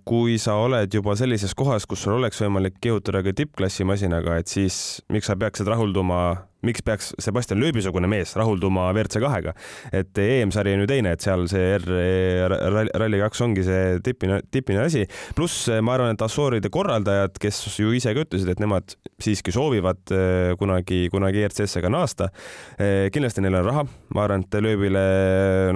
kui 0.07 0.37
sa 0.41 0.57
oled 0.63 0.99
juba 0.99 1.17
sellises 1.19 1.55
kohas, 1.57 1.87
kus 1.89 2.05
sul 2.05 2.17
oleks 2.17 2.41
võimalik 2.43 2.79
kihutada 2.83 3.23
ka 3.25 3.35
tippklassi 3.37 3.87
masinaga, 3.87 4.37
et 4.41 4.51
siis 4.51 5.01
miks 5.13 5.29
sa 5.29 5.37
peaksid 5.39 5.69
rahulduma 5.69 6.46
miks 6.65 6.81
peaks 6.85 7.11
Sebastian 7.21 7.59
Loebi-sugune 7.61 8.09
mees 8.09 8.33
rahulduma 8.37 8.87
WRC 8.93 9.21
kahega, 9.21 9.53
et 9.93 10.21
EM-sari 10.21 10.73
on 10.73 10.83
ju 10.83 10.89
teine, 10.89 11.13
et 11.13 11.23
seal 11.23 11.45
see 11.51 11.75
R 11.77 12.55
Rally 12.97 13.21
kaks 13.21 13.43
ongi 13.45 13.65
see 13.67 13.99
tipine, 14.05 14.39
tipine 14.53 14.81
asi. 14.85 15.05
pluss 15.37 15.67
ma 15.81 15.93
arvan, 15.97 16.15
et 16.15 16.25
Assooride 16.25 16.71
korraldajad, 16.73 17.37
kes 17.41 17.61
ju 17.77 17.93
ise 17.95 18.13
ka 18.15 18.25
ütlesid, 18.25 18.49
et 18.51 18.63
nemad 18.63 18.97
siiski 19.21 19.53
soovivad 19.53 20.01
eh, 20.13 20.53
kunagi, 20.59 21.07
kunagi 21.13 21.45
ERC-sse 21.45 21.83
ka 21.83 21.91
naasta. 21.93 22.29
Eh, 22.77 23.07
kindlasti 23.13 23.43
neil 23.45 23.59
on 23.61 23.67
raha, 23.67 23.85
ma 24.15 24.25
arvan, 24.25 24.45
et 24.45 24.61
Loebile 24.63 25.05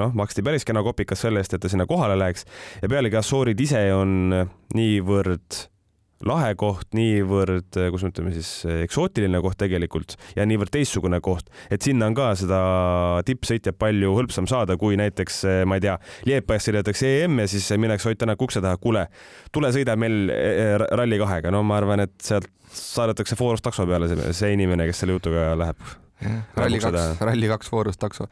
noh, 0.02 0.16
maksti 0.18 0.46
päris 0.46 0.66
kena 0.68 0.84
kopikas 0.86 1.22
selle 1.26 1.44
eest, 1.44 1.54
et 1.56 1.62
ta 1.62 1.72
sinna 1.72 1.88
kohale 1.90 2.18
läheks 2.20 2.48
ja 2.82 2.90
pealegi 2.92 3.20
Assoorid 3.22 3.62
ise 3.62 3.84
on 3.94 4.34
niivõrd 4.76 5.71
lahe 6.28 6.54
koht, 6.60 6.90
niivõrd, 6.98 7.78
kus 7.94 8.06
me 8.06 8.12
ütleme 8.12 8.34
siis 8.36 8.50
eksootiline 8.86 9.42
koht 9.44 9.58
tegelikult 9.62 10.16
ja 10.38 10.46
niivõrd 10.48 10.74
teistsugune 10.74 11.22
koht, 11.24 11.50
et 11.74 11.82
sinna 11.86 12.10
on 12.12 12.18
ka 12.18 12.32
seda 12.40 12.62
tippsõitjat 13.28 13.80
palju 13.82 14.14
hõlpsam 14.18 14.50
saada, 14.50 14.78
kui 14.82 15.00
näiteks 15.00 15.44
ma 15.70 15.80
ei 15.80 15.86
tea, 15.88 15.98
Liepajas 16.30 16.70
sõidetakse 16.70 17.12
EM 17.24 17.42
ja 17.44 17.50
siis 17.52 17.70
minnakse 17.82 18.12
Ott 18.12 18.22
Tänaku 18.22 18.46
ukse 18.50 18.62
taha, 18.62 18.78
kuule, 18.82 19.08
tule 19.56 19.72
sõida 19.74 19.96
meil 20.00 20.32
eh, 20.34 20.76
Rally 20.92 21.20
kahega, 21.22 21.54
no 21.54 21.64
ma 21.66 21.80
arvan, 21.80 22.06
et 22.06 22.18
sealt 22.22 22.50
saadetakse 22.72 23.36
Fooros 23.40 23.64
takso 23.64 23.88
peale 23.88 24.10
see, 24.12 24.34
see 24.36 24.54
inimene, 24.56 24.88
kes 24.90 25.04
selle 25.04 25.18
jutuga 25.18 25.52
läheb. 25.60 25.80
Rally 26.56 26.80
kaks, 26.84 27.24
Rally 27.24 27.50
kaks 27.50 27.72
Fooros 27.72 27.98
takso 27.98 28.28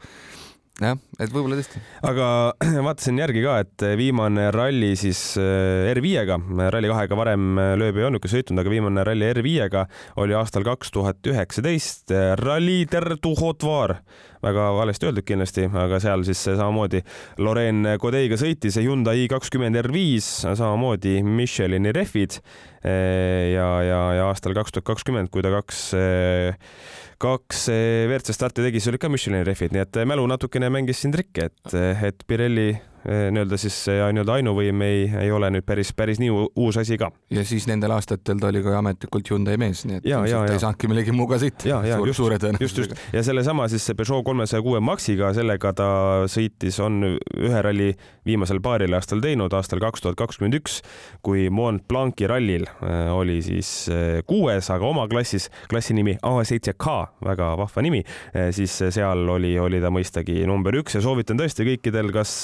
jah, 0.80 0.96
et 1.20 1.32
võib-olla 1.32 1.58
tõesti. 1.58 1.80
aga 2.06 2.28
vaatasin 2.86 3.20
järgi 3.20 3.42
ka, 3.44 3.56
et 3.64 3.84
viimane 4.00 4.48
ralli 4.54 4.92
siis 4.98 5.20
äh, 5.40 5.90
R5-ga, 5.92 6.38
Rally 6.72 6.90
kahega 6.92 7.18
varem 7.18 7.60
äh, 7.60 7.74
lööb 7.80 8.00
ei 8.00 8.08
olnudki 8.08 8.30
sõitnud, 8.32 8.62
aga 8.62 8.72
viimane 8.72 9.04
ralli 9.06 9.28
R5-ga 9.34 9.84
oli 10.22 10.36
aastal 10.38 10.64
kaks 10.66 10.92
tuhat 10.94 11.30
üheksateist, 11.30 12.14
Rally 12.40 12.84
der 12.90 13.16
Tuhotvar, 13.22 13.98
väga 14.44 14.70
valesti 14.78 15.10
öeldud 15.10 15.26
kindlasti, 15.28 15.66
aga 15.68 16.00
seal 16.02 16.24
siis 16.28 16.40
samamoodi 16.48 17.02
Lorraine 17.44 17.98
Codeiga 18.00 18.38
sõitis 18.40 18.80
Hyundai 18.80 19.26
i20 19.26 19.82
R5, 19.84 20.54
samamoodi 20.56 21.18
Michelini 21.26 21.92
rehvid 21.96 22.40
äh, 22.40 23.52
ja, 23.52 23.68
ja, 23.84 24.00
ja 24.16 24.30
aastal 24.30 24.56
kaks 24.56 24.76
tuhat 24.76 24.88
kakskümmend, 24.94 25.32
kui 25.32 25.44
ta 25.44 25.52
kaks 25.60 25.90
kaks 27.20 27.66
eh, 27.72 28.06
WRC 28.08 28.34
starti 28.34 28.64
tegi, 28.64 28.80
siis 28.80 28.92
olid 28.92 29.02
ka 29.02 29.10
Michelini 29.12 29.44
rehvid, 29.46 29.74
nii 29.74 29.84
et 29.84 30.00
eh, 30.00 30.08
mälu 30.08 30.24
natukene 30.30 30.70
mängis 30.72 31.02
siin 31.02 31.12
trikke, 31.14 31.50
et, 31.50 31.74
eh, 31.76 32.06
et 32.10 32.24
Pirelli 32.28 32.70
nii-öelda 33.04 33.56
siis 33.60 33.76
nii-öelda 33.88 34.34
ainuvõim 34.40 34.82
ei, 34.84 35.04
ei 35.22 35.30
ole 35.32 35.48
nüüd 35.54 35.64
päris, 35.66 35.92
päris 35.96 36.20
nii 36.20 36.30
uus 36.30 36.76
asi 36.80 36.98
ka. 37.00 37.10
ja 37.32 37.44
siis 37.48 37.66
nendel 37.70 37.94
aastatel 37.94 38.40
ta 38.40 38.50
oli 38.50 38.62
ka 38.64 38.76
ametlikult 38.78 39.30
Hyundai 39.32 39.56
mees, 39.60 39.84
nii 39.88 40.00
et 40.00 40.08
ja, 40.08 40.20
ja, 40.28 40.42
ta 40.46 40.56
ei 40.56 40.62
saanudki 40.62 40.90
millegi 40.90 41.14
muuga 41.16 41.38
sõita. 41.40 41.80
Suur, 41.90 42.12
suure 42.16 42.38
tõenäosusega. 42.42 42.66
just, 42.66 42.78
just 42.78 43.16
ja 43.16 43.22
sellesama 43.24 43.68
siis 43.72 43.86
Peugeot 43.96 44.24
kolmesaja 44.26 44.62
kuue 44.64 44.80
Maxiga, 44.84 45.32
sellega 45.36 45.72
ta 45.76 45.88
sõitis, 46.30 46.80
on 46.84 47.00
ühe 47.10 47.62
ralli 47.64 47.90
viimasel 48.28 48.60
paaril 48.64 48.94
aastal 48.98 49.22
teinud, 49.24 49.52
aastal 49.56 49.80
kaks 49.82 50.04
tuhat 50.04 50.18
kakskümmend 50.20 50.60
üks, 50.60 50.80
kui 51.24 51.48
Mont 51.52 51.86
Blanc'i 51.88 52.28
rallil 52.30 52.68
eh, 52.68 53.08
oli 53.14 53.40
siis 53.44 53.72
kuues, 54.28 54.70
aga 54.72 54.86
oma 54.86 55.06
klassis, 55.10 55.48
klassi 55.70 55.96
nimi 55.96 56.16
A7K, 56.26 56.96
väga 57.24 57.52
vahva 57.60 57.84
nimi, 57.84 58.02
siis 58.54 58.76
seal 58.92 59.24
oli, 59.32 59.54
oli 59.60 59.80
ta 59.82 59.90
mõistagi 59.92 60.44
number 60.48 60.76
üks 60.80 60.96
ja 60.96 61.04
soovitan 61.04 61.40
tõesti 61.40 61.66
kõikidel, 61.66 62.12
kas 62.14 62.34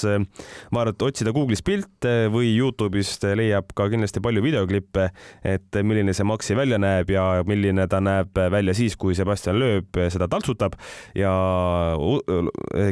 ma 0.71 0.83
arvan, 0.83 0.95
et 0.95 1.05
otsida 1.07 1.33
Google'is 1.35 1.63
pilte 1.65 2.13
või 2.33 2.53
Youtube'ist 2.55 3.25
leiab 3.37 3.73
ka 3.77 3.89
kindlasti 3.91 4.21
palju 4.23 4.43
videoklippe, 4.45 5.09
et 5.47 5.79
milline 5.83 6.15
see 6.15 6.27
Maxi 6.27 6.57
välja 6.57 6.79
näeb 6.81 7.11
ja 7.13 7.25
milline 7.47 7.87
ta 7.91 8.01
näeb 8.03 8.37
välja 8.53 8.75
siis, 8.77 8.97
kui 8.99 9.15
Sebastian 9.17 9.59
Loeb 9.59 9.99
seda 10.13 10.29
taltsutab 10.31 10.77
ja 11.17 11.33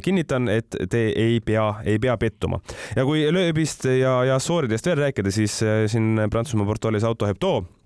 kinnitan, 0.04 0.50
et 0.52 0.78
te 0.91 1.08
ei 1.15 1.39
pea, 1.46 1.68
ei 1.86 2.00
pea 2.02 2.18
pettuma. 2.22 2.62
ja 2.96 3.06
kui 3.08 3.26
Loebist 3.32 3.88
ja, 3.89 4.18
ja 4.28 4.36
Assooridest 4.39 4.91
veel 4.91 5.02
rääkida, 5.08 5.32
siis 5.32 5.62
siin 5.91 6.28
Prantsusmaa 6.32 6.68
portaalis 6.70 7.08
Auto 7.08 7.28
Hebdo 7.30 7.58
Äh, 7.63 7.85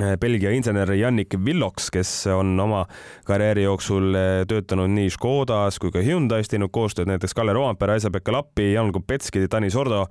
Belgia 0.00 0.48
insener 0.56 0.88
Jannik 0.96 1.34
Villoks, 1.44 1.90
kes 1.92 2.10
on 2.32 2.54
oma 2.60 2.86
karjääri 3.28 3.66
jooksul 3.66 4.14
äh, 4.16 4.28
töötanud 4.48 4.88
nii 4.88 5.10
Škodas 5.12 5.76
kui 5.76 5.92
ka 5.92 6.00
Hyundai's, 6.00 6.48
teinud 6.48 6.72
koostööd 6.72 7.10
näiteks 7.10 7.36
Kalle 7.36 7.52
Roompere, 7.52 7.98
Aisa-Pekka 7.98 8.32
Lappi, 8.32 8.70
Jan 8.72 8.88
Kopetski, 8.96 9.42
Tanis 9.52 9.76
Ordo 9.76 10.06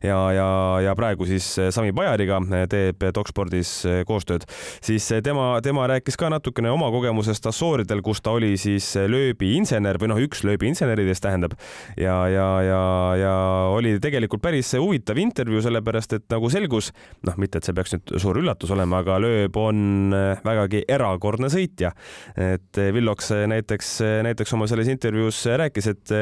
ja, 0.00 0.16
ja, 0.32 0.46
ja 0.86 0.94
praegu 0.96 1.28
siis 1.28 1.50
äh, 1.60 1.68
Sami 1.68 1.92
Pajariga 1.92 2.38
teeb 2.72 3.04
Dokspordis 3.12 3.74
koostööd. 4.08 4.46
siis 4.80 5.10
tema, 5.20 5.60
tema 5.60 5.84
rääkis 5.92 6.16
ka 6.16 6.32
natukene 6.32 6.72
oma 6.72 6.88
kogemusest 6.94 7.50
Assooridel, 7.52 8.00
kus 8.00 8.24
ta 8.24 8.32
oli 8.38 8.54
siis 8.56 8.88
lööbi 8.96 9.52
insener 9.58 10.00
või 10.00 10.14
noh, 10.14 10.22
üks 10.24 10.46
lööbi 10.48 10.72
inseneridest 10.72 11.26
tähendab 11.28 11.58
ja, 12.00 12.16
ja, 12.32 12.48
ja, 12.64 12.80
ja 13.20 13.36
oli 13.76 13.98
tegelikult 14.00 14.40
päris 14.48 14.72
huvitav 14.80 15.20
intervjuu, 15.20 15.60
sellepärast 15.68 16.16
et 16.16 16.26
nagu 16.32 16.48
selgus, 16.48 16.94
noh, 17.28 17.36
mitte 17.36 17.60
et 17.60 17.68
see 17.68 17.76
peaks 17.76 17.98
nüüd 17.98 18.16
suur 18.16 18.40
üllatus 18.40 18.72
olema, 18.72 19.04
aga 19.04 19.20
lööb, 19.26 19.56
on 19.60 20.14
äh, 20.14 20.40
vägagi 20.46 20.82
erakordne 20.88 21.50
sõitja. 21.52 21.92
et 22.36 22.78
äh, 22.78 22.92
Villoks 22.94 23.30
äh, 23.34 23.44
näiteks, 23.50 23.98
näiteks 24.26 24.54
oma 24.56 24.68
selles 24.70 24.88
intervjuus 24.92 25.42
rääkis, 25.58 25.88
et, 25.90 26.12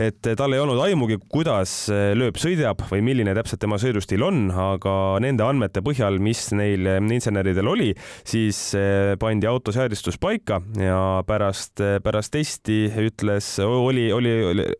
et 0.00 0.28
tal 0.38 0.54
ei 0.54 0.60
olnud 0.62 0.80
aimugi, 0.82 1.18
kuidas 1.32 1.86
lööb 1.90 2.38
sõidab 2.40 2.82
või 2.90 3.02
milline 3.04 3.34
täpselt 3.36 3.60
tema 3.62 3.78
sõidustiil 3.80 4.22
on, 4.26 4.46
aga 4.50 4.94
nende 5.22 5.44
andmete 5.46 5.82
põhjal, 5.84 6.18
mis 6.22 6.48
neil 6.56 6.88
inseneridel 7.12 7.68
oli, 7.70 7.90
siis 8.26 8.58
pandi 9.20 9.48
auto 9.48 9.74
seadistus 9.74 10.18
paika 10.20 10.60
ja 10.80 11.22
pärast, 11.26 11.80
pärast 12.04 12.34
testi 12.34 12.86
ütles, 13.06 13.54
oli, 13.62 14.08
oli 14.14 14.34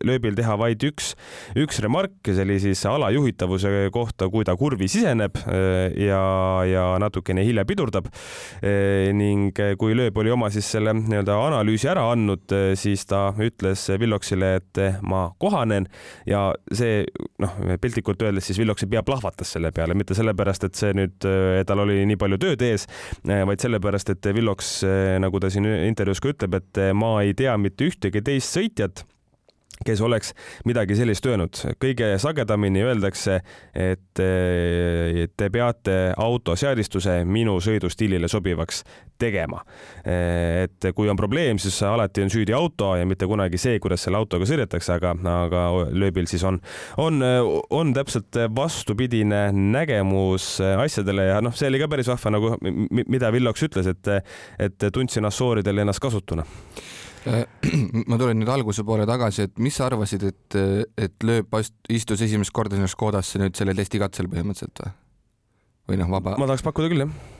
lööbil 0.05 0.37
teha 0.37 0.57
vaid 0.59 0.83
üks, 0.87 1.13
üks 1.57 1.81
remark, 1.83 2.19
see 2.27 2.45
oli 2.45 2.59
siis 2.63 2.83
alajuhitavuse 2.89 3.89
kohta, 3.95 4.29
kui 4.33 4.47
ta 4.47 4.57
kurvi 4.59 4.89
siseneb 4.91 5.39
ja, 5.47 6.23
ja 6.67 6.87
natukene 7.01 7.46
hilja 7.47 7.65
pidurdab. 7.67 8.09
E, 8.61 9.11
ning 9.15 9.57
e, 9.59 9.73
kui 9.79 9.95
Lööb 9.97 10.17
oli 10.21 10.33
oma 10.33 10.49
siis 10.53 10.69
selle 10.75 10.93
nii-öelda 10.97 11.37
analüüsi 11.47 11.89
ära 11.91 12.05
andnud, 12.13 12.45
e, 12.53 12.75
siis 12.79 13.05
ta 13.09 13.29
ütles 13.43 13.87
Villoksile, 13.99 14.53
et 14.61 14.81
ma 15.07 15.27
kohanen 15.41 15.87
ja 16.29 16.49
see 16.71 17.01
noh, 17.43 17.57
piltlikult 17.81 18.21
öeldes 18.27 18.49
siis 18.49 18.61
Villoksi 18.61 18.89
pea 18.91 19.03
plahvatas 19.07 19.55
selle 19.55 19.71
peale, 19.75 19.97
mitte 19.97 20.17
sellepärast, 20.17 20.67
et 20.67 20.79
see 20.79 20.93
nüüd, 20.97 21.17
tal 21.67 21.83
oli 21.83 22.03
nii 22.09 22.19
palju 22.19 22.39
tööd 22.41 22.63
ees, 22.67 22.87
vaid 23.25 23.63
sellepärast, 23.63 24.13
et 24.13 24.31
Villoks, 24.37 24.71
nagu 25.23 25.41
ta 25.41 25.51
siin 25.53 25.67
intervjuus 25.67 26.23
ka 26.23 26.33
ütleb, 26.33 26.57
et 26.61 26.81
ma 26.97 27.17
ei 27.23 27.35
tea 27.37 27.55
mitte 27.61 27.87
ühtegi 27.89 28.23
teist 28.25 28.57
sõitjat 28.57 29.05
kes 29.85 30.01
oleks 30.01 30.33
midagi 30.65 30.95
sellist 30.97 31.25
öelnud. 31.25 31.59
kõige 31.81 32.13
sagedamini 32.21 32.83
öeldakse, 32.85 33.41
et 33.73 34.21
te 35.37 35.49
peate 35.53 35.97
auto 36.17 36.55
seadistuse 36.55 37.19
minu 37.25 37.57
sõidustiilile 37.63 38.27
sobivaks 38.31 38.83
tegema. 39.17 39.61
et 40.05 40.89
kui 40.95 41.09
on 41.09 41.17
probleem, 41.17 41.59
siis 41.59 41.79
alati 41.83 42.23
on 42.23 42.29
süüdi 42.29 42.53
auto 42.53 42.95
ja 42.95 43.05
mitte 43.05 43.27
kunagi 43.27 43.57
see, 43.57 43.79
kuidas 43.79 44.03
selle 44.05 44.17
autoga 44.17 44.45
sõidetakse, 44.45 44.93
aga, 44.97 45.13
aga 45.43 45.63
lööbil 45.91 46.27
siis 46.29 46.43
on, 46.47 46.59
on, 46.97 47.21
on 47.69 47.93
täpselt 47.93 48.37
vastupidine 48.55 49.47
nägemus 49.51 50.57
asjadele 50.61 51.29
ja 51.31 51.41
noh, 51.41 51.55
see 51.57 51.69
oli 51.71 51.81
ka 51.81 51.89
päris 51.91 52.09
vahva 52.11 52.33
nagu, 52.37 52.53
mida 53.07 53.31
Villoks 53.33 53.67
ütles, 53.67 53.89
et, 53.91 54.13
et 54.59 54.87
tundsin 54.93 55.25
Assooridel 55.27 55.83
ennast 55.83 56.01
kasutuna 56.03 56.45
ma 58.09 58.19
tulen 58.19 58.39
nüüd 58.41 58.51
alguse 58.51 58.85
poole 58.87 59.07
tagasi, 59.09 59.47
et 59.47 59.63
mis 59.63 59.75
sa 59.77 59.87
arvasid, 59.89 60.27
et, 60.31 60.59
et 61.07 61.27
lööb 61.27 61.57
istus 61.93 62.23
esimest 62.25 62.55
korda 62.55 62.77
sinna 62.77 62.91
Škodasse 62.91 63.41
nüüd 63.41 63.57
sellel 63.59 63.77
testikatsel 63.79 64.29
põhimõtteliselt 64.31 64.83
või? 64.83 64.93
või 65.87 66.03
noh, 66.03 66.13
vaba? 66.17 66.37
ma 66.39 66.49
tahaks 66.49 66.65
pakkuda 66.67 66.93
küll, 66.93 67.07
jah 67.07 67.35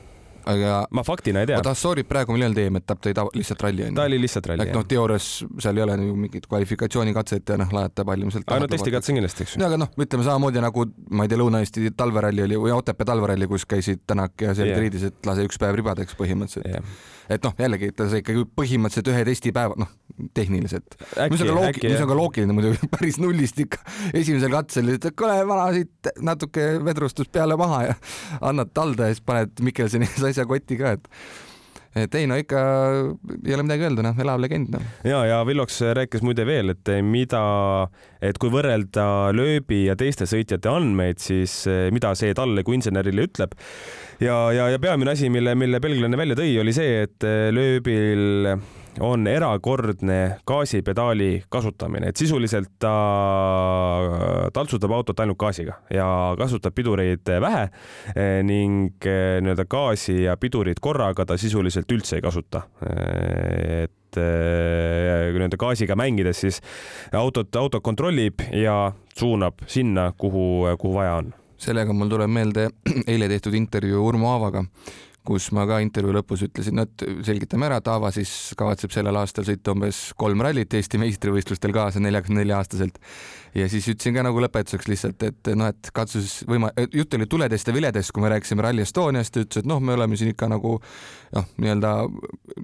aga 0.48 0.74
ma 0.96 1.04
faktina 1.04 1.42
ei 1.44 1.50
tea. 1.50 1.60
oota, 1.60 1.74
sorry, 1.78 2.04
praegu 2.08 2.36
millal 2.36 2.56
teeme-etapp, 2.56 3.02
ta 3.04 3.26
oli 3.28 3.42
lihtsalt 3.42 3.64
ralli 3.66 3.86
onju? 3.88 3.98
ta 4.00 4.06
oli 4.08 4.20
lihtsalt 4.22 4.50
ralli. 4.52 4.68
et 4.68 4.76
noh, 4.76 4.86
teoorias 4.88 5.28
seal 5.64 5.80
ei 5.80 5.84
ole 5.84 5.98
ju 6.04 6.16
mingit 6.24 6.48
kvalifikatsiooni-katset 6.48 7.54
ja 7.54 7.60
noh, 7.62 7.74
lajatab 7.78 8.14
ilmselt. 8.16 8.48
aga 8.48 8.64
no 8.64 8.72
testikatse 8.72 9.16
kindlasti, 9.16 9.48
eks 9.48 9.58
ju. 9.58 9.66
aga 9.68 9.82
noh, 9.84 9.92
ütleme 10.06 10.28
samamoodi 10.28 10.64
nagu 10.64 10.88
ma 11.12 11.28
ei 11.28 11.34
tea, 11.34 11.42
Lõuna-Eesti 11.42 11.94
talveralli 12.00 12.46
oli 12.48 12.62
või 12.64 12.74
Otepää 12.78 13.12
talveralli, 13.12 13.50
kus 13.52 13.68
käisid 13.70 14.06
Tänak 14.08 14.40
ja 14.42 14.56
Selge 14.58 14.80
yeah. 14.80 15.08
Et 15.12 15.30
lase 15.30 15.46
üks 15.48 15.60
päev 15.62 15.78
ribadeks 15.80 16.18
põhimõtteliselt 16.20 16.72
yeah 16.72 17.16
et 17.30 17.44
noh, 17.44 17.56
jällegi 17.60 17.92
ta 17.96 18.08
sai 18.12 18.22
ikkagi 18.24 18.46
põhimõtteliselt 18.58 19.12
ühe 19.12 19.24
testipäeva, 19.28 19.78
noh, 19.80 19.90
tehniliselt. 20.38 20.98
mis 21.32 21.44
on 21.44 21.52
ka 21.52 21.58
loogiline, 21.58 21.94
mis 21.94 22.04
on 22.04 22.12
ka 22.12 22.20
loogiline 22.20 22.56
muidugi, 22.58 22.90
päris 22.94 23.20
nullist 23.22 23.60
ikka 23.64 23.82
esimesel 24.14 24.54
katsel, 24.54 24.94
et 24.96 25.10
kuule, 25.18 25.40
vana 25.50 25.68
siit 25.76 26.12
natuke 26.24 26.70
vedrustus 26.86 27.30
peale 27.32 27.58
maha 27.60 27.84
ja 27.90 27.98
annad 28.42 28.74
talda 28.78 29.10
ja 29.10 29.18
siis 29.18 29.26
paned 29.28 29.64
Mikkelsoni 29.68 30.10
asja 30.30 30.48
kotti 30.50 30.80
ka, 30.80 30.96
et 30.98 31.12
et 32.04 32.18
ei 32.20 32.28
no 32.30 32.38
ikka 32.40 32.62
ei 33.44 33.56
ole 33.56 33.66
midagi 33.66 33.88
öelda, 33.88 34.06
noh, 34.06 34.22
elav 34.24 34.42
legend 34.44 34.72
noh. 34.76 34.88
ja, 35.08 35.24
ja 35.28 35.42
Villoks 35.48 35.82
rääkis 35.98 36.26
muide 36.26 36.46
veel, 36.48 36.74
et 36.76 36.92
mida, 37.06 37.42
et 38.22 38.40
kui 38.42 38.54
võrrelda 38.54 39.08
lööbi 39.36 39.86
ja 39.88 39.98
teiste 40.00 40.30
sõitjate 40.30 40.72
andmeid, 40.72 41.22
siis 41.24 41.60
mida 41.94 42.14
see 42.20 42.36
talle 42.38 42.64
kui 42.68 42.78
insenerile 42.80 43.28
ütleb. 43.30 43.56
ja, 44.24 44.40
ja, 44.56 44.72
ja 44.74 44.82
peamine 44.82 45.14
asi, 45.14 45.32
mille, 45.34 45.56
mille 45.60 45.82
belglane 45.84 46.20
välja 46.20 46.38
tõi, 46.40 46.52
oli 46.62 46.76
see, 46.76 47.06
et 47.08 47.30
lööbil 47.54 48.58
on 49.00 49.28
erakordne 49.28 50.40
gaasipedaali 50.48 51.44
kasutamine, 51.50 52.10
et 52.10 52.18
sisuliselt 52.18 52.72
ta 52.80 52.94
taltsutab 54.54 54.94
autot 54.98 55.20
ainult 55.20 55.40
gaasiga 55.40 55.78
ja 55.94 56.08
kasutab 56.40 56.76
pidureid 56.76 57.30
vähe 57.42 57.64
eh, 57.68 58.42
ning 58.48 58.96
eh, 59.06 59.38
nii-öelda 59.44 59.68
gaasi 59.70 60.24
ja 60.24 60.38
pidurit 60.38 60.82
korraga 60.82 61.26
ta 61.26 61.38
sisuliselt 61.38 61.92
üldse 61.92 62.18
ei 62.18 62.26
kasuta. 62.26 62.64
Eh, 62.88 63.88
et 63.88 64.18
nii-öelda 64.18 65.60
gaasiga 65.60 65.96
mängides 66.00 66.40
siis 66.42 66.62
autot, 67.14 67.52
autot 67.56 67.84
kontrollib 67.84 68.42
ja 68.56 68.94
suunab 69.18 69.68
sinna, 69.68 70.12
kuhu, 70.18 70.66
kuhu 70.80 70.96
vaja 70.96 71.20
on 71.22 71.36
sellega 71.58 71.94
mul 71.94 72.10
tuleb 72.12 72.32
meelde 72.32 72.70
eile 73.12 73.30
tehtud 73.32 73.56
intervjuu 73.58 74.06
Urmo 74.08 74.30
Aavaga, 74.34 74.64
kus 75.28 75.50
ma 75.56 75.66
ka 75.70 75.80
intervjuu 75.84 76.16
lõpus 76.16 76.46
ütlesin, 76.48 76.78
no 76.80 76.86
et 76.88 77.06
selgitame 77.28 77.68
ära, 77.68 77.82
et 77.82 77.90
Aava 77.92 78.12
siis 78.16 78.32
kavatseb 78.60 78.94
sellel 78.96 79.20
aastal 79.20 79.48
sõita 79.48 79.76
umbes 79.76 80.08
kolm 80.20 80.44
rallit 80.46 80.74
Eesti 80.78 81.02
meistrivõistlustel 81.02 81.76
kaasa 81.76 82.02
neljakümne 82.04 82.44
nelja 82.44 82.62
aastaselt 82.62 83.02
ja 83.58 83.68
siis 83.72 83.88
ütlesin 83.90 84.16
ka 84.16 84.24
nagu 84.26 84.42
lõpetuseks 84.44 84.90
lihtsalt, 84.92 85.24
et 85.26 85.50
noh, 85.58 85.72
et 85.72 85.90
katsu 85.96 86.22
siis 86.22 86.46
võima-, 86.50 86.72
jutt 86.94 87.16
oli 87.18 87.28
tuledest 87.30 87.68
ja 87.68 87.76
viledest, 87.76 88.14
kui 88.14 88.24
me 88.24 88.32
rääkisime 88.32 88.64
Rally 88.64 88.84
Estoniast, 88.86 89.34
ta 89.34 89.44
ütles, 89.44 89.64
et 89.64 89.70
noh, 89.70 89.82
me 89.84 89.96
oleme 89.96 90.18
siin 90.20 90.32
ikka 90.34 90.50
nagu 90.52 90.76
noh, 90.78 91.48
nii-öelda 91.58 91.94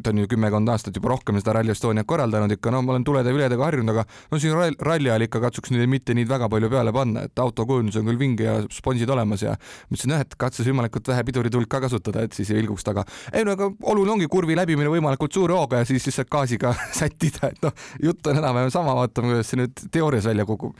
ta 0.03 0.13
on 0.13 0.21
ju 0.23 0.29
kümmekond 0.31 0.69
aastat 0.73 0.97
juba 0.99 1.13
rohkem 1.13 1.39
seda 1.41 1.57
Rally 1.57 1.73
Estoniat 1.73 2.07
korraldanud 2.09 2.53
ikka, 2.55 2.73
no 2.73 2.83
ma 2.85 2.93
olen 2.95 3.05
tulede 3.07 3.31
ja 3.31 3.37
viledega 3.37 3.67
harjunud, 3.67 3.93
aga 3.95 4.05
no 4.31 4.41
siin 4.41 4.55
ralli 4.79 5.11
ajal 5.11 5.27
ikka 5.27 5.41
katsuks 5.47 5.73
neile 5.73 5.89
mitte 5.89 6.15
nii 6.17 6.27
väga 6.29 6.49
palju 6.53 6.69
peale 6.73 6.93
panna, 6.95 7.25
et 7.27 7.43
autokujundus 7.43 7.97
on 8.01 8.09
küll 8.11 8.21
vinge 8.21 8.47
ja 8.47 8.59
sponsid 8.73 9.09
olemas 9.09 9.45
ja 9.45 9.57
ma 9.57 9.97
ütlesin 9.97 10.15
jah, 10.15 10.25
et 10.27 10.37
katsus 10.39 10.69
võimalikult 10.69 11.09
vähe 11.09 11.25
pidurituld 11.27 11.69
ka 11.71 11.81
kasutada, 11.87 12.27
et 12.27 12.37
siis 12.37 12.52
ei 12.53 12.61
vilguks 12.61 12.85
taga. 12.87 13.05
ei 13.33 13.45
no 13.45 13.57
aga 13.57 13.69
oluline 13.81 14.17
ongi 14.17 14.29
kurvi 14.31 14.57
läbimine 14.57 14.91
võimalikult 14.91 15.33
suure 15.35 15.57
hooga 15.57 15.81
ja 15.81 15.89
siis 15.89 16.07
lihtsalt 16.07 16.31
gaasiga 16.31 16.73
sättida, 16.99 17.51
et 17.51 17.65
noh, 17.65 17.75
jutt 18.03 18.31
on 18.31 18.39
enam-vähem 18.41 18.71
sama, 18.73 18.95
vaatame, 18.97 19.33
kuidas 19.33 19.51
see 19.51 19.63
nüüd 19.63 19.85
teoorias 19.91 20.29
välja 20.29 20.47
kukub 20.49 20.77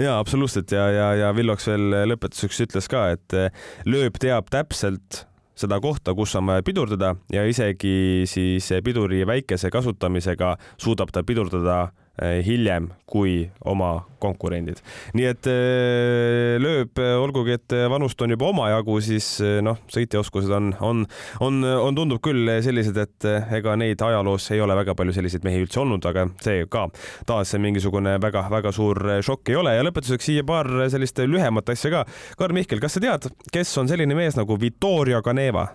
ja 0.00 0.18
absoluutselt 0.18 0.72
ja, 0.72 0.86
ja, 0.94 1.08
ja 1.24 1.32
Villoks 1.36 1.66
veel 1.70 1.90
lõpetuseks 2.12 2.64
ütles 2.66 2.90
ka, 2.90 3.08
et 3.16 3.36
eh, 3.36 3.50
lööb 3.88 4.20
teab 4.22 4.50
täpselt 4.52 5.24
seda 5.60 5.76
kohta, 5.82 6.14
kus 6.16 6.32
on 6.38 6.46
vaja 6.48 6.64
pidurdada 6.64 7.14
ja 7.32 7.44
isegi 7.44 8.24
siis 8.30 8.70
piduri 8.84 9.26
väikese 9.28 9.68
kasutamisega 9.72 10.54
suudab 10.80 11.12
ta 11.12 11.24
pidurdada 11.26 11.90
Eh, 12.09 12.09
hiljem 12.44 12.90
kui 13.10 13.48
oma 13.64 14.04
konkurendid. 14.20 14.80
nii 15.16 15.26
et 15.26 15.48
eh, 15.50 16.56
lööb, 16.60 17.00
olgugi 17.00 17.56
et 17.56 17.74
vanust 17.90 18.20
on 18.22 18.34
juba 18.34 18.50
omajagu, 18.50 18.98
siis 19.04 19.28
eh, 19.44 19.58
noh, 19.64 19.80
sõitjaoskused 19.90 20.52
on, 20.54 20.70
on, 20.84 21.02
on, 21.40 21.60
on, 21.64 21.96
tundub 21.96 22.20
küll 22.24 22.50
sellised, 22.64 22.98
et 23.00 23.28
ega 23.56 23.76
neid 23.80 24.02
ajaloos 24.04 24.50
ei 24.54 24.60
ole 24.60 24.76
väga 24.82 24.94
palju 24.98 25.16
selliseid 25.16 25.46
mehi 25.46 25.64
üldse 25.64 25.82
olnud, 25.82 26.06
aga 26.10 26.28
see 26.44 26.66
ka 26.70 26.86
taas 27.28 27.54
mingisugune 27.60 28.18
väga-väga 28.22 28.72
suur 28.76 29.02
šokk 29.24 29.52
ei 29.52 29.60
ole 29.60 29.76
ja 29.78 29.84
lõpetuseks 29.86 30.30
siia 30.30 30.46
paar 30.46 30.68
sellist 30.92 31.18
lühemat 31.24 31.72
asja 31.72 31.92
ka. 31.94 32.06
Karl 32.38 32.56
Mihkel, 32.56 32.82
kas 32.82 32.98
sa 32.98 33.04
tead, 33.04 33.30
kes 33.52 33.76
on 33.80 33.90
selline 33.90 34.18
mees 34.18 34.38
nagu 34.38 34.60
Vittorio 34.60 35.22
Caneva? 35.24 35.70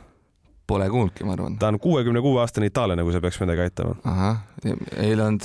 Pole 0.65 0.87
kuulnudki, 0.89 1.21
ma 1.27 1.35
arvan. 1.35 1.59
ta 1.61 1.69
on 1.69 1.77
kuuekümne 1.77 2.21
kuue 2.25 2.39
aastane 2.41 2.65
itaallane, 2.71 3.03
kui 3.05 3.13
see 3.13 3.21
peaks 3.21 3.37
midagi 3.43 3.61
aitama. 3.67 3.93
ahah, 4.09 4.39
ei 4.97 5.11
ta 5.17 5.27
on 5.27 5.35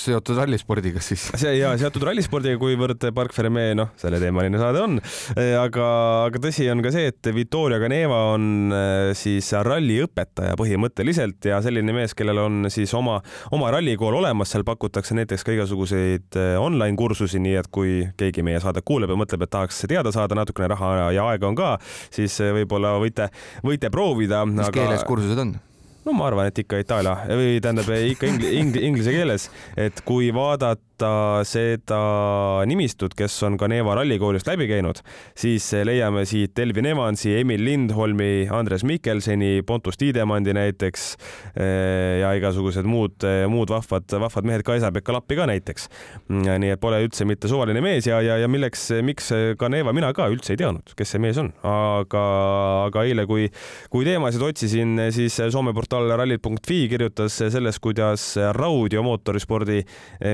seotud 0.00 0.38
rallispordiga 0.40 1.02
siis. 1.04 1.26
see 1.42 1.52
ja 1.58 1.74
seotud 1.80 2.06
rallispordiga, 2.08 2.56
kuivõrd 2.60 3.04
Park 3.16 3.34
Ferme, 3.36 3.66
noh, 3.76 3.90
selleteemaline 4.00 4.60
saade 4.60 4.80
on. 4.80 4.96
aga, 5.36 5.88
aga 6.30 6.42
tõsi 6.46 6.68
on 6.72 6.80
ka 6.84 6.92
see, 6.94 7.10
et 7.12 7.30
Vittorio 7.36 7.76
Caneva 7.82 8.22
on 8.32 8.72
äh, 8.72 9.10
siis 9.18 9.50
ralliõpetaja 9.52 10.56
põhimõtteliselt 10.60 11.50
ja 11.50 11.60
selline 11.64 11.92
mees, 11.96 12.16
kellel 12.16 12.40
on 12.46 12.70
siis 12.72 12.94
oma, 12.96 13.18
oma 13.52 13.68
rallikool 13.76 14.16
olemas, 14.22 14.54
seal 14.54 14.64
pakutakse 14.64 15.18
näiteks 15.18 15.44
ka 15.44 15.58
igasuguseid 15.58 16.40
äh, 16.40 16.54
online 16.60 16.96
kursusi, 16.96 17.42
nii 17.42 17.58
et 17.60 17.68
kui 17.68 17.98
keegi 18.20 18.46
meie 18.46 18.64
saadet 18.64 18.86
kuuleb 18.88 19.12
ja 19.12 19.20
mõtleb, 19.20 19.44
et 19.44 19.52
tahaks 19.52 19.84
teada 19.90 20.14
saada, 20.16 20.40
natukene 20.40 20.72
raha 20.72 21.12
ja 21.12 21.28
aega 21.34 21.52
on 21.52 21.60
ka, 21.60 21.76
siis 22.08 22.40
võib-olla 22.40 22.96
võite, 23.02 23.28
võite 23.66 23.92
proovida 23.92 24.46
mis 24.70 24.78
aga... 24.78 24.86
keeles 24.86 25.04
kursused 25.08 25.42
on? 25.42 25.58
No 26.06 26.14
ma 26.16 26.28
arvan, 26.30 26.48
et 26.48 26.62
ikka 26.62 26.80
itaalia 26.80 27.16
või 27.28 27.58
tähendab 27.62 27.90
ikka 27.92 28.28
ingli, 28.30 28.54
ingli, 28.60 28.84
inglise 28.88 29.12
keeles, 29.14 29.48
et 29.76 30.00
kui 30.06 30.30
vaadata 30.34 30.80
seda 31.48 31.98
nimistut, 32.68 33.14
kes 33.16 33.38
on 33.46 33.56
ka 33.60 33.68
Neeva 33.70 33.94
rallikoolist 33.96 34.48
läbi 34.48 34.66
käinud, 34.68 35.00
siis 35.38 35.64
leiame 35.86 36.26
siit 36.28 36.58
Elvin 36.60 36.90
Evansi, 36.92 37.32
Emil 37.40 37.64
Lindholmi, 37.64 38.48
Andres 38.52 38.84
Mikkelseni, 38.88 39.62
Pontus 39.66 39.96
Tiidemandi 40.00 40.52
näiteks 40.56 41.06
eh, 41.54 42.20
ja 42.20 42.32
igasugused 42.36 42.88
muud, 42.88 43.24
muud 43.52 43.72
vahvad, 43.72 44.08
vahvad 44.24 44.48
mehed, 44.48 44.64
Kaisa-Pekka 44.66 45.16
Lappi 45.16 45.38
ka 45.40 45.48
näiteks. 45.48 45.88
nii 46.28 46.74
et 46.74 46.80
pole 46.80 47.00
üldse 47.04 47.24
mitte 47.28 47.48
suvaline 47.48 47.80
mees 47.84 48.08
ja, 48.08 48.20
ja, 48.24 48.36
ja 48.40 48.48
milleks, 48.48 48.90
miks 49.04 49.32
ka 49.60 49.72
Neeva, 49.72 49.94
mina 49.96 50.12
ka 50.16 50.28
üldse 50.32 50.54
ei 50.56 50.60
teadnud, 50.60 50.96
kes 50.96 51.16
see 51.16 51.22
mees 51.22 51.40
on, 51.40 51.52
aga, 51.64 52.24
aga 52.88 53.06
eile, 53.08 53.24
kui, 53.28 53.48
kui 53.92 54.08
teemasid 54.08 54.44
otsisin, 54.50 54.96
siis 55.16 55.40
Soome 55.50 55.72
portaal 55.90 56.12
rallid.fi 56.16 56.88
kirjutas 56.88 57.34
sellest, 57.50 57.80
kuidas 57.82 58.36
Raudio 58.54 59.02
mootorispordi 59.02 59.80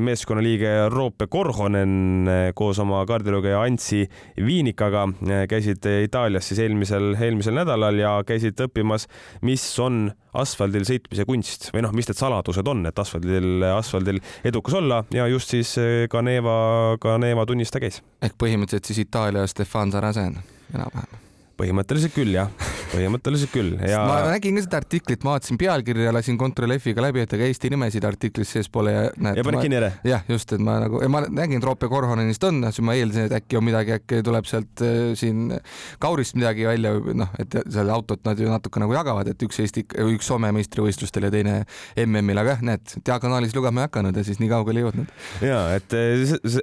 meeskonnaliige 0.04 0.66
liige 0.68 0.90
Roope 0.92 1.26
Korhonen 1.32 2.28
eh, 2.28 2.50
koos 2.54 2.78
oma 2.82 3.00
kaardilugeja 3.09 3.62
Antsi 3.64 4.02
Viinikaga 4.36 5.07
eh, 5.24 5.46
käisid 5.48 5.88
Itaalias 6.04 6.50
siis 6.50 6.61
eelmisel, 6.61 7.14
eelmisel 7.16 7.57
nädalal 7.57 7.96
ja 8.02 8.12
käisid 8.28 8.61
õppimas, 8.66 9.09
mis 9.48 9.64
on 9.80 10.11
asfaldil 10.36 10.84
sõitmise 10.84 11.24
kunst 11.24 11.70
või 11.72 11.86
noh, 11.86 11.96
mis 11.96 12.11
need 12.11 12.20
saladused 12.20 12.68
on, 12.68 12.84
et 12.90 13.04
asfaldil, 13.07 13.64
asfaldil 13.72 14.20
edukas 14.44 14.76
olla 14.76 15.04
ja 15.16 15.24
just 15.32 15.57
siis 15.57 15.72
ka 16.12 16.20
eh, 16.20 16.26
Neeva, 16.28 16.57
ka 17.00 17.16
Neeva 17.22 17.48
tunnis 17.48 17.72
ta 17.72 17.80
käis. 17.80 18.02
ehk 18.20 18.36
põhimõtteliselt 18.36 18.92
siis 18.92 19.07
Itaalia 19.07 19.48
Stefan 19.48 19.94
Saracen 19.94 20.36
enam-vähem 20.74 21.26
põhimõtteliselt 21.57 22.12
küll 22.12 22.34
jah, 22.36 22.50
põhimõtteliselt 22.92 23.52
küll 23.54 23.76
ja. 23.92 24.02
ma 24.04 24.18
nägin 24.28 24.59
ka 24.59 24.64
seda 24.66 24.80
artiklit, 24.82 25.24
ma 25.24 25.36
vaatasin 25.36 25.59
pealkirja, 25.61 26.12
lasin 26.14 26.38
Ctrl 26.40 26.76
F-iga 26.76 27.04
läbi, 27.04 27.22
et 27.24 27.32
ega 27.36 27.48
Eesti 27.48 27.70
nimesid 27.72 28.04
artiklis 28.09 28.52
sees 28.57 28.68
pole 28.72 28.92
ja 28.92 29.04
näed. 29.16 29.40
ja 29.40 29.44
panid 29.46 29.64
kinni 29.64 29.78
ära? 29.80 29.90
jah, 30.07 30.24
just, 30.28 30.52
et 30.52 30.62
ma 30.62 30.76
nagu, 30.84 31.00
ma 31.12 31.22
nägin, 31.24 31.61
et 31.61 31.66
Roope 31.66 31.88
Korhonenist 31.92 32.44
on, 32.48 32.61
siis 32.68 32.84
ma 32.84 32.96
eeldasin, 32.98 33.30
et 33.30 33.36
äkki 33.40 33.61
on 33.61 33.66
midagi, 33.66 33.96
äkki 33.96 34.20
tuleb 34.26 34.48
sealt 34.48 34.84
äh, 34.84 35.14
siin 35.18 35.54
Kaurist 36.02 36.36
midagi 36.36 36.66
välja, 36.68 36.92
noh, 37.16 37.32
et 37.40 37.57
seal 37.64 37.92
autot 37.94 38.20
nad 38.28 38.40
ju 38.40 38.50
natuke 38.52 38.82
nagu 38.82 38.96
jagavad, 38.96 39.32
et 39.32 39.46
üks 39.46 39.62
Eesti, 39.64 39.86
üks 40.12 40.28
Soome 40.28 40.50
meistrivõistlustel 40.57 41.28
ja 41.28 41.32
teine 41.32 41.57
MM-il, 42.02 42.42
aga 42.42 42.57
jah, 42.57 42.64
näed, 42.72 42.96
diagonaalis 43.07 43.57
lugema 43.57 43.84
ei 43.84 43.88
hakanud 43.88 44.16
ja 44.16 44.26
siis 44.26 44.42
nii 44.42 44.52
kaugele 44.52 44.82
ei 44.82 44.88
jõudnud. 44.88 45.16
ja 45.46 45.62
et 45.78 45.96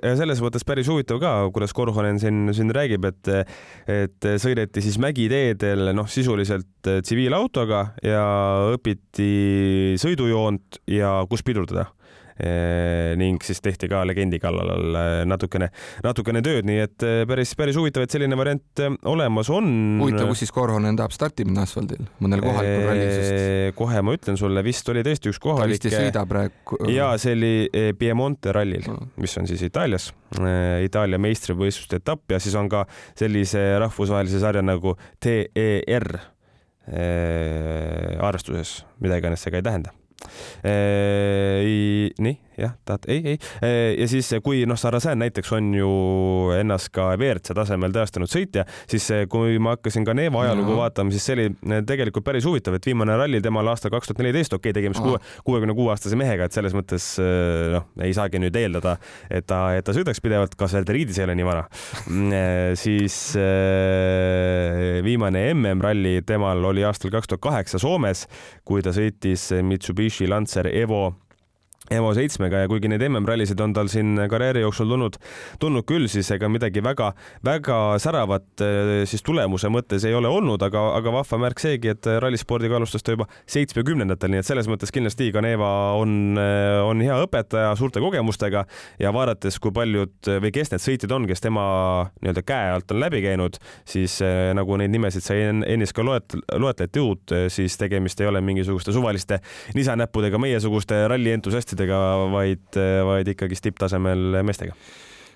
selles 0.04 0.44
mõttes 0.44 0.68
päris 0.68 0.92
huvitav 0.92 1.22
ka, 1.24 1.34
kuidas 1.56 1.74
Korhonen 1.74 2.22
siin, 2.22 2.46
siin 2.54 2.74
räägib, 2.76 3.08
et, 3.10 3.34
et 3.90 4.32
sõideti 4.44 4.83
siis 4.84 5.00
mägiteedel 5.02 5.92
noh, 5.96 6.08
sisuliselt 6.10 6.90
eh, 6.92 7.02
tsiviilautoga 7.06 7.84
ja 8.06 8.24
õpiti 8.76 9.96
sõidujoont 10.02 10.84
ja 10.92 11.22
kus 11.30 11.46
pidurdada 11.46 11.90
ning 13.20 13.44
siis 13.46 13.62
tehti 13.62 13.88
ka 13.92 14.02
legendi 14.08 14.40
kallal 14.42 14.98
eh, 14.98 15.22
natukene, 15.30 15.70
natukene 16.06 16.42
tööd, 16.46 16.66
nii 16.68 16.80
et 16.82 17.06
eh, 17.06 17.22
päris, 17.30 17.54
päris 17.60 17.78
huvitav, 17.78 18.06
et 18.06 18.14
selline 18.14 18.38
variant 18.40 18.84
olemas 19.10 19.52
on. 19.54 19.70
huvitav, 20.02 20.28
kus 20.32 20.44
siis 20.44 20.54
Korhonen 20.56 20.98
tahab 21.00 21.14
starti 21.16 21.46
minna 21.48 21.68
asfaldil, 21.68 22.02
mõnel 22.24 22.44
kohalikul 22.44 22.88
rallil, 22.90 23.14
sest 23.14 23.78
kohe 23.78 24.04
ma 24.06 24.18
ütlen 24.18 24.40
sulle, 24.40 24.66
vist 24.66 24.90
oli 24.94 25.06
tõesti 25.06 25.32
üks 25.32 25.42
kohalik. 25.44 25.78
ta 25.78 25.78
vist 25.78 25.88
ei 25.90 25.96
sõida 26.08 26.26
praegu. 26.30 26.82
ja 26.92 27.14
see 27.22 27.38
oli 27.38 27.54
Piemonte 28.00 28.54
rallil, 28.56 28.90
mis 29.22 29.38
on 29.40 29.50
siis 29.50 29.64
Itaalias, 29.70 30.12
Itaalia 30.84 31.22
meistrivõistluste 31.22 32.02
etapp 32.02 32.34
ja 32.34 32.42
siis 32.44 32.58
on 32.60 32.70
ka 32.72 32.86
sellise 33.20 33.62
rahvusvahelise 33.84 34.42
sarja 34.44 34.66
nagu 34.66 34.98
TER 35.22 36.10
arvestuses, 38.24 38.82
mida 39.00 39.22
iganes 39.22 39.46
see 39.46 39.54
ka 39.54 39.62
ei 39.62 39.66
tähenda 39.66 39.94
nii, 42.20 42.38
jah, 42.58 42.76
tahad, 42.86 43.08
ei, 43.08 43.22
ei. 43.34 43.38
ja 43.98 44.08
siis, 44.10 44.30
kui 44.44 44.64
noh, 44.70 44.78
Saracen 44.80 45.20
näiteks 45.22 45.52
on 45.58 45.72
ju 45.76 45.90
ennast 46.58 46.92
ka 46.94 47.12
WRC 47.16 47.56
tasemel 47.58 47.94
tõestanud 47.96 48.30
sõitja, 48.30 48.66
siis 48.90 49.08
kui 49.32 49.58
ma 49.64 49.76
hakkasin 49.78 50.06
ka 50.08 50.16
Neeva 50.18 50.44
ajalugu 50.46 50.74
no. 50.74 50.80
vaatama, 50.84 51.14
siis 51.14 51.26
see 51.28 51.38
oli 51.38 51.82
tegelikult 51.88 52.26
päris 52.26 52.46
huvitav, 52.48 52.78
et 52.78 52.88
viimane 52.90 53.16
ralli 53.20 53.42
temal 53.44 53.72
aastal 53.74 53.94
kaks 53.94 54.12
tuhat 54.12 54.24
neliteist, 54.24 54.54
okei 54.54 54.72
okay,, 54.72 54.80
tegemist 54.80 55.04
kuue, 55.04 55.20
kuuekümne 55.48 55.76
kuue 55.78 55.94
aastase 55.94 56.20
mehega, 56.20 56.48
et 56.48 56.56
selles 56.56 56.76
mõttes 56.78 57.10
noh, 57.74 57.88
ei 58.04 58.14
saagi 58.16 58.42
nüüd 58.44 58.58
eeldada, 58.60 58.98
et 59.30 59.48
ta, 59.50 59.64
et 59.78 59.86
ta 59.86 59.96
sõidaks 59.96 60.22
pidevalt, 60.24 60.58
ka 60.60 60.70
Serderiidis 60.72 61.20
ei 61.20 61.28
ole 61.28 61.38
nii 61.40 61.48
vana 61.48 61.66
mm, 61.66 62.78
siis 62.80 63.20
viimane 65.04 65.46
MM-ralli 65.54 66.20
temal 66.28 66.64
oli 66.70 66.86
aastal 66.88 67.14
kaks 67.14 67.32
tuhat 67.32 67.44
kaheksa 67.44 67.82
Soomes, 67.82 68.28
kui 68.66 68.84
ta 68.86 68.94
sõitis 68.96 69.50
Mitsubishi 69.66 70.30
Lancer 70.30 70.70
Evo 70.72 71.06
Evo 71.92 72.14
seitsmega 72.16 72.62
ja 72.62 72.68
kuigi 72.72 72.88
neid 72.88 73.02
MM-rallisid 73.10 73.60
on 73.60 73.74
tal 73.76 73.90
siin 73.92 74.16
karjääri 74.32 74.62
jooksul 74.64 74.88
tulnud, 74.88 75.18
tulnud 75.60 75.84
küll, 75.84 76.06
siis 76.08 76.30
ega 76.32 76.48
midagi 76.48 76.80
väga-väga 76.80 77.80
säravat 78.00 78.64
eh, 78.64 78.92
siis 79.10 79.20
tulemuse 79.28 79.68
mõttes 79.68 80.06
ei 80.08 80.16
ole 80.16 80.32
olnud, 80.32 80.64
aga, 80.64 80.80
aga 80.96 81.12
vahva 81.18 81.40
märk 81.44 81.60
seegi, 81.60 81.92
et 81.92 82.08
rallispordiga 82.24 82.80
alustas 82.80 83.04
ta 83.04 83.18
juba 83.18 83.28
seitsmekümnendatel, 83.52 84.32
nii 84.32 84.40
et 84.40 84.48
selles 84.48 84.70
mõttes 84.72 84.96
kindlasti 84.96 85.28
Iganeva 85.28 85.74
on, 86.00 86.38
eh, 86.40 86.78
on 86.88 87.04
hea 87.04 87.18
õpetaja 87.26 87.76
suurte 87.76 88.00
kogemustega 88.04 88.64
ja 89.04 89.12
vaadates, 89.12 89.60
kui 89.60 89.76
paljud 89.76 90.32
või 90.40 90.54
kes 90.56 90.72
need 90.72 90.86
sõitjad 90.86 91.18
on, 91.20 91.28
kes 91.28 91.44
tema 91.44 91.68
nii-öelda 92.22 92.46
käe 92.48 92.72
alt 92.78 92.96
on 92.96 93.04
läbi 93.04 93.26
käinud, 93.28 93.60
siis 93.84 94.22
eh, 94.24 94.54
nagu 94.56 94.80
neid 94.80 94.96
nimesid 94.96 95.28
sai 95.28 95.44
ennist 95.52 96.00
ka 96.00 96.08
loet-, 96.08 96.40
loetleti 96.48 97.04
uut, 97.04 97.36
siis 97.52 97.76
tegemist 97.76 98.24
ei 98.24 98.32
ole 98.32 98.40
mingisuguste 98.40 98.96
suvaliste 98.96 99.44
lisanäppudega 99.76 100.40
meiesuguste 100.40 101.04
rallientusiastidega 101.12 101.73
artistidega, 101.74 102.04
vaid, 102.34 102.84
vaid 103.10 103.34
ikkagist 103.34 103.66
tipptasemel 103.66 104.44
meestega 104.46 104.76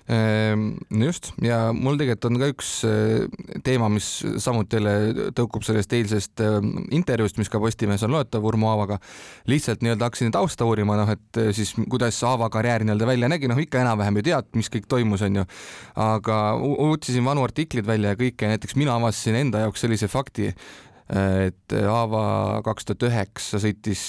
ehm, 0.08 0.78
just 1.02 1.32
ja 1.44 1.68
mul 1.76 1.98
tegelikult 1.98 2.28
on 2.28 2.38
ka 2.40 2.48
üks 2.52 2.70
eh, 2.88 3.26
teema, 3.64 3.90
mis 3.92 4.06
samuti 4.40 4.78
jälle 4.78 5.30
tõukub 5.36 5.66
sellest 5.66 5.92
eilsest 5.92 6.42
eh, 6.44 6.58
intervjuust, 6.96 7.38
mis 7.40 7.50
ka 7.52 7.60
Postimehes 7.60 8.04
on 8.06 8.14
loetav 8.14 8.44
Urmo 8.48 8.70
Aavaga. 8.72 8.98
lihtsalt 9.50 9.84
nii-öelda 9.84 10.08
hakkasin 10.08 10.32
tausta 10.34 10.68
uurima, 10.68 10.96
noh, 11.00 11.12
et 11.12 11.42
eh, 11.42 11.52
siis 11.56 11.74
kuidas 11.90 12.22
Aava 12.24 12.48
karjäär 12.54 12.86
nii-öelda 12.86 13.10
välja 13.10 13.28
nägi, 13.28 13.50
noh 13.50 13.60
ikka 13.60 13.82
enam-vähem 13.84 14.20
ju 14.20 14.28
tead, 14.30 14.50
mis 14.56 14.72
kõik 14.72 14.88
toimus, 14.88 15.24
onju. 15.26 15.44
aga 16.08 16.42
otsisin 16.88 17.26
vanu 17.26 17.44
artikleid 17.44 17.86
välja 17.88 18.14
ja 18.14 18.20
kõike, 18.20 18.52
näiteks 18.54 18.78
mina 18.80 18.96
avastasin 18.96 19.42
enda 19.42 19.66
jaoks 19.66 19.84
sellise 19.84 20.08
fakti, 20.08 20.52
et 21.08 21.76
Aava 21.88 22.60
kaks 22.66 22.88
tuhat 22.88 23.08
üheksa 23.08 23.60
sõitis 23.62 24.02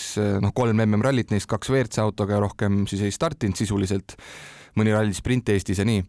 noh, 0.43 0.51
kolm 0.55 0.81
MM-rallit, 0.83 1.31
neist 1.31 1.49
kaks 1.49 1.71
WRC 1.71 2.01
autoga 2.03 2.35
ja 2.35 2.43
rohkem 2.43 2.83
siis 2.91 3.05
ei 3.07 3.13
startinud 3.15 3.59
sisuliselt 3.59 4.17
mõni 4.77 4.93
ralli 4.93 5.15
sprint 5.15 5.49
Eestis 5.53 5.81
ja 5.81 5.85
nii. 5.87 6.03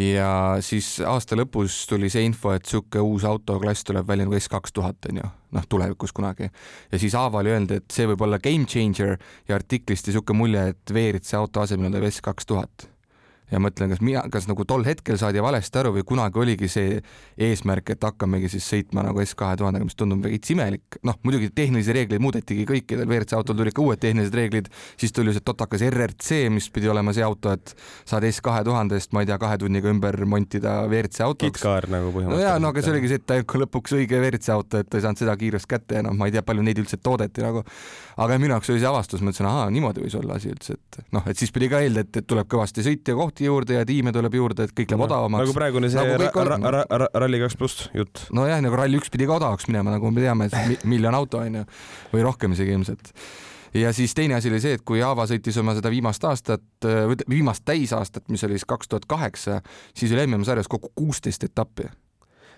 ja 0.00 0.28
siis 0.64 0.96
aasta 1.04 1.36
lõpus 1.38 1.82
tuli 1.90 2.10
see 2.12 2.24
info, 2.28 2.54
et 2.54 2.66
sihuke 2.68 3.02
uus 3.02 3.26
autoklass 3.28 3.86
tuleb 3.86 4.08
välja 4.08 4.28
nagu 4.28 4.38
S 4.38 4.50
kaks 4.52 4.74
tuhat 4.76 5.10
onju, 5.10 5.28
noh 5.56 5.68
tulevikus 5.68 6.14
kunagi. 6.16 6.50
ja 6.92 7.00
siis 7.00 7.14
Aava 7.18 7.42
oli 7.42 7.54
öelnud, 7.54 7.76
et 7.78 7.90
see 7.92 8.08
võib 8.10 8.24
olla 8.26 8.40
game 8.42 8.68
changer 8.70 9.16
ja 9.48 9.58
artiklist 9.58 10.08
jäi 10.08 10.16
sihuke 10.16 10.36
mulje, 10.36 10.68
et 10.74 10.94
WRC 10.94 11.38
auto 11.40 11.64
asemel 11.64 11.92
tuleb 11.92 12.10
S 12.10 12.24
kaks 12.24 12.50
tuhat 12.50 12.93
ja 13.52 13.60
mõtlen, 13.60 13.92
kas 13.92 14.00
mina, 14.04 14.22
kas 14.32 14.46
nagu 14.48 14.64
tol 14.68 14.84
hetkel 14.86 15.18
saadi 15.20 15.42
valesti 15.44 15.80
aru 15.80 15.92
või 15.98 16.04
kunagi 16.08 16.40
oligi 16.40 16.68
see 16.70 17.00
eesmärk, 17.46 17.92
et 17.94 18.04
hakkamegi 18.04 18.48
siis 18.54 18.66
sõitma 18.70 19.04
nagu 19.04 19.20
S 19.24 19.36
kahe 19.38 19.56
tuhandega, 19.60 19.84
mis 19.84 19.98
tundub 19.98 20.24
veits 20.24 20.50
imelik. 20.54 20.98
noh, 21.04 21.18
muidugi 21.26 21.50
tehnilisi 21.54 21.92
reegleid 21.96 22.22
muudetigi 22.24 22.64
kõikidel 22.68 23.08
WRC 23.08 23.36
autol 23.36 23.58
tulid 23.58 23.76
ka 23.76 23.82
uued 23.84 24.00
tehnilised 24.00 24.34
reeglid, 24.34 24.70
siis 25.00 25.12
tuli 25.12 25.34
see 25.34 25.44
totakas 25.44 25.84
RRC, 25.84 26.48
mis 26.54 26.70
pidi 26.72 26.88
olema 26.88 27.12
see 27.16 27.24
auto, 27.26 27.52
et 27.52 27.74
saad 28.08 28.24
S 28.28 28.40
kahe 28.44 28.64
tuhandest, 28.64 29.12
ma 29.12 29.24
ei 29.24 29.28
tea, 29.28 29.38
kahe 29.40 29.58
tunniga 29.60 29.92
ümber 29.92 30.16
montida 30.24 30.80
WRC 30.88 31.26
autoks. 31.28 31.60
kitkaar 31.60 31.88
nagu 31.92 32.12
põhimõtteliselt. 32.14 32.40
no 32.40 32.48
jaa, 32.48 32.56
no 32.62 32.72
aga 32.72 32.84
see 32.84 32.94
oligi 32.94 33.12
see, 33.12 33.20
et 33.20 33.28
ta 33.28 33.60
lõpuks 33.64 33.96
õige 33.98 34.20
WRC 34.22 34.54
auto, 34.56 34.80
et 34.80 34.88
ta 34.88 34.98
ei 34.98 35.04
saanud 35.04 35.20
seda 35.20 35.36
kiirust 35.40 35.68
kätte 35.70 36.00
ja 36.00 36.06
noh, 36.06 36.16
ma 36.16 36.30
ei 36.30 36.34
tea, 36.34 36.44
palju 36.46 36.64
neid 36.64 36.80
üldse 36.80 36.98
toodeti 37.02 37.44
nagu. 37.44 37.64
aga 38.16 38.38
minu 38.38 38.54
jaoks 38.54 38.70
oli 38.70 38.80
see 38.80 38.88
avastus, 38.88 39.20
ma 39.20 39.30
mõtlesin, 39.30 39.50
ahaa, 39.50 39.70
niimoodi 39.74 40.04
võis 40.04 40.14
olla 40.18 40.38
asi 40.38 40.52
üldse, 40.52 40.78
et 40.78 41.00
noh, 41.12 41.24
et 41.26 41.38
siis 41.38 41.50
pidi 41.54 41.68
ka 41.70 41.80
eeldada, 41.82 42.22
et 42.22 42.26
tuleb 42.30 42.46
kõvasti 42.50 42.84
sõitja 42.86 43.16
kohti 43.18 43.33
kohti 43.34 43.48
juurde 43.48 43.74
ja 43.74 43.86
tiime 43.86 44.12
tuleb 44.14 44.34
juurde, 44.34 44.68
et 44.68 44.74
kõik 44.74 44.92
läheb 44.92 45.02
no, 45.02 45.08
odavamaks. 45.08 45.42
nagu 45.42 45.54
praegune 45.56 45.90
see 45.90 45.98
nagu 45.98 46.18
ra 46.22 46.58
ra 46.58 46.84
ra 46.84 46.98
ra 47.02 47.08
Rally 47.24 47.40
kaks 47.42 47.56
pluss 47.58 47.88
jutt. 47.94 48.28
nojah, 48.32 48.60
nagu 48.62 48.76
Rally 48.76 49.00
üks 49.00 49.10
pidi 49.10 49.26
ka 49.26 49.38
odavaks 49.40 49.66
minema, 49.66 49.90
nagu 49.96 50.10
me 50.10 50.22
teame, 50.22 50.46
et 50.46 50.84
miljon 50.84 51.14
auto 51.14 51.42
on 51.42 51.60
ju, 51.60 51.64
või 52.12 52.22
rohkem 52.22 52.54
isegi 52.54 52.76
ilmselt 52.76 53.10
ja 53.74 53.92
siis 53.92 54.14
teine 54.14 54.38
asi 54.38 54.52
oli 54.52 54.60
see, 54.62 54.78
et 54.78 54.84
kui 54.86 55.00
Java 55.00 55.26
sõitis 55.26 55.58
oma 55.58 55.74
seda 55.74 55.90
viimast 55.90 56.24
aastat, 56.24 56.62
viimast 57.28 57.64
täisaastat, 57.66 58.28
mis 58.30 58.44
oli 58.46 58.54
siis 58.54 58.68
kaks 58.70 58.88
tuhat 58.88 59.08
kaheksa, 59.10 59.60
siis 59.94 60.14
oli 60.14 60.28
MM-sarjas 60.28 60.70
kokku 60.70 60.92
kuusteist 60.94 61.50
etappi 61.50 61.90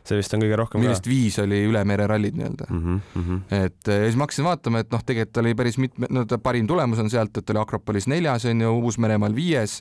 see 0.06 0.20
vist 0.20 0.34
on 0.36 0.42
kõige 0.44 0.58
rohkem 0.60 0.84
millest 0.84 1.02
ka. 1.02 1.10
viis 1.10 1.38
oli 1.42 1.64
üle 1.66 1.80
mere 1.88 2.04
rallid 2.06 2.36
nii-öelda 2.38 2.68
mm. 2.70 3.00
-hmm. 3.14 3.40
et 3.64 3.88
ja 3.90 4.04
siis 4.04 4.18
ma 4.18 4.28
hakkasin 4.28 4.46
vaatama, 4.46 4.84
et 4.84 4.92
noh, 4.92 5.02
tegelikult 5.02 5.40
oli 5.42 5.54
päris 5.58 5.80
mitme, 5.82 6.06
no 6.10 6.22
ta 6.28 6.38
parim 6.38 6.68
tulemus 6.68 7.00
on 7.02 7.10
sealt, 7.10 7.36
et 7.36 7.50
oli 7.50 7.58
Akropolis 7.58 8.06
neljas 8.06 8.46
onju, 8.46 8.76
Uus-Meremaal 8.86 9.34
viies 9.34 9.80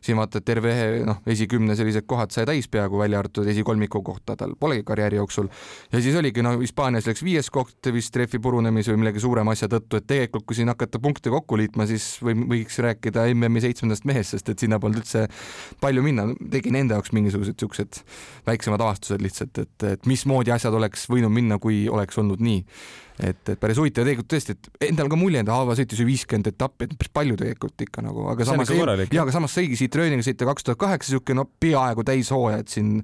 siin 0.00 0.18
vaata 0.18 0.40
terve 0.44 0.72
noh, 1.06 1.20
esikümne 1.28 1.76
sellised 1.76 2.06
kohad 2.08 2.32
sai 2.34 2.46
täis 2.48 2.68
peaaegu, 2.72 2.98
välja 3.00 3.20
arvatud 3.20 3.48
esikolmiku 3.52 4.02
kohta 4.04 4.36
tal 4.40 4.54
polegi 4.60 4.84
karjääri 4.88 5.20
jooksul. 5.20 5.48
ja 5.92 6.00
siis 6.00 6.16
oligi 6.16 6.42
no 6.42 6.56
Hispaanias 6.60 7.08
läks 7.08 7.24
viies 7.24 7.50
koht 7.50 7.90
vist 7.92 8.16
rehvi 8.16 8.38
purunemise 8.42 8.94
või 8.94 9.02
millegi 9.04 9.20
suurema 9.20 9.52
asja 9.56 9.68
tõttu, 9.68 10.00
et 10.00 10.06
tegelikult 10.06 10.46
kui 10.48 10.58
siin 10.58 10.72
hakata 10.72 10.98
punkte 11.02 11.30
kokku 11.30 11.58
liitma, 11.60 11.86
siis 11.90 12.06
või 12.24 12.36
võiks 12.54 12.80
rääkida 12.80 13.26
MM-i 13.34 13.64
seitsmendast 13.64 14.08
mehest, 14.08 14.36
sest 14.36 14.48
et 14.52 14.64
sinna 14.64 14.80
polnud 14.80 15.02
üldse 15.02 15.26
palju 15.80 16.04
minna, 16.04 16.26
tegin 16.52 16.80
enda 16.80 16.98
jaoks 16.98 17.12
mingisugused 17.16 17.60
siuksed 17.60 18.02
väiksemad 18.46 18.80
avastused 18.80 19.22
lihtsalt, 19.22 19.58
et, 19.58 19.88
et 19.94 20.08
mismoodi 20.08 20.52
asjad 20.54 20.74
oleks 20.76 21.06
võinud 21.12 21.32
minna, 21.32 21.60
kui 21.60 21.84
oleks 21.92 22.18
olnud 22.20 22.40
nii 22.44 22.64
et, 23.20 23.40
et 23.52 23.60
päris 23.60 23.78
huvitav 23.80 24.06
tegelikult 24.06 24.30
tõesti, 24.32 24.56
et 24.56 24.88
endal 24.90 25.10
ka 25.12 25.18
mulje, 25.20 25.42
et 25.42 25.52
Aava 25.52 25.76
sõitis 25.78 26.00
ju 26.00 26.06
viiskümmend 26.08 26.50
etappi, 26.52 26.88
et 26.88 26.94
päris 26.98 27.12
palju 27.16 27.38
tegelikult 27.40 27.84
ikka 27.86 28.04
nagu, 28.06 28.24
aga 28.32 28.46
samas, 28.48 28.72
ja 28.72 29.24
aga 29.24 29.34
samas 29.34 29.56
saigi 29.56 29.78
siit 29.80 29.98
Rööniga 30.00 30.24
sõita 30.26 30.48
kaks 30.48 30.66
tuhat 30.66 30.80
kaheksa 30.80 31.14
siuke 31.14 31.36
no 31.36 31.46
peaaegu 31.62 32.04
täishooaja, 32.06 32.62
et 32.64 32.72
siin 32.72 32.96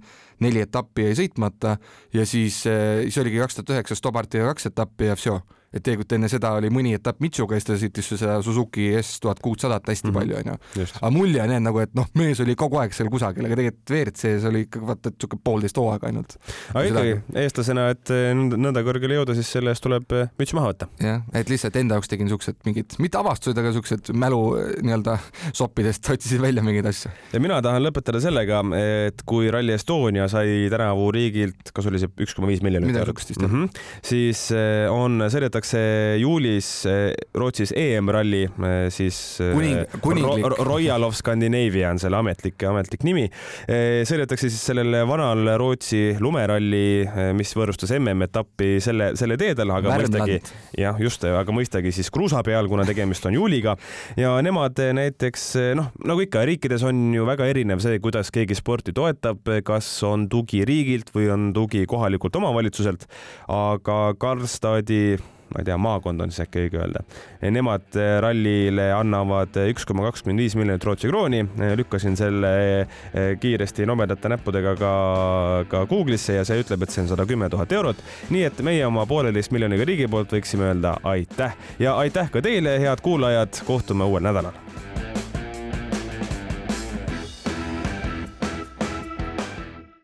neli 0.45 0.62
etappi 0.64 1.09
jäi 1.09 1.19
sõitmata. 1.23 1.77
Ja 2.17 2.27
siis, 2.29 2.62
eh, 2.71 3.07
siis 3.07 3.21
oligi 3.23 3.43
kaks 3.43 3.61
tuhat 3.61 3.77
üheksa 3.77 3.99
Stobartiga 3.99 4.51
kaks 4.53 4.73
etappi 4.73 5.11
ja 5.11 5.19
vsjo 5.19 5.41
et 5.75 5.83
tegelikult 5.83 6.14
enne 6.17 6.29
seda 6.31 6.53
oli 6.57 6.71
mõni 6.73 6.95
etapp 6.97 7.21
Mitsuga 7.25 7.57
ja 7.57 7.62
siis 7.62 7.69
ta 7.69 7.77
sõitis 7.81 8.09
seda 8.21 8.37
Suzuki 8.45 8.87
S 9.01 9.21
tuhat 9.23 9.41
kuutsadat 9.45 9.89
hästi 9.91 10.09
mm 10.09 10.14
-hmm. 10.14 10.19
palju 10.19 10.37
onju. 10.37 10.87
aga 11.01 11.11
mulje 11.11 11.43
on 11.43 11.51
jah 11.51 11.61
nagu, 11.62 11.81
et 11.83 11.95
noh, 11.99 12.07
mees 12.14 12.41
oli 12.41 12.55
kogu 12.55 12.79
aeg 12.81 12.95
seal 12.95 13.11
kusagil, 13.11 13.45
aga 13.47 13.59
tegelikult 13.59 13.91
WRC-s 13.91 14.47
oli 14.51 14.61
ikka 14.67 14.81
vaata, 14.87 15.11
et 15.11 15.21
siuke 15.21 15.39
poolteist 15.45 15.77
hooaega 15.77 16.07
ainult. 16.07 16.37
aga 16.73 16.85
ikkagi 16.91 17.43
eestlasena, 17.43 17.89
et 17.91 18.11
eh, 18.14 18.31
nõnda 18.37 18.85
kõrgele 18.87 19.19
jõuda, 19.19 19.35
siis 19.35 19.51
selle 19.51 19.75
eest 19.75 19.83
tuleb 19.83 20.12
eh, 20.12 20.31
müts 20.39 20.55
maha 20.55 20.73
võtta. 20.73 20.89
jah, 21.03 21.23
et 21.35 21.51
lihtsalt 21.51 21.77
enda 21.77 21.99
jaoks 21.99 22.09
tegin 22.09 22.29
siuksed 22.29 22.62
mingid, 22.64 22.97
mitte 23.03 23.19
avastused, 23.19 23.59
aga 23.59 23.75
siuksed 23.77 24.12
mälu 24.14 24.41
eh, 24.61 24.73
nii-öelda 24.87 25.19
soppidest 25.53 26.09
otsisin 26.14 26.43
välja 26.43 26.62
mingeid 26.62 26.87
asju. 26.87 27.11
ja 27.33 27.41
mina 27.43 27.61
tahan 27.62 27.83
lõpetada 27.83 28.23
sellega, 28.23 28.62
et 29.09 29.27
kui 29.27 29.51
Rally 29.51 29.75
Estonia 29.75 30.29
sai 30.29 30.71
tänavu 30.71 31.11
riigilt, 31.12 31.75
kas 31.75 31.91
oli 31.91 31.99
see 31.99 32.12
üks 32.23 32.37
koma 32.37 32.49
viis 32.49 32.62
miljonit 32.62 32.97
eurot, 32.97 33.19
-hmm. 33.19 33.69
siis 34.05 34.49
on, 34.93 35.27
sõidetakse 35.33 35.56
sõidetakse 35.57 35.81
juulis 36.21 36.69
eh, 36.87 37.15
Rootsis 37.37 37.73
EM-ralli, 37.77 38.45
eh, 38.45 38.89
siis 38.93 39.41
eh, 39.41 39.53
Kuning, 39.55 40.01
kuninglik 40.05 40.45
Ro 40.45 40.65
Royal 40.69 41.05
of 41.07 41.17
Scandinavia 41.17 41.91
on 41.91 42.01
selle 42.01 42.19
ametlik, 42.19 42.61
ametlik 42.69 43.05
nimi. 43.07 43.27
sõidetakse 43.67 44.49
siis 44.51 44.63
sellel 44.63 44.93
vanal 45.09 45.57
Rootsi 45.59 46.17
lumeralli, 46.21 47.07
mis 47.37 47.53
võõrustas 47.57 47.93
MM-etappi 47.97 48.77
selle, 48.83 49.13
selle 49.17 49.37
teedel, 49.41 49.71
aga 49.71 49.93
Värmland. 49.93 50.17
mõistagi 50.17 50.83
jah, 50.83 50.99
just, 51.01 51.25
aga 51.25 51.55
mõistagi 51.55 51.93
siis 51.95 52.11
kruusa 52.13 52.43
peal, 52.47 52.69
kuna 52.69 52.87
tegemist 52.89 53.27
on 53.27 53.37
juuliga 53.37 53.77
ja 54.19 54.35
nemad 54.45 54.79
näiteks 54.97 55.47
noh, 55.79 55.93
nagu 56.07 56.25
ikka 56.25 56.45
riikides 56.49 56.85
on 56.87 57.15
ju 57.15 57.27
väga 57.29 57.49
erinev 57.53 57.83
see, 57.85 58.01
kuidas 58.03 58.33
keegi 58.35 58.59
sporti 58.59 58.95
toetab, 58.97 59.41
kas 59.67 59.89
on 60.07 60.29
tugi 60.33 60.65
riigilt 60.69 61.13
või 61.15 61.31
on 61.33 61.49
tugi 61.57 61.87
kohalikult 61.89 62.37
omavalitsuselt, 62.41 63.09
aga 63.53 64.01
Karlstadi 64.21 65.17
ma 65.53 65.62
ei 65.62 65.66
tea, 65.68 65.76
maakond 65.78 66.20
on 66.20 66.32
siis 66.32 66.44
äkki 66.47 66.64
õige 66.66 66.80
öelda. 66.80 67.03
Nemad 67.55 67.99
eh, 68.01 68.16
rallile 68.22 68.88
annavad 68.97 69.57
üks 69.66 69.86
koma 69.88 70.07
kakskümmend 70.09 70.42
viis 70.42 70.57
miljonit 70.59 70.84
Rootsi 70.84 71.11
krooni, 71.11 71.42
eh, 71.61 71.74
lükkasin 71.78 72.18
selle 72.18 72.53
eh, 72.80 73.36
kiiresti 73.40 73.86
nobedate 73.88 74.32
näppudega 74.32 74.74
ka, 74.80 74.94
ka 75.70 75.84
Google'isse 75.90 76.40
ja 76.40 76.47
see 76.49 76.64
ütleb, 76.64 76.82
et 76.82 76.94
see 76.94 77.05
on 77.05 77.12
sada 77.12 77.28
kümme 77.28 77.51
tuhat 77.53 77.72
eurot. 77.72 78.03
nii 78.30 78.47
et 78.49 78.64
meie 78.66 78.86
oma 78.86 79.07
pooleteist 79.07 79.55
miljoniga 79.55 79.86
riigi 79.86 80.11
poolt 80.11 80.34
võiksime 80.34 80.72
öelda 80.72 80.97
aitäh 81.07 81.55
ja 81.82 81.97
aitäh 82.03 82.32
ka 82.32 82.42
teile, 82.42 82.78
head 82.82 83.05
kuulajad, 83.05 83.62
kohtume 83.68 84.09
uuel 84.09 84.26
nädalal 84.26 84.57